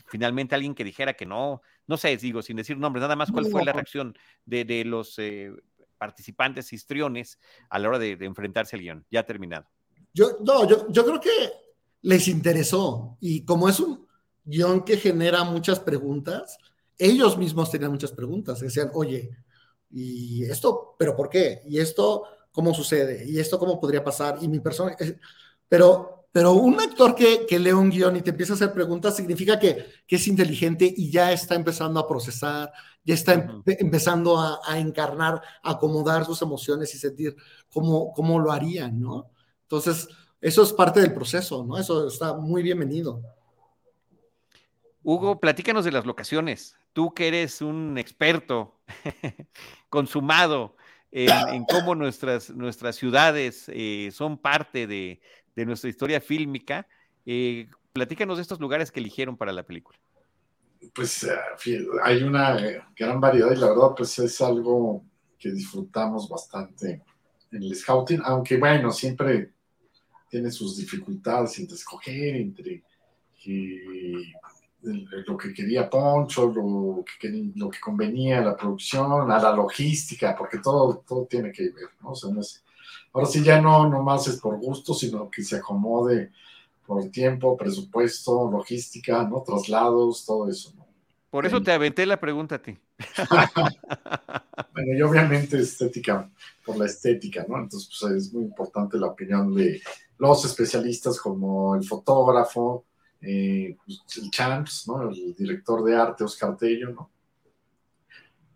finalmente 0.07 0.55
alguien 0.55 0.75
que 0.75 0.83
dijera 0.83 1.13
que 1.13 1.25
no, 1.25 1.61
no 1.87 1.97
sé, 1.97 2.15
digo, 2.17 2.41
sin 2.41 2.57
decir 2.57 2.77
nombres, 2.77 3.01
nada 3.01 3.15
más 3.15 3.31
cuál 3.31 3.45
fue 3.47 3.63
la 3.65 3.73
reacción 3.73 4.15
de, 4.45 4.83
los 4.85 5.17
eh, 5.19 5.51
participantes 5.97 6.71
histriones 6.73 7.39
a 7.69 7.79
la 7.79 7.89
hora 7.89 7.99
de, 7.99 8.17
enfrentarse 8.21 8.75
al 8.75 8.81
guion. 8.81 9.05
Ya 9.09 9.23
terminado. 9.23 9.65
Yo, 10.13 10.37
no, 10.43 10.67
yo, 10.67 10.87
yo 10.89 11.05
creo 11.05 11.19
que 11.19 11.51
les 12.01 12.27
interesó 12.27 13.17
y 13.19 13.45
como 13.45 13.67
es 13.67 13.79
un 13.79 14.07
guion 14.43 14.83
que 14.83 14.97
genera 14.97 15.43
muchas 15.43 15.79
preguntas, 15.79 16.57
ellos 16.97 17.37
mismos 17.37 17.71
tenían 17.71 17.91
muchas 17.91 18.11
preguntas. 18.11 18.59
Decían, 18.59 18.91
oye, 18.93 19.37
¿y 19.89 20.43
esto, 20.45 20.95
pero 20.97 21.15
por 21.15 21.29
qué? 21.29 21.61
¿Y 21.65 21.79
esto 21.79 22.23
cómo 22.51 22.73
sucede? 22.73 23.25
¿Y 23.25 23.39
esto 23.39 23.57
cómo 23.57 23.79
podría 23.79 24.03
pasar? 24.03 24.37
Y 24.41 24.47
mi 24.47 24.59
persona... 24.59 24.95
Pero, 25.67 26.22
pero 26.33 26.53
un 26.53 26.79
actor 26.81 27.13
que, 27.13 27.45
que 27.45 27.59
lee 27.59 27.73
un 27.73 27.91
guion 27.91 28.17
y 28.17 28.23
te 28.23 28.31
empieza 28.31 28.53
a 28.53 28.55
hacer 28.55 28.73
preguntas 28.73 29.15
significa 29.15 29.59
que, 29.59 29.85
que 30.07 30.15
es 30.15 30.27
inteligente 30.27 30.91
y 30.97 31.11
ya 31.11 31.31
está 31.31 31.53
empezando 31.53 31.99
a 31.99 32.07
procesar, 32.07 32.73
ya 33.05 33.13
está 33.13 33.61
empezando 33.67 34.39
a, 34.39 34.59
a, 34.65 34.79
encarnar, 34.79 35.43
a 35.61 35.71
acomodar 35.71 36.25
sus 36.25 36.41
emociones 36.41 36.93
y 36.95 36.97
sentir 36.97 37.35
cómo, 37.71 38.11
cómo 38.13 38.39
lo 38.39 38.51
harían, 38.51 38.99
¿no? 38.99 39.29
Entonces, 39.61 40.07
eso 40.41 40.63
es 40.63 40.73
parte 40.73 41.01
del 41.01 41.13
proceso, 41.13 41.63
¿no? 41.63 41.77
Eso 41.77 42.07
está 42.07 42.33
muy 42.33 42.63
bienvenido. 42.63 43.21
Hugo, 45.03 45.39
platícanos 45.39 45.85
de 45.85 45.91
las 45.91 46.05
locaciones. 46.05 46.75
Tú 46.93 47.13
que 47.13 47.27
eres 47.27 47.61
un 47.61 47.99
experto 47.99 48.79
consumado 49.89 50.75
en, 51.11 51.65
cómo 51.65 51.93
nuestras, 51.93 52.49
nuestras 52.49 52.95
ciudades 52.95 53.65
eh, 53.67 54.09
son 54.11 54.39
parte 54.39 54.87
de, 54.87 55.21
nuestra 55.55 55.89
historia 55.89 56.19
fílmica, 56.19 56.87
eh, 57.25 57.67
platícanos 57.93 58.37
de 58.37 58.41
estos 58.41 58.59
lugares 58.59 58.91
que 58.91 58.99
eligieron 58.99 59.37
para 59.37 59.53
la 59.53 59.63
película. 59.63 59.97
Pues 60.93 61.23
eh, 61.23 61.87
hay 62.03 62.23
una 62.23 62.57
gran 62.97 63.21
variedad 63.21 63.51
y 63.51 63.55
la 63.55 63.69
verdad 63.69 63.93
pues 63.95 64.19
es 64.19 64.41
algo 64.41 65.03
que 65.39 65.51
disfrutamos 65.51 66.27
bastante 66.27 67.01
en 67.51 67.63
el 67.63 67.75
scouting, 67.75 68.21
aunque 68.23 68.57
bueno, 68.57 68.91
siempre 68.91 69.51
tiene 70.29 70.49
sus 70.49 70.77
dificultades 70.77 71.59
entre 71.59 71.75
escoger, 71.75 72.35
entre 72.37 72.83
lo 74.83 75.37
que 75.37 75.53
quería 75.53 75.89
Poncho, 75.89 76.47
lo 76.47 77.05
que, 77.19 77.51
lo 77.55 77.69
que 77.69 77.79
convenía 77.79 78.39
a 78.39 78.43
la 78.43 78.57
producción, 78.57 79.31
a 79.31 79.39
la 79.39 79.55
logística, 79.55 80.35
porque 80.35 80.59
todo, 80.59 81.03
todo 81.07 81.25
tiene 81.25 81.51
que 81.51 81.69
ver, 81.69 81.89
¿no? 82.01 82.13
Ahora 83.13 83.27
sí 83.27 83.43
ya 83.43 83.61
no 83.61 83.87
nomás 83.87 84.27
es 84.27 84.39
por 84.39 84.57
gusto, 84.59 84.93
sino 84.93 85.29
que 85.29 85.43
se 85.43 85.57
acomode 85.57 86.31
por 86.85 87.09
tiempo, 87.09 87.55
presupuesto, 87.55 88.49
logística, 88.51 89.23
¿no? 89.23 89.41
Traslados, 89.41 90.25
todo 90.25 90.49
eso, 90.49 90.73
¿no? 90.75 90.83
Por 91.29 91.47
eso 91.47 91.63
te 91.63 91.71
aventé 91.71 92.05
la 92.05 92.19
pregunta 92.19 92.55
a 92.55 92.61
ti. 92.61 92.77
bueno, 94.73 94.93
y 94.95 95.01
obviamente 95.01 95.59
estética, 95.59 96.29
por 96.63 96.77
la 96.77 96.85
estética, 96.85 97.43
¿no? 97.47 97.57
Entonces, 97.57 97.89
pues 97.99 98.13
es 98.13 98.33
muy 98.33 98.43
importante 98.43 98.99
la 98.99 99.07
opinión 99.07 99.51
de 99.55 99.81
los 100.19 100.45
especialistas 100.45 101.19
como 101.19 101.75
el 101.75 101.83
fotógrafo, 101.83 102.85
eh, 103.19 103.75
pues, 103.83 104.03
el 104.21 104.29
Champs, 104.29 104.87
¿no? 104.87 105.09
el 105.09 105.33
director 105.33 105.83
de 105.83 105.95
arte 105.95 106.23
Oscar 106.23 106.55
Tello, 106.55 106.91
¿no? 106.91 107.09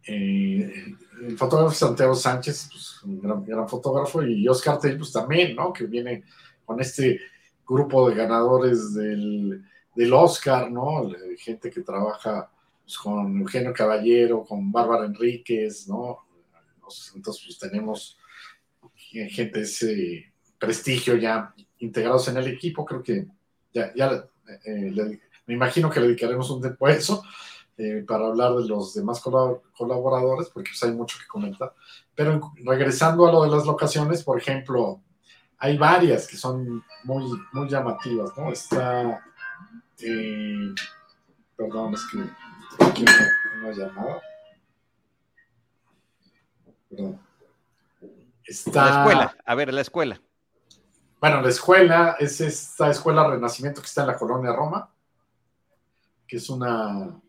Eh, 0.07 0.95
el 1.21 1.37
fotógrafo 1.37 1.73
Santiago 1.73 2.15
Sánchez, 2.15 2.69
pues, 2.71 3.03
un 3.03 3.19
gran, 3.45 3.67
fotógrafo, 3.67 4.23
y 4.23 4.47
Oscar 4.47 4.79
Tello 4.79 4.99
pues, 4.99 5.11
también, 5.11 5.55
¿no? 5.55 5.73
que 5.73 5.85
viene 5.85 6.23
con 6.65 6.79
este 6.79 7.19
grupo 7.67 8.09
de 8.09 8.15
ganadores 8.15 8.93
del, 8.93 9.63
del 9.95 10.13
Oscar, 10.13 10.71
¿no? 10.71 11.09
gente 11.37 11.69
que 11.69 11.81
trabaja 11.81 12.49
pues, 12.83 12.97
con 12.97 13.39
Eugenio 13.39 13.73
Caballero, 13.73 14.45
con 14.45 14.71
Bárbara 14.71 15.05
Enríquez, 15.05 15.87
¿no? 15.87 16.25
Entonces, 17.15 17.43
pues 17.45 17.59
tenemos 17.59 18.17
gente 19.11 19.59
de 19.59 19.65
ese 19.65 20.33
prestigio 20.57 21.17
ya 21.17 21.53
integrados 21.79 22.27
en 22.29 22.37
el 22.37 22.47
equipo, 22.47 22.85
creo 22.85 23.03
que 23.03 23.27
ya, 23.73 23.93
ya 23.93 24.25
eh, 24.65 25.19
me 25.45 25.53
imagino 25.53 25.89
que 25.89 25.99
le 25.99 26.07
dedicaremos 26.07 26.49
un 26.49 26.61
tiempo 26.61 26.87
a 26.87 26.93
eso, 26.93 27.23
eh, 27.79 28.03
para 28.07 28.25
hablar 28.25 28.55
de 28.55 28.67
los 28.67 28.95
demás 28.95 29.21
colaboradores, 29.21 30.49
porque 30.49 30.71
pues, 30.71 30.81
hay 30.81 30.93
mucho 30.93 31.19
que 31.19 31.27
comentar. 31.27 31.75
Pero 32.15 32.51
regresando 32.65 33.27
a 33.27 33.31
lo 33.31 33.43
de 33.43 33.51
las 33.51 33.67
locaciones, 33.67 34.23
por 34.23 34.39
ejemplo, 34.39 35.03
hay 35.59 35.77
varias 35.77 36.27
que 36.27 36.37
son 36.37 36.83
muy, 37.03 37.39
muy 37.53 37.69
llamativas, 37.69 38.35
¿no? 38.35 38.51
Está, 38.51 39.23
eh, 39.99 40.73
perdón, 41.55 41.93
es 41.93 42.03
que 42.11 42.83
aquí 42.83 43.05
una, 43.61 43.71
llamada. 43.71 44.21
Perdón. 46.89 47.21
Está, 48.43 48.85
la 48.85 48.99
escuela, 48.99 49.37
a 49.45 49.55
ver, 49.55 49.71
la 49.71 49.81
escuela. 49.81 50.21
Bueno, 51.21 51.41
la 51.41 51.49
escuela 51.49 52.15
es 52.19 52.41
esta 52.41 52.89
escuela 52.89 53.27
Renacimiento 53.27 53.81
que 53.81 53.87
está 53.87 54.01
en 54.01 54.07
la 54.07 54.17
colonia 54.17 54.51
Roma, 54.51 54.89
que 56.27 56.37
es 56.37 56.49
una 56.49 57.21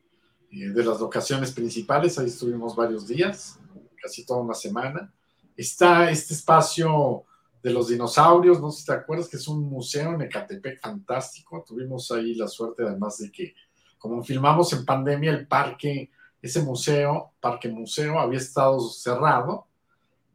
eh, 0.51 0.71
de 0.71 0.85
las 0.85 1.01
locaciones 1.01 1.53
principales. 1.53 2.19
Ahí 2.19 2.27
estuvimos 2.27 2.75
varios 2.75 3.07
días, 3.07 3.59
casi 4.01 4.25
toda 4.25 4.41
una 4.41 4.55
semana. 4.55 5.13
Está 5.57 6.11
este 6.11 6.35
espacio 6.35 7.25
de 7.63 7.71
los 7.71 7.89
dinosaurios, 7.89 8.61
no 8.61 8.71
sé 8.71 8.81
si 8.81 8.87
te 8.87 8.93
acuerdas, 8.93 9.29
que 9.29 9.37
es 9.37 9.49
un 9.49 9.69
museo 9.69 10.15
en 10.15 10.23
Ecatepec 10.23 10.81
fantástico. 10.81 11.65
Tuvimos 11.67 12.11
ahí 12.13 12.35
la 12.35 12.49
suerte, 12.49 12.85
además 12.85 13.19
de 13.19 13.31
que, 13.33 13.55
como 13.99 14.23
filmamos 14.23 14.73
en 14.73 14.85
pandemia, 14.85 15.33
el 15.33 15.47
parque, 15.47 16.11
ese 16.41 16.63
museo, 16.63 17.33
parque 17.41 17.69
museo, 17.69 18.19
había 18.19 18.39
estado 18.39 18.81
cerrado. 18.81 19.67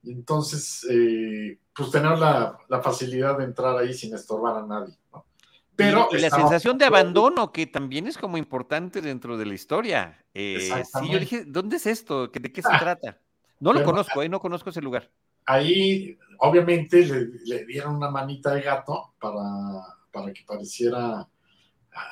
Entonces, 0.04 0.86
eh, 0.90 1.58
pues 1.76 1.90
tener 1.92 2.18
la, 2.20 2.60
facilidad 2.84 3.38
de 3.38 3.46
entrar 3.46 3.78
ahí 3.78 3.94
sin 3.94 4.14
estorbar 4.14 4.58
a 4.58 4.68
nadie, 4.68 4.96
¿no? 5.12 5.26
Pero 5.76 6.08
y, 6.12 6.20
la 6.20 6.30
sensación 6.30 6.78
de 6.78 6.86
abandono, 6.86 7.52
que 7.52 7.66
también 7.66 8.08
es 8.08 8.18
como 8.18 8.38
importante 8.38 9.02
dentro 9.02 9.38
de 9.38 9.46
la 9.46 9.54
historia. 9.56 10.24
Eh, 10.34 10.84
sí, 10.86 11.10
yo 11.10 11.20
dije, 11.20 11.46
¿dónde 11.46 11.78
es 11.78 11.88
esto? 11.88 12.28
¿De 12.28 12.52
qué 12.52 12.62
se 12.62 12.70
ah. 12.72 12.80
trata? 12.80 13.20
No 13.60 13.74
lo 13.74 13.84
conozco, 13.84 14.22
eh, 14.22 14.30
no 14.30 14.40
conozco 14.40 14.70
ese 14.70 14.82
lugar. 14.82 15.10
Ahí, 15.46 16.18
obviamente, 16.40 17.06
le, 17.46 17.66
dieron 17.66 17.96
una 17.96 18.10
manita 18.10 18.54
de 18.54 18.62
gato 18.62 19.14
para, 19.20 19.40
para 20.12 20.32
que 20.32 20.44
pareciera 20.46 21.28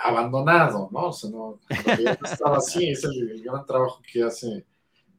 abandonado, 0.04 0.90
¿no? 0.92 1.08
O 1.08 1.14
sea, 1.14 1.30
no, 1.30 1.60
estaba 2.24 2.58
así, 2.58 2.90
es 2.90 3.04
el 3.04 3.42
gran 3.44 3.66
trabajo 3.66 4.02
que 4.12 4.24
hace 4.24 4.66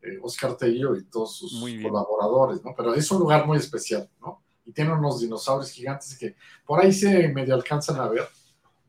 eh, 0.03 0.18
Oscar 0.22 0.57
Tello 0.57 0.97
y 0.97 1.05
todos 1.05 1.36
sus 1.36 1.61
colaboradores, 1.82 2.64
¿no? 2.64 2.74
Pero 2.76 2.95
es 2.95 3.11
un 3.11 3.20
lugar 3.20 3.47
muy 3.47 3.59
especial, 3.59 4.09
¿no? 4.20 4.41
Y 4.64 4.72
tiene 4.72 4.92
unos 4.92 5.20
dinosaurios 5.20 5.70
gigantes 5.70 6.16
que 6.16 6.36
por 6.64 6.80
ahí 6.80 6.92
se 6.92 7.28
medio 7.28 7.54
alcanzan 7.54 8.00
a 8.00 8.08
ver. 8.08 8.28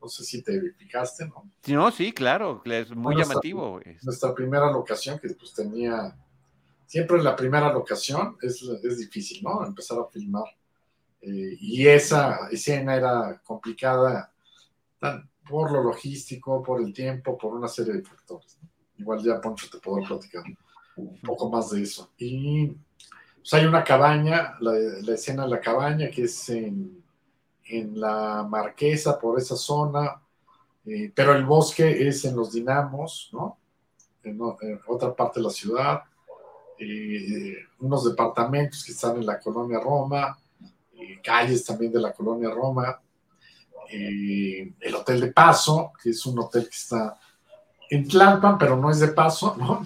No 0.02 0.08
sé 0.10 0.24
si 0.24 0.42
te 0.42 0.74
fijaste, 0.74 1.28
¿no? 1.28 1.50
No, 1.68 1.92
sí, 1.92 2.12
claro, 2.12 2.62
es 2.66 2.92
muy 2.92 3.16
llamativo. 3.16 3.80
Nuestra, 4.02 4.36
primera 4.36 4.70
locación 4.70 5.18
que 5.18 5.30
pues 5.30 5.54
tenía, 5.54 6.16
siempre 6.86 7.24
la 7.24 7.36
primera 7.36 7.72
locación 7.72 8.38
es, 8.42 8.62
es 8.62 8.98
difícil, 8.98 9.42
¿no? 9.42 9.66
Empezar 9.66 10.00
a 10.00 10.06
filmar. 10.12 10.44
Eh, 11.22 11.58
y 11.58 11.88
esa 11.88 12.50
escena 12.52 12.96
era 12.96 13.42
complicada 13.46 14.34
por 15.50 15.72
lo 15.72 15.84
logístico, 15.84 16.62
por 16.62 16.82
el 16.82 16.94
tiempo, 16.94 17.38
por 17.38 17.54
una 17.54 17.68
serie 17.68 17.94
de 17.94 18.04
factores. 18.04 18.58
Igual 18.98 19.24
ya 19.24 19.42
Poncho 19.42 19.70
te 19.70 19.80
puedo 19.80 20.06
platicar 20.06 20.44
un 20.96 21.20
poco 21.22 21.50
más 21.50 21.72
de 21.72 21.82
eso. 21.82 22.12
Y 22.18 22.76
pues, 23.44 23.54
hay 23.56 23.66
una 23.66 23.84
cabaña, 23.84 24.56
la, 24.62 24.74
escena 25.14 25.44
de 25.44 25.50
la 25.50 25.60
cabaña 25.60 26.10
que 26.10 26.24
es 26.24 26.50
en, 26.50 27.04
la 27.96 28.46
Marquesa, 28.48 29.20
por 29.20 29.38
esa 29.38 29.58
zona, 29.58 30.22
eh, 30.86 31.12
pero 31.14 31.34
el 31.34 31.44
bosque 31.44 32.08
es 32.08 32.24
en 32.24 32.36
los 32.36 32.54
Dinamos, 32.54 33.30
¿no? 33.34 33.58
En, 34.24 34.40
otra 34.88 35.14
parte 35.14 35.40
de 35.40 35.46
la 35.46 35.50
ciudad, 35.50 36.04
eh, 36.80 37.58
unos 37.80 38.06
departamentos 38.06 38.84
que 38.84 38.92
están 38.94 39.18
en 39.18 39.26
la 39.26 39.40
colonia 39.40 39.80
Roma, 39.80 40.38
eh, 40.94 41.20
calles 41.22 41.66
también 41.66 41.92
de 41.92 42.00
la 42.00 42.14
colonia 42.14 42.50
Roma, 42.50 43.02
el 43.90 44.96
Hotel 44.96 45.20
de 45.20 45.32
Paso, 45.34 45.92
que 46.02 46.12
es 46.12 46.26
un 46.26 46.40
hotel 46.40 46.64
que 46.64 46.76
está 46.76 47.20
en 47.90 48.08
Tlalpan, 48.08 48.58
pero 48.58 48.78
no 48.78 48.90
es 48.90 49.00
de 49.00 49.10
paso, 49.10 49.56
¿no? 49.58 49.84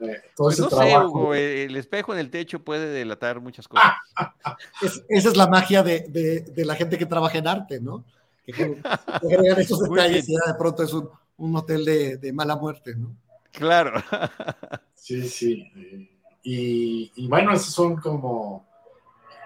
Eh, 0.00 0.22
pues 0.36 0.60
no 0.60 0.70
sé, 0.70 0.96
Hugo, 0.96 1.34
eh, 1.34 1.64
el 1.64 1.76
espejo 1.76 2.12
en 2.12 2.20
el 2.20 2.30
techo 2.30 2.62
puede 2.62 2.88
delatar 2.88 3.40
muchas 3.40 3.66
cosas. 3.66 3.94
esa 5.08 5.28
es 5.28 5.36
la 5.36 5.48
magia 5.48 5.82
de, 5.82 6.52
la 6.56 6.76
gente 6.76 6.98
que 6.98 7.06
trabaja 7.06 7.38
en 7.38 7.48
arte, 7.48 7.80
¿no? 7.80 8.04
Que, 8.44 8.80
agregan 9.06 9.60
esos 9.60 9.80
detalles 9.90 10.28
y 10.28 10.32
ya 10.32 10.52
de 10.52 10.58
pronto 10.58 10.82
es 10.84 10.92
un, 10.92 11.56
hotel 11.56 11.84
de, 12.20 12.32
mala 12.32 12.56
muerte, 12.56 12.94
¿no? 12.94 13.14
Claro. 13.52 14.02
Sí, 14.94 15.26
sí. 15.26 16.10
Y, 16.42 17.28
bueno, 17.28 17.52
esos 17.52 17.72
son 17.72 17.96
como, 17.96 18.66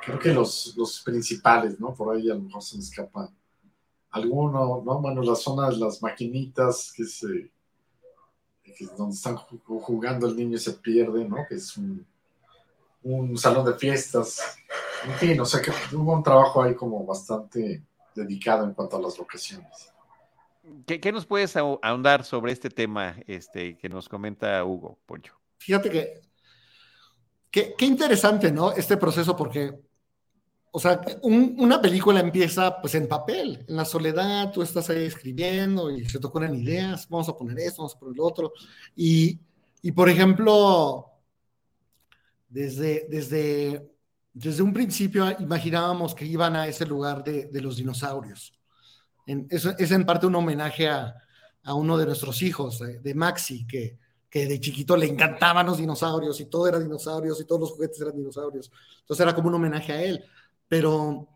creo 0.05 0.19
que 0.19 0.33
los, 0.33 0.75
los 0.77 1.01
principales, 1.03 1.79
¿no? 1.79 1.95
Por 1.95 2.17
ahí 2.17 2.29
a 2.29 2.35
lo 2.35 2.41
mejor 2.41 2.63
se 2.63 2.77
me 2.77 2.83
escapa 2.83 3.31
alguno, 4.11 4.83
¿no? 4.85 5.01
Bueno, 5.01 5.23
la 5.23 5.37
zona 5.37 5.69
de 5.69 5.77
las 5.77 6.03
maquinitas, 6.03 6.93
que 6.97 7.05
se 7.05 7.53
donde 8.97 9.15
están 9.15 9.37
jugando 9.37 10.27
el 10.27 10.37
niño 10.37 10.57
y 10.57 10.61
se 10.61 10.73
pierde, 10.73 11.25
¿no? 11.25 11.37
Que 11.49 11.57
es 11.57 11.77
un, 11.77 12.07
salón 13.37 13.67
de 13.67 13.75
fiestas. 13.75 14.57
En 15.05 15.15
fin, 15.15 15.41
o 15.41 15.45
sea 15.45 15.61
que 15.61 15.73
hubo 15.95 16.13
un 16.13 16.23
trabajo 16.23 16.63
ahí 16.63 16.75
como 16.75 17.05
bastante 17.05 17.83
dedicado 18.15 18.65
en 18.65 18.75
cuanto 18.75 18.97
a 18.97 19.01
las 19.01 19.19
locaciones. 19.19 19.93
¿Qué, 20.87 21.11
nos 21.11 21.27
puedes 21.27 21.57
ahondar 21.57 22.25
sobre 22.25 22.53
este 22.53 22.71
tema 22.71 23.17
este, 23.27 23.77
que 23.77 23.89
nos 23.89 24.09
comenta 24.09 24.65
Hugo, 24.65 24.99
Poncho? 25.07 25.35
Fíjate 25.59 25.91
que 25.91 27.75
qué 27.77 27.85
interesante, 27.85 28.53
¿no? 28.53 28.73
Este 28.73 28.97
proceso 28.97 29.37
porque 29.37 29.75
o 30.75 30.81
sea, 30.81 31.01
una 31.23 31.81
película 31.81 32.21
empieza 32.21 32.81
pues 32.81 32.95
en 32.95 33.07
papel, 33.07 33.65
en 33.69 33.77
la 33.77 33.85
soledad, 33.85 34.51
tú 34.53 34.63
estás 34.63 34.89
ahí 34.91 35.05
escribiendo 35.05 35.91
y 35.91 36.09
se 36.09 36.19
te 36.19 36.27
ocurren 36.27 36.55
ideas, 36.55 37.07
vamos 37.09 37.29
a 37.29 37.37
poner 37.37 37.59
esto, 37.59 37.83
vamos 37.83 37.95
a 37.95 37.99
poner 37.99 38.17
lo 38.17 38.25
otro. 38.25 38.53
Y, 38.97 39.39
por 39.95 40.09
ejemplo, 40.09 41.11
desde, 42.49 43.07
desde 43.11 43.93
desde 44.33 44.63
un 44.63 44.73
principio 44.73 45.31
imaginábamos 45.39 46.15
que 46.15 46.25
iban 46.25 46.57
a 46.57 46.67
ese 46.67 46.87
lugar 46.87 47.23
de, 47.23 47.49
los 47.61 47.77
dinosaurios. 47.77 48.55
es, 49.27 49.91
en 49.91 50.07
parte 50.07 50.27
un 50.27 50.35
homenaje 50.35 50.89
a, 50.89 51.15
uno 51.75 51.97
de 51.97 52.07
nuestros 52.07 52.43
hijos, 52.43 52.81
de, 52.81 53.15
Maxi, 53.15 53.67
que, 53.67 53.99
que 54.29 54.47
de 54.47 54.59
chiquito 54.59 54.97
le 54.97 55.07
encantaban 55.07 55.67
los 55.67 55.79
dinosaurios 55.79 56.41
y 56.41 56.47
todo 56.47 56.67
era 56.67 56.81
dinosaurios 56.81 57.41
y 57.41 57.45
todos 57.45 57.61
los 57.61 57.71
juguetes 57.73 58.01
eran 58.01 58.17
dinosaurios. 58.17 58.73
Entonces 59.01 59.23
era 59.23 59.35
como 59.35 59.49
un 59.49 59.55
homenaje 59.55 59.93
a 59.93 60.03
él. 60.03 60.25
Pero, 60.69 61.29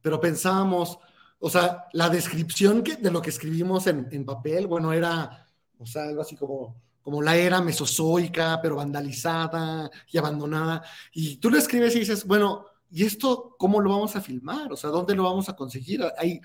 pero 0.00 0.20
pensábamos, 0.20 0.98
o 1.38 1.50
sea, 1.50 1.86
la 1.92 2.08
descripción 2.08 2.82
que, 2.82 2.96
de 2.96 3.10
lo 3.10 3.22
que 3.22 3.30
escribimos 3.30 3.86
en, 3.86 4.08
en 4.10 4.24
papel, 4.24 4.66
bueno, 4.66 4.92
era, 4.92 5.46
o 5.78 5.86
sea, 5.86 6.04
algo 6.04 6.22
así 6.22 6.36
como 6.36 6.76
como 7.08 7.22
la 7.22 7.36
era 7.36 7.62
mesozoica, 7.62 8.60
pero 8.60 8.76
vandalizada 8.76 9.90
y 10.12 10.18
abandonada. 10.18 10.82
Y 11.10 11.36
tú 11.36 11.48
lo 11.48 11.56
escribes 11.56 11.96
y 11.96 12.00
dices, 12.00 12.26
bueno, 12.26 12.66
¿y 12.90 13.02
esto 13.06 13.56
cómo 13.58 13.80
lo 13.80 13.88
vamos 13.88 14.14
a 14.14 14.20
filmar? 14.20 14.70
O 14.70 14.76
sea, 14.76 14.90
¿dónde 14.90 15.14
lo 15.14 15.22
vamos 15.22 15.48
a 15.48 15.56
conseguir? 15.56 16.04
Ahí. 16.18 16.38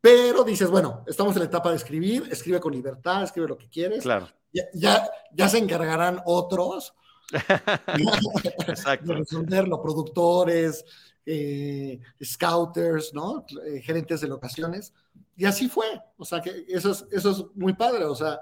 Pero 0.00 0.42
dices, 0.42 0.70
bueno, 0.70 1.04
estamos 1.06 1.34
en 1.36 1.40
la 1.40 1.48
etapa 1.48 1.68
de 1.68 1.76
escribir, 1.76 2.26
escribe 2.30 2.60
con 2.60 2.72
libertad, 2.72 3.24
escribe 3.24 3.48
lo 3.48 3.58
que 3.58 3.68
quieres. 3.68 4.02
Claro. 4.02 4.26
Ya, 4.72 5.06
ya, 5.34 5.48
se 5.50 5.58
encargarán 5.58 6.22
otros 6.24 6.94
de 7.30 9.14
resolverlo, 9.14 9.82
productores, 9.82 10.82
eh, 11.26 12.00
scouters, 12.22 13.12
¿no? 13.14 13.44
Eh, 13.66 13.80
gerentes 13.82 14.20
de 14.20 14.28
locaciones. 14.28 14.92
Y 15.36 15.44
así 15.44 15.68
fue. 15.68 15.86
O 16.16 16.24
sea, 16.24 16.40
que 16.40 16.64
eso 16.68 16.92
es, 16.92 17.06
eso 17.10 17.30
es 17.30 17.44
muy 17.54 17.74
padre. 17.74 18.04
O 18.04 18.14
sea, 18.14 18.40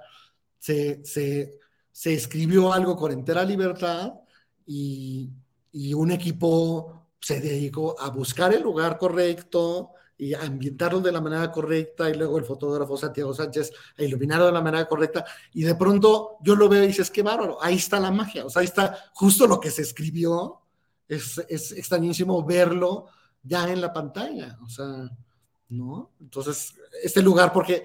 se, 0.59 1.59
escribió 2.05 2.72
algo 2.72 2.97
con 2.97 3.12
entera 3.12 3.45
libertad 3.45 4.14
y, 4.66 5.31
un 5.95 6.11
equipo 6.11 7.07
se 7.20 7.41
dedicó 7.41 7.95
a 8.01 8.11
buscar 8.11 8.53
el 8.53 8.62
lugar 8.62 8.99
correcto 8.99 9.93
y 10.16 10.35
ambientarlo 10.35 11.01
de 11.01 11.12
la 11.12 11.20
manera 11.20 11.53
correcta 11.53 12.11
y 12.11 12.14
luego 12.14 12.39
el 12.39 12.45
fotógrafo 12.45 12.97
Santiago 12.97 13.33
Sánchez 13.33 13.70
a 13.97 14.03
iluminarlo 14.03 14.47
de 14.47 14.53
la 14.53 14.61
manera 14.61 14.89
correcta 14.89 15.24
y 15.53 15.62
de 15.62 15.76
pronto 15.76 16.37
yo 16.43 16.57
lo 16.57 16.68
veo 16.68 16.83
y 16.83 16.89
dices, 16.89 17.11
qué 17.11 17.22
bárbaro, 17.22 17.62
ahí 17.62 17.76
está 17.76 18.01
la 18.01 18.11
magia, 18.11 18.45
o 18.45 18.51
sea, 18.51 18.61
ahí 18.61 18.66
está 18.66 19.11
justo 19.14 19.47
lo 19.47 19.61
que 19.61 19.70
se 19.70 19.83
escribió, 19.83 20.62
es, 21.09 21.38
es 21.48 21.72
extrañísimo 21.72 22.44
verlo 22.44 23.06
ya 23.42 23.70
en 23.70 23.80
la 23.80 23.92
pantalla, 23.92 24.59
o 24.62 24.68
sea, 24.68 25.11
¿no? 25.68 26.12
Entonces, 26.20 26.74
este 27.02 27.22
lugar, 27.22 27.52
porque 27.52 27.84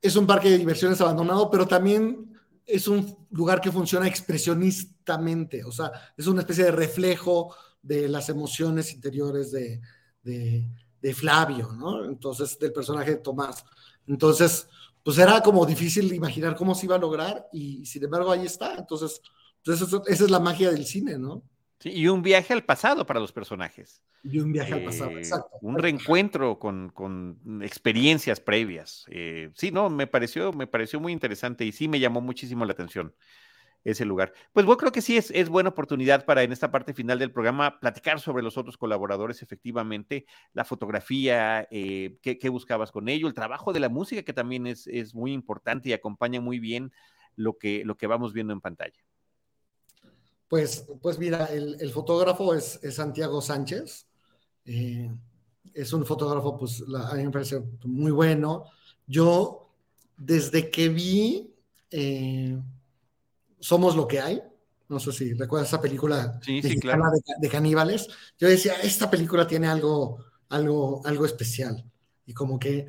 es 0.00 0.16
un 0.16 0.26
parque 0.26 0.50
de 0.50 0.58
diversiones 0.58 1.00
abandonado, 1.00 1.50
pero 1.50 1.66
también 1.66 2.32
es 2.64 2.88
un 2.88 3.16
lugar 3.30 3.60
que 3.60 3.72
funciona 3.72 4.06
expresionistamente, 4.08 5.64
o 5.64 5.72
sea, 5.72 5.92
es 6.16 6.26
una 6.26 6.40
especie 6.40 6.64
de 6.64 6.72
reflejo 6.72 7.54
de 7.80 8.08
las 8.08 8.28
emociones 8.28 8.92
interiores 8.92 9.52
de, 9.52 9.80
Flavio, 11.14 11.70
¿no? 11.72 12.04
Entonces, 12.04 12.58
del 12.58 12.72
personaje 12.72 13.12
de 13.12 13.16
Tomás. 13.18 13.64
Entonces, 14.08 14.68
pues 15.04 15.16
era 15.18 15.40
como 15.40 15.64
difícil 15.64 16.12
imaginar 16.12 16.56
cómo 16.56 16.74
se 16.74 16.86
iba 16.86 16.96
a 16.96 16.98
lograr 16.98 17.46
y 17.52 17.86
sin 17.86 18.02
embargo 18.02 18.32
ahí 18.32 18.44
está. 18.44 18.74
Entonces, 18.74 19.22
entonces 19.58 19.88
pues, 19.88 20.02
esa 20.08 20.24
es 20.24 20.30
la 20.32 20.40
magia 20.40 20.72
del 20.72 20.84
cine, 20.84 21.16
¿no? 21.16 21.44
Y 21.84 22.08
un 22.08 22.22
viaje 22.22 22.52
al 22.52 22.64
pasado 22.64 23.06
para 23.06 23.20
los 23.20 23.32
personajes. 23.32 24.02
Y 24.22 24.38
un 24.40 24.52
viaje 24.52 24.74
al 24.74 24.84
pasado, 24.84 25.10
eh, 25.10 25.18
exacto. 25.18 25.58
Un 25.60 25.78
reencuentro 25.78 26.58
con, 26.58 27.38
experiencias 27.62 28.40
previas. 28.40 29.04
Eh, 29.10 29.50
sí, 29.54 29.70
no, 29.70 29.90
me 29.90 30.06
pareció, 30.06 30.52
me 30.52 30.66
pareció 30.66 31.00
muy 31.00 31.12
interesante 31.12 31.64
y 31.64 31.72
sí 31.72 31.88
me 31.88 32.00
llamó 32.00 32.20
muchísimo 32.20 32.64
la 32.64 32.72
atención 32.72 33.14
ese 33.84 34.04
lugar. 34.04 34.32
Pues 34.52 34.66
yo 34.66 34.76
creo 34.76 34.90
que 34.90 35.00
sí 35.00 35.16
es, 35.16 35.30
es 35.30 35.48
buena 35.48 35.68
oportunidad 35.68 36.24
para 36.24 36.42
en 36.42 36.52
esta 36.52 36.72
parte 36.72 36.92
final 36.92 37.20
del 37.20 37.30
programa 37.30 37.78
platicar 37.78 38.18
sobre 38.18 38.42
los 38.42 38.58
otros 38.58 38.76
colaboradores, 38.76 39.42
efectivamente, 39.42 40.26
la 40.52 40.64
fotografía, 40.64 41.68
eh, 41.70 42.18
qué, 42.20 42.48
buscabas 42.48 42.90
con 42.90 43.08
ello, 43.08 43.28
el 43.28 43.34
trabajo 43.34 43.72
de 43.72 43.78
la 43.78 43.88
música, 43.88 44.24
que 44.24 44.32
también 44.32 44.66
es, 44.66 44.88
es 44.88 45.14
muy 45.14 45.32
importante 45.32 45.90
y 45.90 45.92
acompaña 45.92 46.40
muy 46.40 46.58
bien 46.58 46.90
lo 47.36 47.58
que, 47.58 47.84
lo 47.84 47.96
que 47.96 48.08
vamos 48.08 48.32
viendo 48.32 48.52
en 48.52 48.60
pantalla. 48.60 49.04
Pues, 50.48 50.86
pues 51.02 51.18
mira, 51.18 51.46
el, 51.46 51.90
fotógrafo 51.90 52.54
es, 52.54 52.78
Santiago 52.90 53.40
Sánchez. 53.40 54.06
Eh, 54.64 55.10
es 55.74 55.92
un 55.92 56.06
fotógrafo, 56.06 56.56
pues 56.56 56.82
a 57.10 57.14
mí 57.14 57.24
me 57.24 57.30
parece 57.30 57.62
muy 57.84 58.12
bueno. 58.12 58.64
Yo, 59.06 59.70
desde 60.16 60.70
que 60.70 60.88
vi 60.88 61.54
eh, 61.90 62.58
Somos 63.60 63.94
lo 63.96 64.06
que 64.06 64.20
hay, 64.20 64.42
no 64.88 65.00
sé 65.00 65.12
si 65.12 65.34
recuerdas 65.34 65.68
esa 65.68 65.80
película 65.80 66.40
de, 66.46 67.48
caníbales, 67.50 68.08
yo 68.38 68.48
decía, 68.48 68.74
esta 68.82 69.10
película 69.10 69.46
tiene 69.46 69.66
algo, 69.66 70.24
algo, 70.48 71.02
algo 71.04 71.26
especial. 71.26 71.84
Y 72.24 72.32
como 72.32 72.58
que 72.58 72.86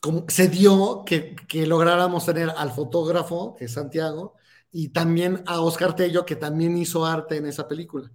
como 0.00 0.24
se 0.28 0.48
dio 0.48 1.04
que, 1.04 1.36
que 1.46 1.66
lográramos 1.66 2.24
tener 2.24 2.50
al 2.50 2.72
fotógrafo, 2.72 3.54
que 3.54 3.66
es 3.66 3.72
Santiago, 3.72 4.34
y 4.72 4.88
también 4.90 5.42
a 5.46 5.60
Oscar 5.60 5.94
Tello, 5.96 6.24
que 6.24 6.36
también 6.36 6.76
hizo 6.76 7.04
arte 7.04 7.36
en 7.36 7.46
esa 7.46 7.66
película. 7.66 8.10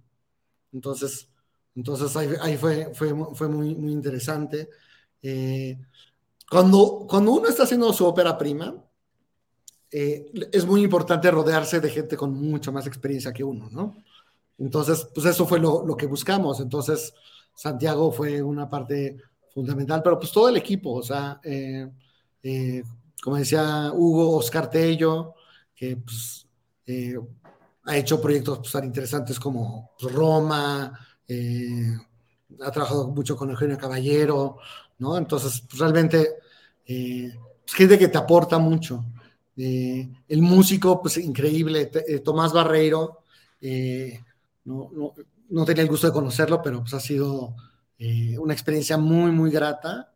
Entonces, 0.72 1.28
entonces 1.74 2.16
ahí, 2.16 2.56
fue, 2.56 2.94
fue, 2.94 3.14
fue, 3.34 3.48
muy, 3.48 3.74
muy 3.74 3.92
interesante. 3.92 4.70
Eh, 5.22 5.78
cuando, 6.50 7.06
cuando 7.08 7.32
uno 7.32 7.48
está 7.48 7.64
haciendo 7.64 7.92
su 7.92 8.06
ópera 8.06 8.38
prima, 8.38 8.74
eh, 9.90 10.32
es 10.52 10.66
muy 10.66 10.82
importante 10.82 11.30
rodearse 11.30 11.80
de 11.80 11.90
gente 11.90 12.16
con 12.16 12.32
mucha 12.32 12.70
más 12.70 12.86
experiencia 12.86 13.32
que 13.32 13.44
uno, 13.44 13.68
¿no? 13.70 13.96
Entonces, 14.58 15.06
pues 15.14 15.26
eso 15.26 15.46
fue 15.46 15.58
lo, 15.60 15.84
lo 15.86 15.96
que 15.96 16.06
buscamos. 16.06 16.60
Entonces, 16.60 17.12
Santiago 17.54 18.10
fue 18.10 18.42
una 18.42 18.68
parte 18.68 19.18
fundamental, 19.52 20.02
pero 20.02 20.18
pues 20.18 20.32
todo 20.32 20.48
el 20.48 20.56
equipo, 20.56 20.92
o 20.92 21.02
sea, 21.02 21.40
eh, 21.42 21.90
como 23.22 23.36
decía 23.36 23.90
Hugo, 23.92 24.36
Oscar 24.36 24.70
Tello, 24.70 25.34
que 25.74 25.96
pues 25.96 26.45
eh, 26.86 27.18
ha 27.84 27.96
hecho 27.96 28.20
proyectos 28.20 28.58
pues, 28.58 28.72
tan 28.72 28.84
interesantes 28.84 29.40
como 29.40 29.90
pues, 29.98 30.14
Roma, 30.14 30.98
eh, 31.26 31.96
ha 32.60 32.70
trabajado 32.70 33.08
mucho 33.08 33.36
con 33.36 33.50
Eugenio 33.50 33.76
Caballero, 33.76 34.58
¿no? 34.98 35.18
Entonces, 35.18 35.62
pues, 35.68 35.80
realmente, 35.80 36.36
eh, 36.86 37.32
gente 37.66 37.98
que 37.98 38.08
te 38.08 38.18
aporta 38.18 38.58
mucho. 38.58 39.04
el 39.56 40.42
músico, 40.42 41.00
pues 41.00 41.16
increíble, 41.16 41.86
Tomás 42.22 42.52
Barreiro, 42.52 43.22
no, 44.64 45.14
no, 45.48 45.64
tenía 45.64 45.82
el 45.82 45.88
gusto 45.88 46.06
de 46.06 46.12
conocerlo, 46.12 46.60
pero 46.62 46.80
pues 46.80 46.92
ha 46.94 47.00
sido 47.00 47.56
una 48.38 48.52
experiencia 48.52 48.98
muy, 48.98 49.30
muy 49.32 49.50
grata. 49.50 50.12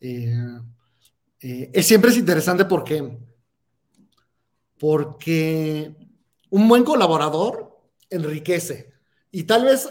es, 0.00 1.86
siempre 1.86 2.10
es 2.10 2.16
interesante 2.16 2.64
porque, 2.64 3.16
porque 4.76 5.99
un 6.50 6.68
buen 6.68 6.84
colaborador 6.84 7.78
enriquece. 8.08 8.92
Y 9.30 9.44
tal 9.44 9.64
vez 9.64 9.88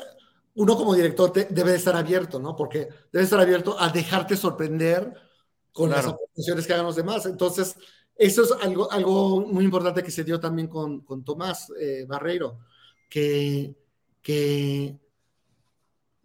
uno 0.55 0.75
como 0.75 0.93
director 0.93 1.31
debe 1.49 1.75
estar 1.75 1.95
abierto, 1.95 2.39
¿no? 2.39 2.55
Porque 2.55 2.89
debe 3.11 3.23
estar 3.23 3.39
abierto 3.39 3.79
a 3.79 3.89
dejarte 3.89 4.35
sorprender 4.35 5.13
con 5.71 5.89
las 5.89 6.05
aportaciones 6.05 6.67
que 6.67 6.73
hagan 6.73 6.85
los 6.85 6.95
demás. 6.95 7.25
Entonces, 7.25 7.75
eso 8.15 8.43
es 8.43 8.51
algo, 8.61 8.91
algo 8.91 9.41
muy 9.41 9.63
importante 9.63 10.03
que 10.03 10.11
se 10.11 10.25
dio 10.25 10.39
también 10.39 10.67
con, 10.67 11.01
con 11.01 11.23
Tomás 11.23 11.71
eh, 11.79 12.05
Barreiro, 12.05 12.59
que, 13.09 13.73
que 14.21 14.99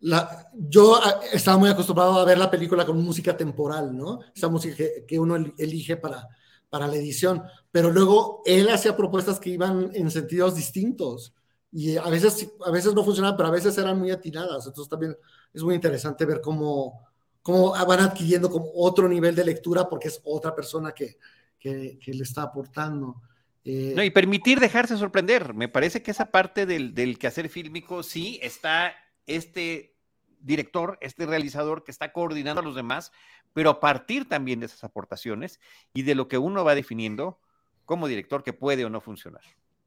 la, 0.01 0.51
yo 0.53 0.97
ah, 0.97 1.20
estaba 1.32 1.57
muy 1.57 1.70
acostumbrado 1.70 2.18
a 2.18 2.24
ver 2.24 2.39
la 2.39 2.51
película 2.51 2.85
con 2.85 3.01
música 3.03 3.37
temporal, 3.37 3.97
¿no? 3.97 4.20
Esa 4.35 4.49
música 4.49 4.74
que, 4.74 5.05
que 5.07 5.18
uno 5.20 5.37
elige 5.57 5.97
para, 5.97 6.28
para 6.74 6.88
la 6.88 6.96
edición, 6.96 7.40
pero 7.70 7.92
luego 7.92 8.42
él 8.44 8.68
hacía 8.68 8.96
propuestas 8.96 9.38
que 9.38 9.48
iban 9.48 9.92
en 9.94 10.10
sentidos 10.10 10.56
distintos 10.56 11.32
y 11.70 11.96
a 11.96 12.08
veces, 12.08 12.50
a 12.66 12.72
veces 12.72 12.92
no 12.94 13.04
funcionaban, 13.04 13.36
pero 13.36 13.48
a 13.48 13.52
veces 13.52 13.78
eran 13.78 13.96
muy 13.96 14.10
atinadas. 14.10 14.66
Entonces 14.66 14.90
también 14.90 15.16
es 15.52 15.62
muy 15.62 15.76
interesante 15.76 16.24
ver 16.24 16.40
cómo, 16.40 17.06
cómo 17.42 17.70
van 17.86 18.00
adquiriendo 18.00 18.50
como 18.50 18.72
otro 18.74 19.08
nivel 19.08 19.36
de 19.36 19.44
lectura 19.44 19.88
porque 19.88 20.08
es 20.08 20.20
otra 20.24 20.52
persona 20.52 20.90
que, 20.90 21.16
que, 21.60 21.96
le 22.06 22.22
está 22.24 22.42
aportando. 22.42 23.22
Eh, 23.64 23.92
no, 23.94 24.02
y 24.02 24.10
permitir 24.10 24.58
dejarse 24.58 24.96
sorprender. 24.96 25.54
Me 25.54 25.68
parece 25.68 26.02
que 26.02 26.10
esa 26.10 26.32
parte 26.32 26.66
del, 26.66 26.92
del 26.92 27.20
quehacer 27.20 27.48
fílmico 27.48 28.02
sí 28.02 28.40
está 28.42 28.96
este 29.28 29.94
director, 30.40 30.98
este 31.00 31.24
realizador 31.24 31.84
que 31.84 31.92
está 31.92 32.10
coordinando 32.10 32.62
a 32.62 32.64
los 32.64 32.74
demás, 32.74 33.12
pero 33.55 33.70
a 33.70 33.80
partir 33.80 34.28
también 34.28 34.61
de 34.61 34.66
esas 34.66 34.84
aportaciones 34.84 35.61
y 35.94 36.02
de 36.02 36.14
lo 36.14 36.28
que 36.28 36.36
uno 36.36 36.64
va 36.64 36.74
definiendo 36.74 37.38
como 37.86 38.09
director 38.09 38.42
que 38.42 38.52
puede 38.52 38.84
o 38.84 38.90
no 38.90 39.00
funcionar. 39.00 39.42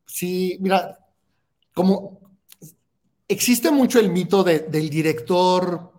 Sí, 0.06 0.58
mira, 0.60 0.98
como 1.74 2.20
existe 3.28 3.70
mucho 3.70 4.00
el 4.00 4.10
mito 4.10 4.44
del 4.44 4.90
director 4.90 5.92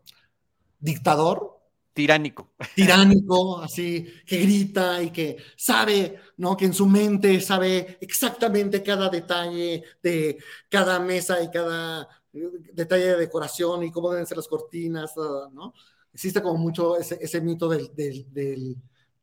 dictador, 0.81 1.59
Tiránico. 1.99 2.53
Tiránico, 2.77 3.61
así, 3.61 4.07
que 4.25 4.39
grita 4.39 5.03
y 5.03 5.11
que 5.11 5.37
sabe, 5.57 6.21
¿no? 6.37 6.57
Que 6.57 6.67
en 6.67 6.73
su 6.73 6.87
mente 6.87 7.41
sabe 7.41 7.99
exactamente 8.01 8.85
cada 8.85 9.09
detalle 9.09 9.83
de 10.01 10.39
cada 10.69 11.01
mesa 11.01 11.43
y 11.43 11.51
cada 11.51 12.09
eh, 12.33 12.51
detalle 12.73 13.05
de 13.05 13.17
decoración 13.17 13.83
y 13.83 13.91
cómo 13.91 14.13
deben 14.13 14.29
ser 14.29 14.37
las 14.37 14.47
cortinas, 14.47 15.13
¿no? 15.53 15.75
Existe 16.13 16.43
como 16.43 16.59
mucho 16.59 16.97
ese, 16.97 17.41
mito 17.41 17.69
del, 17.69 17.91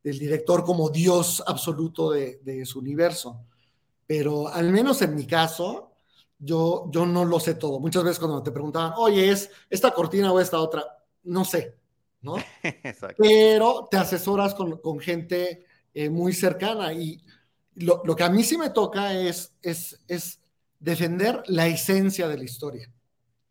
director 0.04 0.64
como 0.64 0.90
Dios 0.90 1.44
absoluto 1.46 2.12
de, 2.12 2.66
su 2.66 2.80
universo. 2.80 3.42
Pero 4.08 4.48
al 4.48 4.72
menos 4.72 5.02
en 5.02 5.16
mi 5.16 5.26
caso, 5.26 5.92
yo, 6.38 6.88
yo 6.92 7.06
no 7.06 7.26
lo 7.26 7.40
sé 7.40 7.56
todo. 7.56 7.80
Muchas 7.80 8.04
veces 8.04 8.20
cuando 8.20 8.44
te 8.44 8.52
preguntaban, 8.52 8.94
oye, 8.98 9.32
¿es 9.32 9.50
esta 9.70 9.92
cortina 9.92 10.32
o 10.32 10.40
esta 10.40 10.60
otra? 10.60 10.84
No 11.24 11.44
sé, 11.44 11.76
¿no? 12.22 12.36
Pero 13.18 13.88
te 13.90 13.98
asesoras 13.98 14.54
con, 14.54 15.00
gente 15.00 15.66
eh, 15.94 16.10
muy 16.10 16.34
cercana 16.34 16.94
y 16.94 17.22
lo, 17.76 18.16
que 18.16 18.24
a 18.24 18.30
mí 18.30 18.44
sí 18.44 18.58
me 18.58 18.70
toca 18.70 19.14
es, 19.14 19.54
es, 19.62 20.00
es 20.08 20.40
defender 20.80 21.44
la 21.48 21.68
esencia 21.68 22.28
de 22.28 22.38
la 22.38 22.44
historia, 22.44 22.92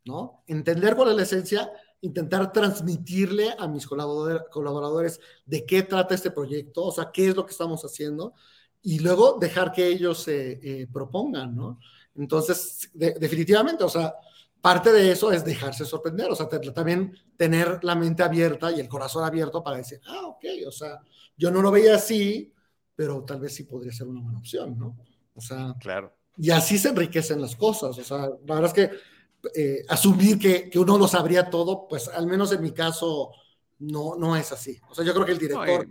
¿no? 0.04 0.42
Entender 0.46 0.96
cuál 0.96 1.10
es 1.10 1.16
la 1.16 1.22
esencia, 1.22 1.70
intentar 2.04 2.52
transmitirle 2.52 3.54
a 3.58 3.66
mis 3.66 3.86
colaboradores 3.86 5.20
de 5.46 5.64
qué 5.64 5.82
trata 5.82 6.14
este 6.14 6.30
proyecto, 6.30 6.84
o 6.84 6.92
sea, 6.92 7.10
qué 7.10 7.28
es 7.28 7.36
lo 7.36 7.46
que 7.46 7.52
estamos 7.52 7.82
haciendo, 7.82 8.34
y 8.82 8.98
luego 8.98 9.38
dejar 9.40 9.72
que 9.72 9.86
ellos 9.86 10.22
se 10.22 10.60
eh, 10.62 10.86
propongan, 10.92 11.56
¿no? 11.56 11.80
Entonces, 12.14 12.90
definitivamente, 12.92 13.82
o 13.84 13.88
sea, 13.88 14.14
parte 14.60 14.92
de 14.92 15.10
eso 15.10 15.32
es 15.32 15.44
dejarse 15.44 15.86
sorprender, 15.86 16.30
o 16.30 16.36
sea, 16.36 16.46
también 16.48 17.16
tener 17.38 17.82
la 17.82 17.94
mente 17.94 18.22
abierta 18.22 18.70
y 18.70 18.80
el 18.80 18.88
corazón 18.88 19.24
abierto 19.24 19.62
para 19.62 19.78
decir, 19.78 20.00
ah, 20.06 20.26
ok, 20.26 20.44
o 20.66 20.72
sea, 20.72 21.00
yo 21.38 21.50
no 21.50 21.62
lo 21.62 21.70
veía 21.70 21.96
así, 21.96 22.52
pero 22.94 23.24
tal 23.24 23.40
vez 23.40 23.54
sí 23.54 23.64
podría 23.64 23.92
ser 23.92 24.08
una 24.08 24.20
buena 24.20 24.38
opción, 24.38 24.78
¿no? 24.78 24.96
O 25.34 25.40
sea, 25.40 25.74
claro. 25.80 26.14
Y 26.36 26.50
así 26.50 26.76
se 26.76 26.90
enriquecen 26.90 27.40
las 27.40 27.56
cosas, 27.56 27.98
o 27.98 28.04
sea, 28.04 28.28
la 28.46 28.54
verdad 28.54 28.66
es 28.66 28.74
que 28.74 29.13
eh, 29.54 29.84
asumir 29.88 30.38
que, 30.38 30.70
que, 30.70 30.78
uno 30.78 30.98
lo 30.98 31.08
sabría 31.08 31.50
todo, 31.50 31.86
pues 31.88 32.08
al 32.08 32.26
menos 32.26 32.52
en 32.52 32.62
mi 32.62 32.72
caso 32.72 33.32
no, 33.78 34.16
no 34.16 34.36
es 34.36 34.52
así. 34.52 34.80
O 34.88 34.94
sea, 34.94 35.04
yo 35.04 35.12
creo 35.12 35.26
que 35.26 35.32
el 35.32 35.38
director 35.38 35.86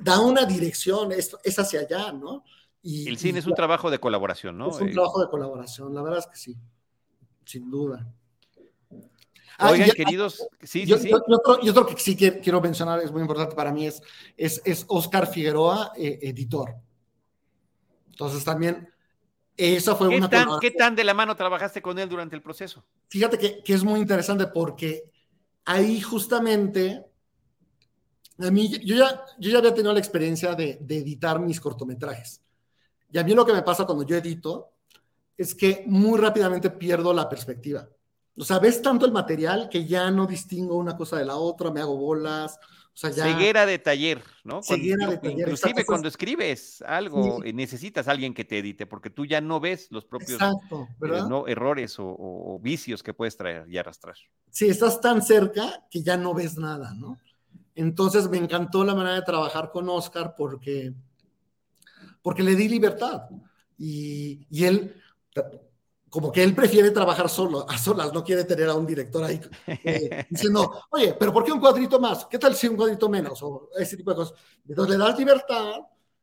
da 0.00 0.20
una 0.20 0.44
dirección, 0.44 1.12
es, 1.12 1.36
es 1.42 1.58
hacia 1.58 1.80
allá, 1.80 2.12
¿no? 2.12 2.44
Y, 2.82 3.08
el 3.08 3.18
cine 3.18 3.38
es 3.38 3.46
un 3.46 3.54
trabajo 3.54 3.90
de 3.90 3.98
colaboración, 3.98 4.56
¿no? 4.56 4.70
Es 4.70 4.80
un 4.80 4.88
eh, 4.88 4.92
trabajo 4.92 5.20
de 5.20 5.28
colaboración, 5.28 5.94
la 5.94 6.02
verdad 6.02 6.20
es 6.20 6.26
que 6.26 6.36
sí, 6.36 6.56
sin 7.44 7.70
duda. 7.70 8.12
Ah, 9.58 9.72
Oigan, 9.72 9.90
queridos, 9.90 10.46
sí, 10.62 10.86
sí, 10.86 10.98
sí. 10.98 11.10
Y 11.10 11.68
otro, 11.68 11.86
que 11.86 11.96
sí 11.98 12.16
quiero 12.16 12.62
mencionar, 12.62 13.00
es 13.00 13.12
muy 13.12 13.20
importante 13.20 13.54
para 13.54 13.72
mí, 13.72 13.86
es, 13.86 14.02
es, 14.36 14.62
es 14.64 14.86
Oscar 14.88 15.26
Figueroa, 15.26 15.92
eh, 15.96 16.18
editor. 16.22 16.76
Entonces 18.08 18.42
también, 18.42 18.88
esa 19.60 19.94
fue 19.94 20.08
¿Qué 20.08 20.16
una... 20.16 20.28
Tan, 20.30 20.48
¿Qué 20.60 20.70
tan 20.70 20.96
de 20.96 21.04
la 21.04 21.14
mano 21.14 21.36
trabajaste 21.36 21.82
con 21.82 21.98
él 21.98 22.08
durante 22.08 22.34
el 22.34 22.42
proceso? 22.42 22.84
Fíjate 23.08 23.38
que, 23.38 23.62
que 23.62 23.74
es 23.74 23.84
muy 23.84 24.00
interesante 24.00 24.46
porque 24.46 25.04
ahí 25.64 26.00
justamente 26.00 27.04
a 28.38 28.50
mí, 28.50 28.70
yo 28.84 28.96
ya, 28.96 29.24
yo 29.38 29.50
ya 29.50 29.58
había 29.58 29.74
tenido 29.74 29.92
la 29.92 29.98
experiencia 29.98 30.54
de, 30.54 30.78
de, 30.80 30.98
editar 30.98 31.38
mis 31.38 31.60
cortometrajes. 31.60 32.40
Y 33.12 33.18
a 33.18 33.24
mí 33.24 33.34
lo 33.34 33.44
que 33.44 33.52
me 33.52 33.62
pasa 33.62 33.84
cuando 33.84 34.04
yo 34.04 34.16
edito 34.16 34.72
es 35.36 35.54
que 35.54 35.84
muy 35.86 36.18
rápidamente 36.18 36.70
pierdo 36.70 37.12
la 37.12 37.28
perspectiva. 37.28 37.86
O 38.36 38.44
sea, 38.44 38.58
ves 38.58 38.80
tanto 38.80 39.04
el 39.04 39.12
material 39.12 39.68
que 39.68 39.84
ya 39.84 40.10
no 40.10 40.26
distingo 40.26 40.76
una 40.76 40.96
cosa 40.96 41.18
de 41.18 41.26
la 41.26 41.36
otra, 41.36 41.70
me 41.70 41.80
hago 41.80 41.96
bolas. 41.96 42.58
Sea, 43.00 43.08
ya... 43.08 43.24
Ceguera 43.24 43.64
de 43.64 43.78
taller, 43.78 44.22
¿no? 44.44 44.62
Ceguera 44.62 45.06
de 45.06 45.16
taller. 45.16 45.38
Inclusive 45.38 45.86
cuando 45.86 46.06
escribes 46.06 46.82
algo, 46.82 47.40
necesitas 47.54 48.06
a 48.06 48.10
alguien 48.10 48.34
que 48.34 48.44
te 48.44 48.58
edite, 48.58 48.84
porque 48.84 49.08
tú 49.08 49.24
ya 49.24 49.40
no 49.40 49.58
ves 49.58 49.86
los 49.90 50.04
propios 50.04 50.38
eh, 50.42 51.22
¿no? 51.26 51.48
errores 51.48 51.98
o, 51.98 52.04
o, 52.06 52.58
vicios 52.58 53.02
que 53.02 53.14
puedes 53.14 53.38
traer 53.38 53.64
y 53.70 53.78
arrastrar. 53.78 54.16
Sí, 54.50 54.68
estás 54.68 55.00
tan 55.00 55.22
cerca 55.22 55.86
que 55.90 56.02
ya 56.02 56.18
no 56.18 56.34
ves 56.34 56.58
nada, 56.58 56.92
¿no? 56.92 57.18
Entonces 57.74 58.28
me 58.28 58.36
encantó 58.36 58.84
la 58.84 58.94
manera 58.94 59.14
de 59.14 59.22
trabajar 59.22 59.70
con 59.70 59.88
Oscar 59.88 60.34
porque, 60.36 60.92
porque 62.20 62.42
le 62.42 62.54
di 62.54 62.68
libertad. 62.68 63.30
Y, 63.78 64.46
y 64.50 64.64
él, 64.66 64.94
como 66.10 66.32
que 66.32 66.42
él 66.42 66.54
prefiere 66.54 66.90
trabajar 66.90 67.28
solo, 67.28 67.64
a 67.68 67.78
solas, 67.78 68.12
no 68.12 68.24
quiere 68.24 68.44
tener 68.44 68.68
a 68.68 68.74
un 68.74 68.84
director 68.84 69.22
ahí 69.22 69.40
eh, 69.66 70.26
diciendo, 70.28 70.82
oye, 70.90 71.14
pero 71.18 71.32
¿por 71.32 71.44
qué 71.44 71.52
un 71.52 71.60
cuadrito 71.60 72.00
más? 72.00 72.26
¿Qué 72.26 72.38
tal 72.38 72.54
si 72.54 72.66
un 72.66 72.76
cuadrito 72.76 73.08
menos? 73.08 73.40
O 73.42 73.70
ese 73.78 73.96
tipo 73.96 74.10
de 74.10 74.16
cosas. 74.16 74.36
Entonces 74.68 74.98
le 74.98 75.04
das 75.04 75.18
libertad, 75.18 75.76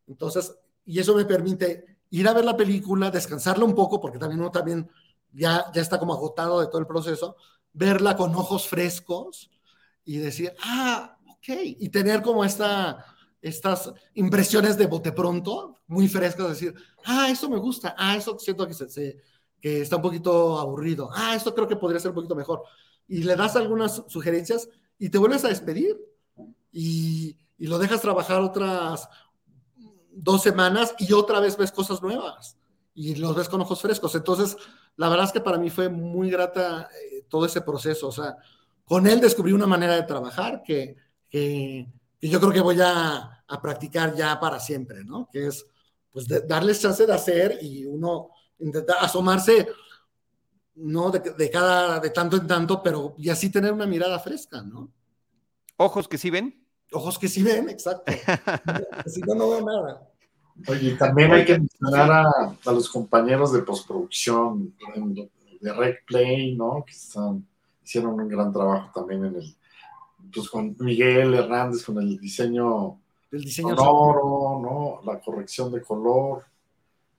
entonces, 0.07 0.53
y 0.85 0.99
eso 0.99 1.15
me 1.15 1.25
permite 1.25 1.97
ir 2.09 2.27
a 2.27 2.33
ver 2.33 2.45
la 2.45 2.57
película, 2.57 3.09
descansarla 3.09 3.65
un 3.65 3.75
poco, 3.75 3.99
porque 3.99 4.19
también 4.19 4.41
uno 4.41 4.51
también 4.51 4.89
ya, 5.31 5.71
ya 5.73 5.81
está 5.81 5.97
como 5.97 6.13
agotado 6.13 6.59
de 6.59 6.67
todo 6.67 6.79
el 6.79 6.88
proceso, 6.88 7.38
verla 7.73 8.17
con 8.17 8.35
ojos 8.35 8.67
frescos 8.67 9.49
y 10.03 10.17
decir, 10.17 10.53
ah, 10.63 11.17
y 11.47 11.89
tener 11.89 12.21
como 12.21 12.43
esta, 12.43 13.05
estas 13.41 13.91
impresiones 14.15 14.77
de 14.77 14.88
bote 14.88 15.11
pronto, 15.11 15.77
muy 15.88 16.07
frescas, 16.07 16.49
decir, 16.49 16.73
ah, 17.05 17.29
eso 17.29 17.49
me 17.49 17.57
gusta, 17.57 17.95
ah, 17.97 18.15
eso 18.15 18.38
siento 18.39 18.67
que, 18.67 18.73
se, 18.73 19.21
que 19.62 19.82
está 19.82 19.95
un 19.97 20.01
poquito 20.01 20.60
aburrido, 20.60 21.10
ah, 21.14 21.36
esto 21.36 21.53
creo 21.53 21.68
que 21.68 21.76
podría 21.76 21.99
ser 21.99 22.10
un 22.12 22.16
poquito 22.16 22.36
mejor. 22.36 22.64
Y 23.08 23.24
le 23.24 23.36
das 23.36 23.55
algunas 23.55 24.03
sugerencias 24.08 24.70
y 24.99 25.10
te 25.10 25.18
vuelves 25.18 25.45
a 25.45 25.49
despedir 25.49 25.97
y, 26.72 27.38
y 27.58 27.68
lo 27.68 27.80
dejas 27.80 28.01
trabajar 28.01 28.41
otras 28.41 29.10
dos 30.12 30.41
semanas 30.41 30.95
y 30.99 31.14
otra 31.14 31.39
vez 31.39 31.58
ves 31.58 31.72
cosas 31.72 32.01
nuevas 32.01 32.58
y 32.97 33.14
los 33.16 33.36
ves 33.36 33.47
con 33.47 33.62
ojos 33.62 33.80
frescos. 33.80 34.16
Entonces, 34.16 34.58
la 34.95 35.08
verdad 35.08 35.26
es 35.26 35.32
que 35.32 35.39
para 35.39 35.60
mí 35.60 35.70
fue 35.70 35.88
muy 35.88 36.32
grata 36.32 36.89
eh, 36.91 37.26
todo 37.30 37.45
ese 37.45 37.62
proceso. 37.62 38.08
O 38.08 38.12
sea, 38.12 38.36
con 38.84 39.05
él 39.05 39.22
descubrí 39.22 39.53
una 39.53 39.68
manera 39.68 39.95
de 39.95 40.01
trabajar 40.01 40.64
que, 40.64 40.95
que, 41.30 41.88
yo 42.20 42.39
creo 42.39 42.51
que 42.51 42.62
voy 42.62 42.80
a, 42.82 43.34
practicar 43.62 44.16
ya 44.16 44.39
para 44.39 44.60
siempre, 44.60 45.05
¿no? 45.05 45.30
Que 45.32 45.47
es, 45.47 45.66
pues, 46.12 46.28
darles 46.47 46.82
chance 46.82 47.05
de 47.05 47.14
hacer 47.14 47.60
y 47.62 47.86
uno 47.86 48.30
intentar 48.60 48.97
asomarse, 49.01 49.68
¿no? 50.76 51.12
De, 51.12 51.49
cada, 51.51 51.99
de 51.99 52.10
tanto 52.10 52.38
en 52.38 52.47
tanto, 52.47 52.82
pero 52.82 53.16
y 53.18 53.30
así 53.30 53.51
tener 53.51 53.74
una 53.74 53.86
mirada 53.86 54.20
fresca, 54.20 54.62
¿no? 54.62 54.91
Ojos 55.78 56.08
que 56.08 56.18
sí 56.18 56.30
ven. 56.30 56.66
Ojos 56.91 57.20
que 57.20 57.28
sí 57.28 57.43
ven, 57.43 57.70
exacto. 57.70 58.12
si 59.05 59.22
no, 59.22 59.36
no 59.36 59.49
veo 59.49 59.66
nada. 59.66 60.08
Oye, 60.68 60.95
también 60.95 61.32
hay 61.34 61.45
que 61.45 61.60
mencionar 61.60 62.26
a, 62.66 62.72
los 62.72 62.89
compañeros 62.89 63.53
de 63.53 63.62
postproducción 63.62 64.74
de 65.62 65.74
Rec 65.74 66.05
Play, 66.05 66.55
¿no? 66.55 66.84
Que 66.86 66.93
están, 66.93 67.45
hicieron 67.84 68.20
un 68.20 68.28
gran 68.28 68.51
trabajo 68.51 68.91
también 68.93 69.26
en 69.26 69.36
el, 69.36 69.55
pues 70.34 70.49
con 70.49 70.76
Miguel 70.80 71.34
Hernández 71.34 71.84
con 71.84 71.99
el 71.99 72.18
diseño, 72.18 72.99
el 73.32 73.43
diseño 73.43 73.76
sonoro, 73.76 74.60
¿no? 74.62 75.12
La 75.12 75.20
corrección 75.20 75.72
de 75.72 75.82
color. 75.82 76.45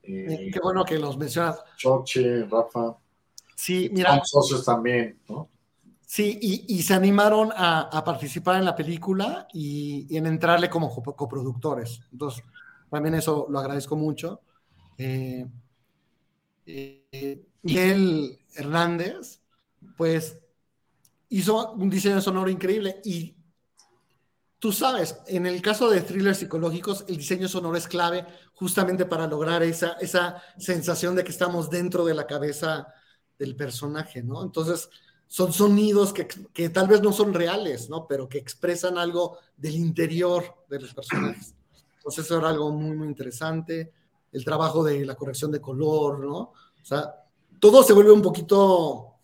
Eh, 0.03 0.49
qué 0.51 0.59
bueno 0.59 0.83
que 0.85 0.97
los 0.97 1.17
mencionas. 1.17 1.63
Choche, 1.77 2.45
Rafa. 2.45 2.97
Sí, 3.55 3.89
mira. 3.91 4.21
Son 4.23 4.43
socios 4.43 4.65
también, 4.65 5.19
¿no? 5.27 5.49
Sí, 6.05 6.39
y, 6.41 6.81
se 6.81 6.95
animaron 6.95 7.51
a, 7.55 8.03
participar 8.03 8.55
en 8.55 8.65
la 8.65 8.75
película 8.75 9.47
y, 9.53 10.07
en 10.17 10.25
entrarle 10.25 10.67
como 10.67 10.89
coproductores. 10.91 12.01
Entonces, 12.11 12.43
también 12.89 13.13
eso 13.13 13.45
lo 13.47 13.59
agradezco 13.59 13.95
mucho. 13.95 14.41
Eh, 14.97 15.45
eh, 16.65 17.45
Miguel 17.61 18.39
Hernández, 18.55 19.41
pues 19.97 20.39
hizo 21.29 21.73
un 21.73 21.91
diseño 21.91 22.21
sonoro 22.21 22.49
increíble 22.49 23.01
y 23.03 23.35
tú 24.57 24.71
sabes, 24.71 25.21
en 25.27 25.45
el 25.45 25.61
caso 25.61 25.89
de 25.89 26.01
thrillers 26.01 26.39
psicológicos, 26.39 27.05
el 27.07 27.17
diseño 27.17 27.47
sonoro 27.47 27.77
es 27.77 27.87
clave 27.87 28.25
justamente 28.59 29.05
para 29.05 29.25
lograr 29.25 29.63
esa, 29.63 29.93
esa 29.93 30.43
sensación 30.57 31.15
de 31.15 31.23
que 31.23 31.31
estamos 31.31 31.69
dentro 31.69 32.03
de 32.03 32.13
la 32.13 32.27
cabeza 32.27 32.93
del 33.37 33.55
personaje, 33.55 34.21
¿no? 34.21 34.43
Entonces, 34.43 34.89
son 35.27 35.53
sonidos 35.53 36.11
que, 36.11 36.27
que 36.27 36.69
tal 36.69 36.87
vez 36.87 37.01
no 37.01 37.13
son 37.13 37.33
reales, 37.33 37.89
¿no? 37.89 38.05
Pero 38.05 38.27
que 38.27 38.37
expresan 38.37 38.97
algo 38.97 39.37
del 39.55 39.75
interior 39.75 40.43
de 40.67 40.81
los 40.81 40.93
personajes. 40.93 41.55
Entonces, 41.97 42.25
eso 42.25 42.37
era 42.37 42.49
algo 42.49 42.69
muy, 42.71 42.97
muy 42.97 43.07
interesante. 43.07 43.93
El 44.33 44.43
trabajo 44.43 44.83
de 44.83 45.05
la 45.05 45.15
corrección 45.15 45.51
de 45.51 45.61
color, 45.61 46.19
¿no? 46.19 46.37
O 46.39 46.83
sea, 46.83 47.15
todo 47.61 47.81
se 47.81 47.93
vuelve 47.93 48.11
un 48.11 48.21
poquito 48.21 49.15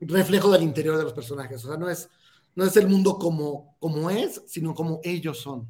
reflejo 0.00 0.50
del 0.50 0.62
interior 0.62 0.96
de 0.96 1.04
los 1.04 1.12
personajes. 1.12 1.64
O 1.64 1.68
sea, 1.68 1.76
no 1.76 1.88
es, 1.88 2.08
no 2.56 2.64
es 2.64 2.76
el 2.76 2.88
mundo 2.88 3.18
como, 3.18 3.76
como 3.78 4.10
es, 4.10 4.42
sino 4.46 4.74
como 4.74 5.00
ellos 5.04 5.38
son. 5.38 5.68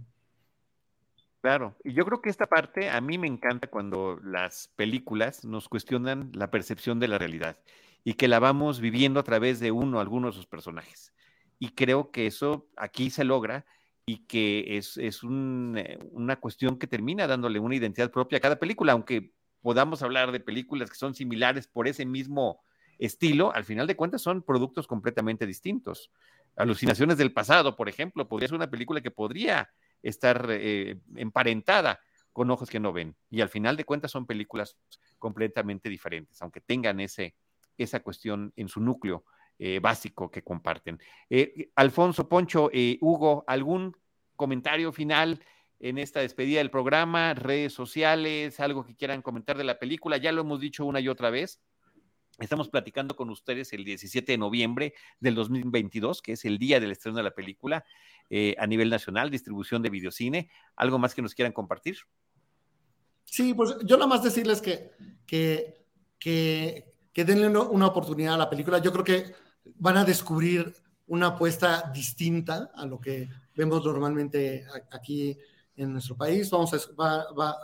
Claro, 1.44 1.76
y 1.84 1.92
yo 1.92 2.06
creo 2.06 2.22
que 2.22 2.30
esta 2.30 2.46
parte 2.46 2.88
a 2.88 3.02
mí 3.02 3.18
me 3.18 3.26
encanta 3.26 3.66
cuando 3.68 4.18
las 4.24 4.68
películas 4.76 5.44
nos 5.44 5.68
cuestionan 5.68 6.30
la 6.32 6.50
percepción 6.50 6.98
de 7.00 7.06
la 7.06 7.18
realidad 7.18 7.58
y 8.02 8.14
que 8.14 8.28
la 8.28 8.38
vamos 8.38 8.80
viviendo 8.80 9.20
a 9.20 9.24
través 9.24 9.60
de 9.60 9.70
uno 9.70 9.98
o 9.98 10.00
alguno 10.00 10.28
de 10.28 10.32
sus 10.32 10.46
personajes. 10.46 11.12
y 11.58 11.68
creo 11.74 12.10
que 12.10 12.26
eso 12.26 12.66
aquí 12.78 13.10
se 13.10 13.24
logra 13.24 13.66
y 14.06 14.26
que 14.26 14.78
es, 14.78 14.96
es 14.96 15.22
un, 15.22 15.74
eh, 15.76 15.98
una 16.12 16.36
cuestión 16.36 16.78
que 16.78 16.86
termina 16.86 17.26
dándole 17.26 17.58
una 17.58 17.76
identidad 17.76 18.10
propia 18.10 18.38
a 18.38 18.40
cada 18.40 18.58
película, 18.58 18.92
aunque 18.92 19.32
podamos 19.60 20.02
hablar 20.02 20.32
de 20.32 20.40
películas 20.40 20.88
que 20.90 20.96
son 20.96 21.14
similares 21.14 21.66
por 21.66 21.88
ese 21.88 22.06
mismo 22.06 22.64
estilo, 22.98 23.54
al 23.54 23.64
final 23.64 23.86
de 23.86 23.96
cuentas 23.96 24.22
son 24.22 24.42
productos 24.42 24.86
completamente 24.86 25.46
distintos. 25.46 26.10
Alucinaciones 26.56 27.18
del 27.18 27.32
pasado, 27.32 27.76
por 27.76 27.90
ejemplo, 27.90 28.28
podría 28.28 28.48
ser 28.48 28.56
una 28.56 28.70
película 28.70 29.02
que 29.02 29.10
podría 29.10 29.68
estar 30.04 30.46
eh, 30.50 31.00
emparentada 31.16 31.98
con 32.32 32.50
ojos 32.50 32.70
que 32.70 32.80
no 32.80 32.92
ven. 32.92 33.16
Y 33.30 33.40
al 33.40 33.48
final 33.48 33.76
de 33.76 33.84
cuentas 33.84 34.10
son 34.10 34.26
películas 34.26 34.76
completamente 35.18 35.88
diferentes, 35.88 36.40
aunque 36.42 36.60
tengan 36.60 37.00
ese, 37.00 37.34
esa 37.78 38.00
cuestión 38.00 38.52
en 38.56 38.68
su 38.68 38.80
núcleo 38.80 39.24
eh, 39.58 39.80
básico 39.80 40.30
que 40.30 40.42
comparten. 40.42 41.00
Eh, 41.30 41.70
Alfonso, 41.74 42.28
Poncho, 42.28 42.70
Hugo, 43.00 43.44
¿algún 43.46 43.96
comentario 44.36 44.92
final 44.92 45.40
en 45.80 45.98
esta 45.98 46.20
despedida 46.20 46.58
del 46.58 46.70
programa? 46.70 47.34
¿Redes 47.34 47.72
sociales? 47.72 48.60
¿Algo 48.60 48.84
que 48.84 48.96
quieran 48.96 49.22
comentar 49.22 49.56
de 49.56 49.64
la 49.64 49.78
película? 49.78 50.16
Ya 50.18 50.32
lo 50.32 50.42
hemos 50.42 50.60
dicho 50.60 50.84
una 50.84 51.00
y 51.00 51.08
otra 51.08 51.30
vez. 51.30 51.60
Estamos 52.40 52.68
platicando 52.68 53.14
con 53.14 53.30
ustedes 53.30 53.72
el 53.72 53.84
17 53.84 54.32
de 54.32 54.38
noviembre 54.38 54.94
del 55.20 55.36
2022, 55.36 56.20
que 56.20 56.32
es 56.32 56.44
el 56.44 56.58
día 56.58 56.80
del 56.80 56.90
estreno 56.90 57.18
de 57.18 57.22
la 57.22 57.34
película 57.34 57.84
eh, 58.28 58.56
a 58.58 58.66
nivel 58.66 58.90
nacional, 58.90 59.30
distribución 59.30 59.82
de 59.82 59.90
videocine. 59.90 60.50
¿Algo 60.74 60.98
más 60.98 61.14
que 61.14 61.22
nos 61.22 61.34
quieran 61.34 61.52
compartir? 61.52 61.98
Sí, 63.24 63.54
pues 63.54 63.76
yo 63.84 63.96
nada 63.96 64.08
más 64.08 64.22
decirles 64.22 64.60
que, 64.60 64.90
que, 65.26 65.86
que, 66.18 67.24
denle 67.24 67.48
una 67.48 67.86
oportunidad 67.86 68.34
a 68.34 68.38
la 68.38 68.50
película. 68.50 68.78
Yo 68.78 68.92
creo 68.92 69.04
que 69.04 69.34
van 69.76 69.96
a 69.96 70.04
descubrir 70.04 70.74
una 71.06 71.28
apuesta 71.28 71.90
distinta 71.94 72.70
a 72.74 72.84
lo 72.84 73.00
que 73.00 73.28
vemos 73.54 73.84
normalmente 73.84 74.66
aquí 74.90 75.38
en 75.76 75.92
nuestro 75.92 76.16
país. 76.16 76.50
Vamos 76.50 76.74
a, 76.98 77.56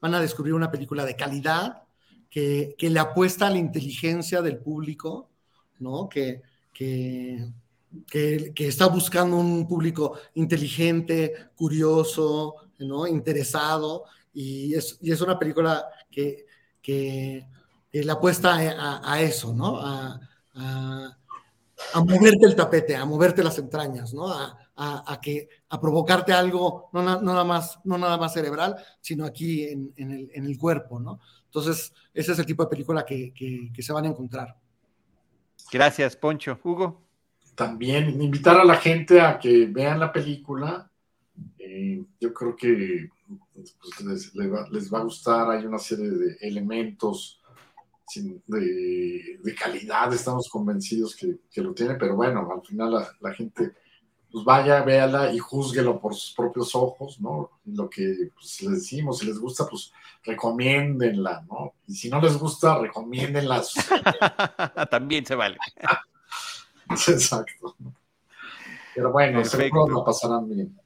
van 0.00 0.14
a 0.14 0.20
descubrir 0.20 0.52
una 0.52 0.70
película 0.70 1.06
de 1.06 1.16
calidad 1.16 1.87
que, 2.30 2.76
le 2.78 3.00
apuesta 3.00 3.46
a 3.46 3.50
la 3.50 3.58
inteligencia 3.58 4.42
del 4.42 4.58
público, 4.58 5.30
¿no? 5.78 6.08
Que, 6.08 6.42
que, 6.72 7.50
está 8.56 8.86
buscando 8.86 9.36
un 9.36 9.66
público 9.66 10.18
inteligente, 10.34 11.50
curioso, 11.56 12.54
¿no? 12.78 13.06
Interesado, 13.06 14.04
y 14.32 14.74
es, 14.74 14.98
es 15.02 15.20
una 15.20 15.38
película 15.38 15.86
que, 16.10 16.46
que, 16.82 17.46
le 17.90 18.12
apuesta 18.12 18.56
a, 19.02 19.20
eso, 19.20 19.52
¿no? 19.54 19.80
A, 19.80 20.20
a, 20.54 22.00
moverte 22.04 22.46
el 22.46 22.54
tapete, 22.54 22.94
a 22.94 23.04
moverte 23.04 23.42
las 23.42 23.58
entrañas, 23.58 24.12
¿no? 24.12 24.28
A, 24.30 25.20
que, 25.20 25.48
a 25.70 25.80
provocarte 25.80 26.32
algo, 26.32 26.88
no, 26.92 27.02
nada 27.02 27.42
más, 27.42 27.80
no 27.82 27.98
nada 27.98 28.16
más 28.16 28.32
cerebral, 28.32 28.76
sino 29.00 29.24
aquí 29.24 29.64
en, 29.64 29.92
el, 29.96 30.30
en 30.32 30.44
el 30.44 30.56
cuerpo, 30.56 31.00
¿no? 31.00 31.18
Entonces, 31.48 31.92
ese 32.12 32.32
es 32.32 32.38
el 32.38 32.46
tipo 32.46 32.62
de 32.62 32.70
película 32.70 33.04
que, 33.04 33.72
se 33.78 33.92
van 33.92 34.04
a 34.04 34.08
encontrar. 34.08 34.56
Gracias, 35.72 36.16
Poncho. 36.16 36.58
Hugo. 36.62 37.02
También 37.54 38.20
invitar 38.22 38.60
a 38.60 38.64
la 38.64 38.76
gente 38.76 39.20
a 39.20 39.38
que 39.38 39.66
vean 39.66 39.98
la 39.98 40.12
película. 40.12 40.90
Eh, 41.58 42.04
yo 42.20 42.32
creo 42.32 42.54
que 42.54 43.08
pues, 43.54 43.76
les, 44.04 44.92
va, 44.92 44.98
a 44.98 45.02
gustar. 45.02 45.50
Hay 45.50 45.66
una 45.66 45.78
serie 45.78 46.10
de 46.10 46.36
elementos 46.40 47.40
de, 48.46 49.54
calidad. 49.58 50.12
Estamos 50.12 50.48
convencidos 50.48 51.16
que, 51.16 51.62
lo 51.62 51.74
tiene, 51.74 51.94
pero 51.94 52.14
bueno, 52.14 52.48
al 52.52 52.62
final 52.66 53.06
la 53.20 53.34
gente 53.34 53.72
pues 54.30 54.44
vaya, 54.44 54.82
véala 54.82 55.32
y 55.32 55.38
júzguelo 55.38 55.98
por 56.00 56.14
sus 56.14 56.34
propios 56.34 56.74
ojos, 56.74 57.20
¿no? 57.20 57.50
Lo 57.64 57.88
que 57.88 58.30
pues, 58.34 58.62
les 58.62 58.72
decimos, 58.72 59.18
si 59.18 59.26
les 59.26 59.38
gusta, 59.38 59.66
pues 59.66 59.92
recomiéndenla, 60.22 61.44
¿no? 61.48 61.74
Y 61.86 61.94
si 61.94 62.10
no 62.10 62.20
les 62.20 62.36
gusta, 62.36 62.78
recomiéndenla. 62.78 63.62
También 64.90 65.24
se 65.24 65.34
vale. 65.34 65.56
Exacto. 66.90 67.76
Pero 68.94 69.12
bueno, 69.12 69.44
seguro 69.44 69.88
lo 69.88 70.04
pasarán 70.04 70.48
bien. 70.48 70.78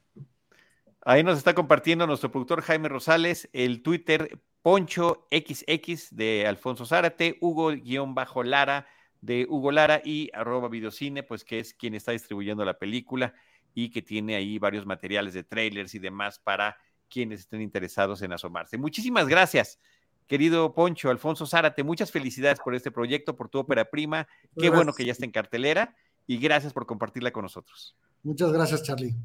Ahí 1.05 1.21
nos 1.21 1.37
está 1.37 1.53
compartiendo 1.53 2.07
nuestro 2.07 2.31
productor 2.31 2.61
Jaime 2.61 2.87
Rosales 2.87 3.49
el 3.51 3.83
Twitter 3.83 4.39
Poncho 4.61 5.27
XX 5.31 6.15
de 6.15 6.47
Alfonso 6.47 6.85
Zárate, 6.85 7.37
Hugo-Lara 7.41 8.87
de 9.23 9.47
Hugo 9.49 9.71
Lara 9.71 10.01
y 10.03 10.29
arroba 10.33 10.67
videocine, 10.67 11.23
pues 11.23 11.45
que 11.45 11.59
es 11.59 11.73
quien 11.73 11.93
está 11.93 12.11
distribuyendo 12.11 12.65
la 12.65 12.77
película 12.77 13.33
y 13.73 13.89
que 13.89 14.01
tiene 14.01 14.35
ahí 14.35 14.59
varios 14.59 14.85
materiales 14.85 15.33
de 15.33 15.45
trailers 15.45 15.95
y 15.95 15.99
demás 15.99 16.39
para 16.39 16.77
quienes 17.09 17.41
estén 17.41 17.61
interesados 17.61 18.21
en 18.21 18.33
asomarse. 18.33 18.77
Muchísimas 18.77 19.29
gracias, 19.29 19.79
querido 20.27 20.73
Poncho, 20.73 21.09
Alfonso 21.09 21.45
Zárate, 21.45 21.83
muchas 21.83 22.11
felicidades 22.11 22.59
por 22.59 22.75
este 22.75 22.91
proyecto, 22.91 23.35
por 23.37 23.47
tu 23.47 23.59
ópera 23.59 23.89
prima. 23.89 24.27
Qué 24.57 24.69
bueno 24.69 24.91
que 24.91 25.05
ya 25.05 25.13
está 25.13 25.23
en 25.23 25.31
cartelera 25.31 25.95
y 26.27 26.37
gracias 26.37 26.73
por 26.73 26.85
compartirla 26.85 27.31
con 27.31 27.43
nosotros. 27.43 27.95
Muchas 28.23 28.51
gracias, 28.51 28.83
Charlie. 28.83 29.15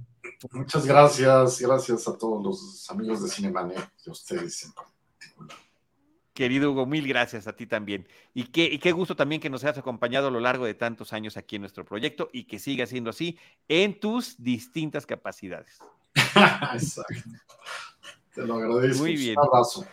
Muchas 0.52 0.86
gracias, 0.86 1.60
gracias 1.60 2.06
a 2.06 2.16
todos 2.16 2.40
los 2.40 2.88
amigos 2.90 3.22
de 3.24 3.30
Cinemanet 3.30 3.90
y 4.06 4.10
a 4.10 4.12
ustedes 4.12 4.62
en 4.64 4.72
particular. 4.72 5.67
Querido 6.38 6.70
Hugo, 6.70 6.86
mil 6.86 7.04
gracias 7.08 7.48
a 7.48 7.56
ti 7.56 7.66
también. 7.66 8.06
Y 8.32 8.44
qué, 8.44 8.78
qué 8.78 8.92
gusto 8.92 9.16
también 9.16 9.40
que 9.40 9.50
nos 9.50 9.64
hayas 9.64 9.78
acompañado 9.78 10.28
a 10.28 10.30
lo 10.30 10.38
largo 10.38 10.66
de 10.66 10.74
tantos 10.74 11.12
años 11.12 11.36
aquí 11.36 11.56
en 11.56 11.62
nuestro 11.62 11.84
proyecto 11.84 12.30
y 12.32 12.44
que 12.44 12.60
siga 12.60 12.86
siendo 12.86 13.10
así 13.10 13.36
en 13.66 13.98
tus 13.98 14.40
distintas 14.40 15.04
capacidades. 15.04 15.80
Exacto. 16.74 17.28
Te 18.36 18.46
lo 18.46 18.54
agradezco. 18.54 19.02
Muy 19.02 19.16
bien. 19.16 19.36
Un 19.36 19.46
abrazo. 19.48 19.84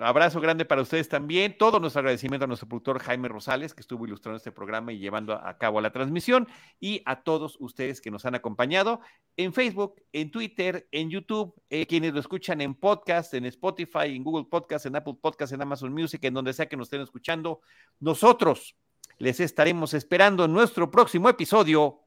Abrazo 0.00 0.40
grande 0.40 0.64
para 0.64 0.82
ustedes 0.82 1.08
también. 1.08 1.56
Todo 1.58 1.80
nuestro 1.80 2.00
agradecimiento 2.00 2.44
a 2.44 2.46
nuestro 2.46 2.68
productor 2.68 3.00
Jaime 3.00 3.26
Rosales, 3.28 3.74
que 3.74 3.80
estuvo 3.80 4.06
ilustrando 4.06 4.36
este 4.36 4.52
programa 4.52 4.92
y 4.92 4.98
llevando 4.98 5.32
a 5.34 5.58
cabo 5.58 5.80
la 5.80 5.90
transmisión, 5.90 6.46
y 6.78 7.02
a 7.04 7.22
todos 7.22 7.56
ustedes 7.58 8.00
que 8.00 8.10
nos 8.10 8.24
han 8.24 8.34
acompañado 8.34 9.00
en 9.36 9.52
Facebook, 9.52 10.02
en 10.12 10.30
Twitter, 10.30 10.86
en 10.92 11.10
YouTube, 11.10 11.54
eh, 11.70 11.86
quienes 11.86 12.12
lo 12.12 12.20
escuchan 12.20 12.60
en 12.60 12.74
podcast, 12.74 13.34
en 13.34 13.46
Spotify, 13.46 14.14
en 14.14 14.22
Google 14.22 14.46
Podcast, 14.48 14.86
en 14.86 14.94
Apple 14.94 15.16
Podcast, 15.20 15.52
en 15.52 15.62
Amazon 15.62 15.92
Music, 15.92 16.22
en 16.24 16.34
donde 16.34 16.52
sea 16.52 16.68
que 16.68 16.76
nos 16.76 16.86
estén 16.86 17.00
escuchando. 17.00 17.60
Nosotros 17.98 18.76
les 19.18 19.40
estaremos 19.40 19.94
esperando 19.94 20.44
en 20.44 20.52
nuestro 20.52 20.90
próximo 20.90 21.28
episodio 21.28 22.04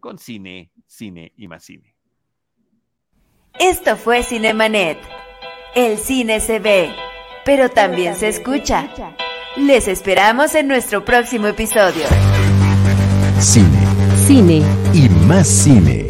con 0.00 0.18
cine, 0.18 0.72
cine 0.86 1.32
y 1.36 1.46
más 1.46 1.62
cine. 1.64 1.94
Esto 3.60 3.96
fue 3.96 4.22
Cinemanet. 4.22 4.98
El 5.74 5.98
cine 5.98 6.40
se 6.40 6.58
ve 6.58 7.07
pero 7.48 7.70
también 7.70 8.14
se 8.14 8.28
escucha. 8.28 8.90
Les 9.56 9.88
esperamos 9.88 10.54
en 10.54 10.68
nuestro 10.68 11.02
próximo 11.02 11.46
episodio. 11.46 12.04
Cine. 13.40 13.78
Cine. 14.26 14.62
Y 14.92 15.08
más 15.08 15.48
cine. 15.48 16.07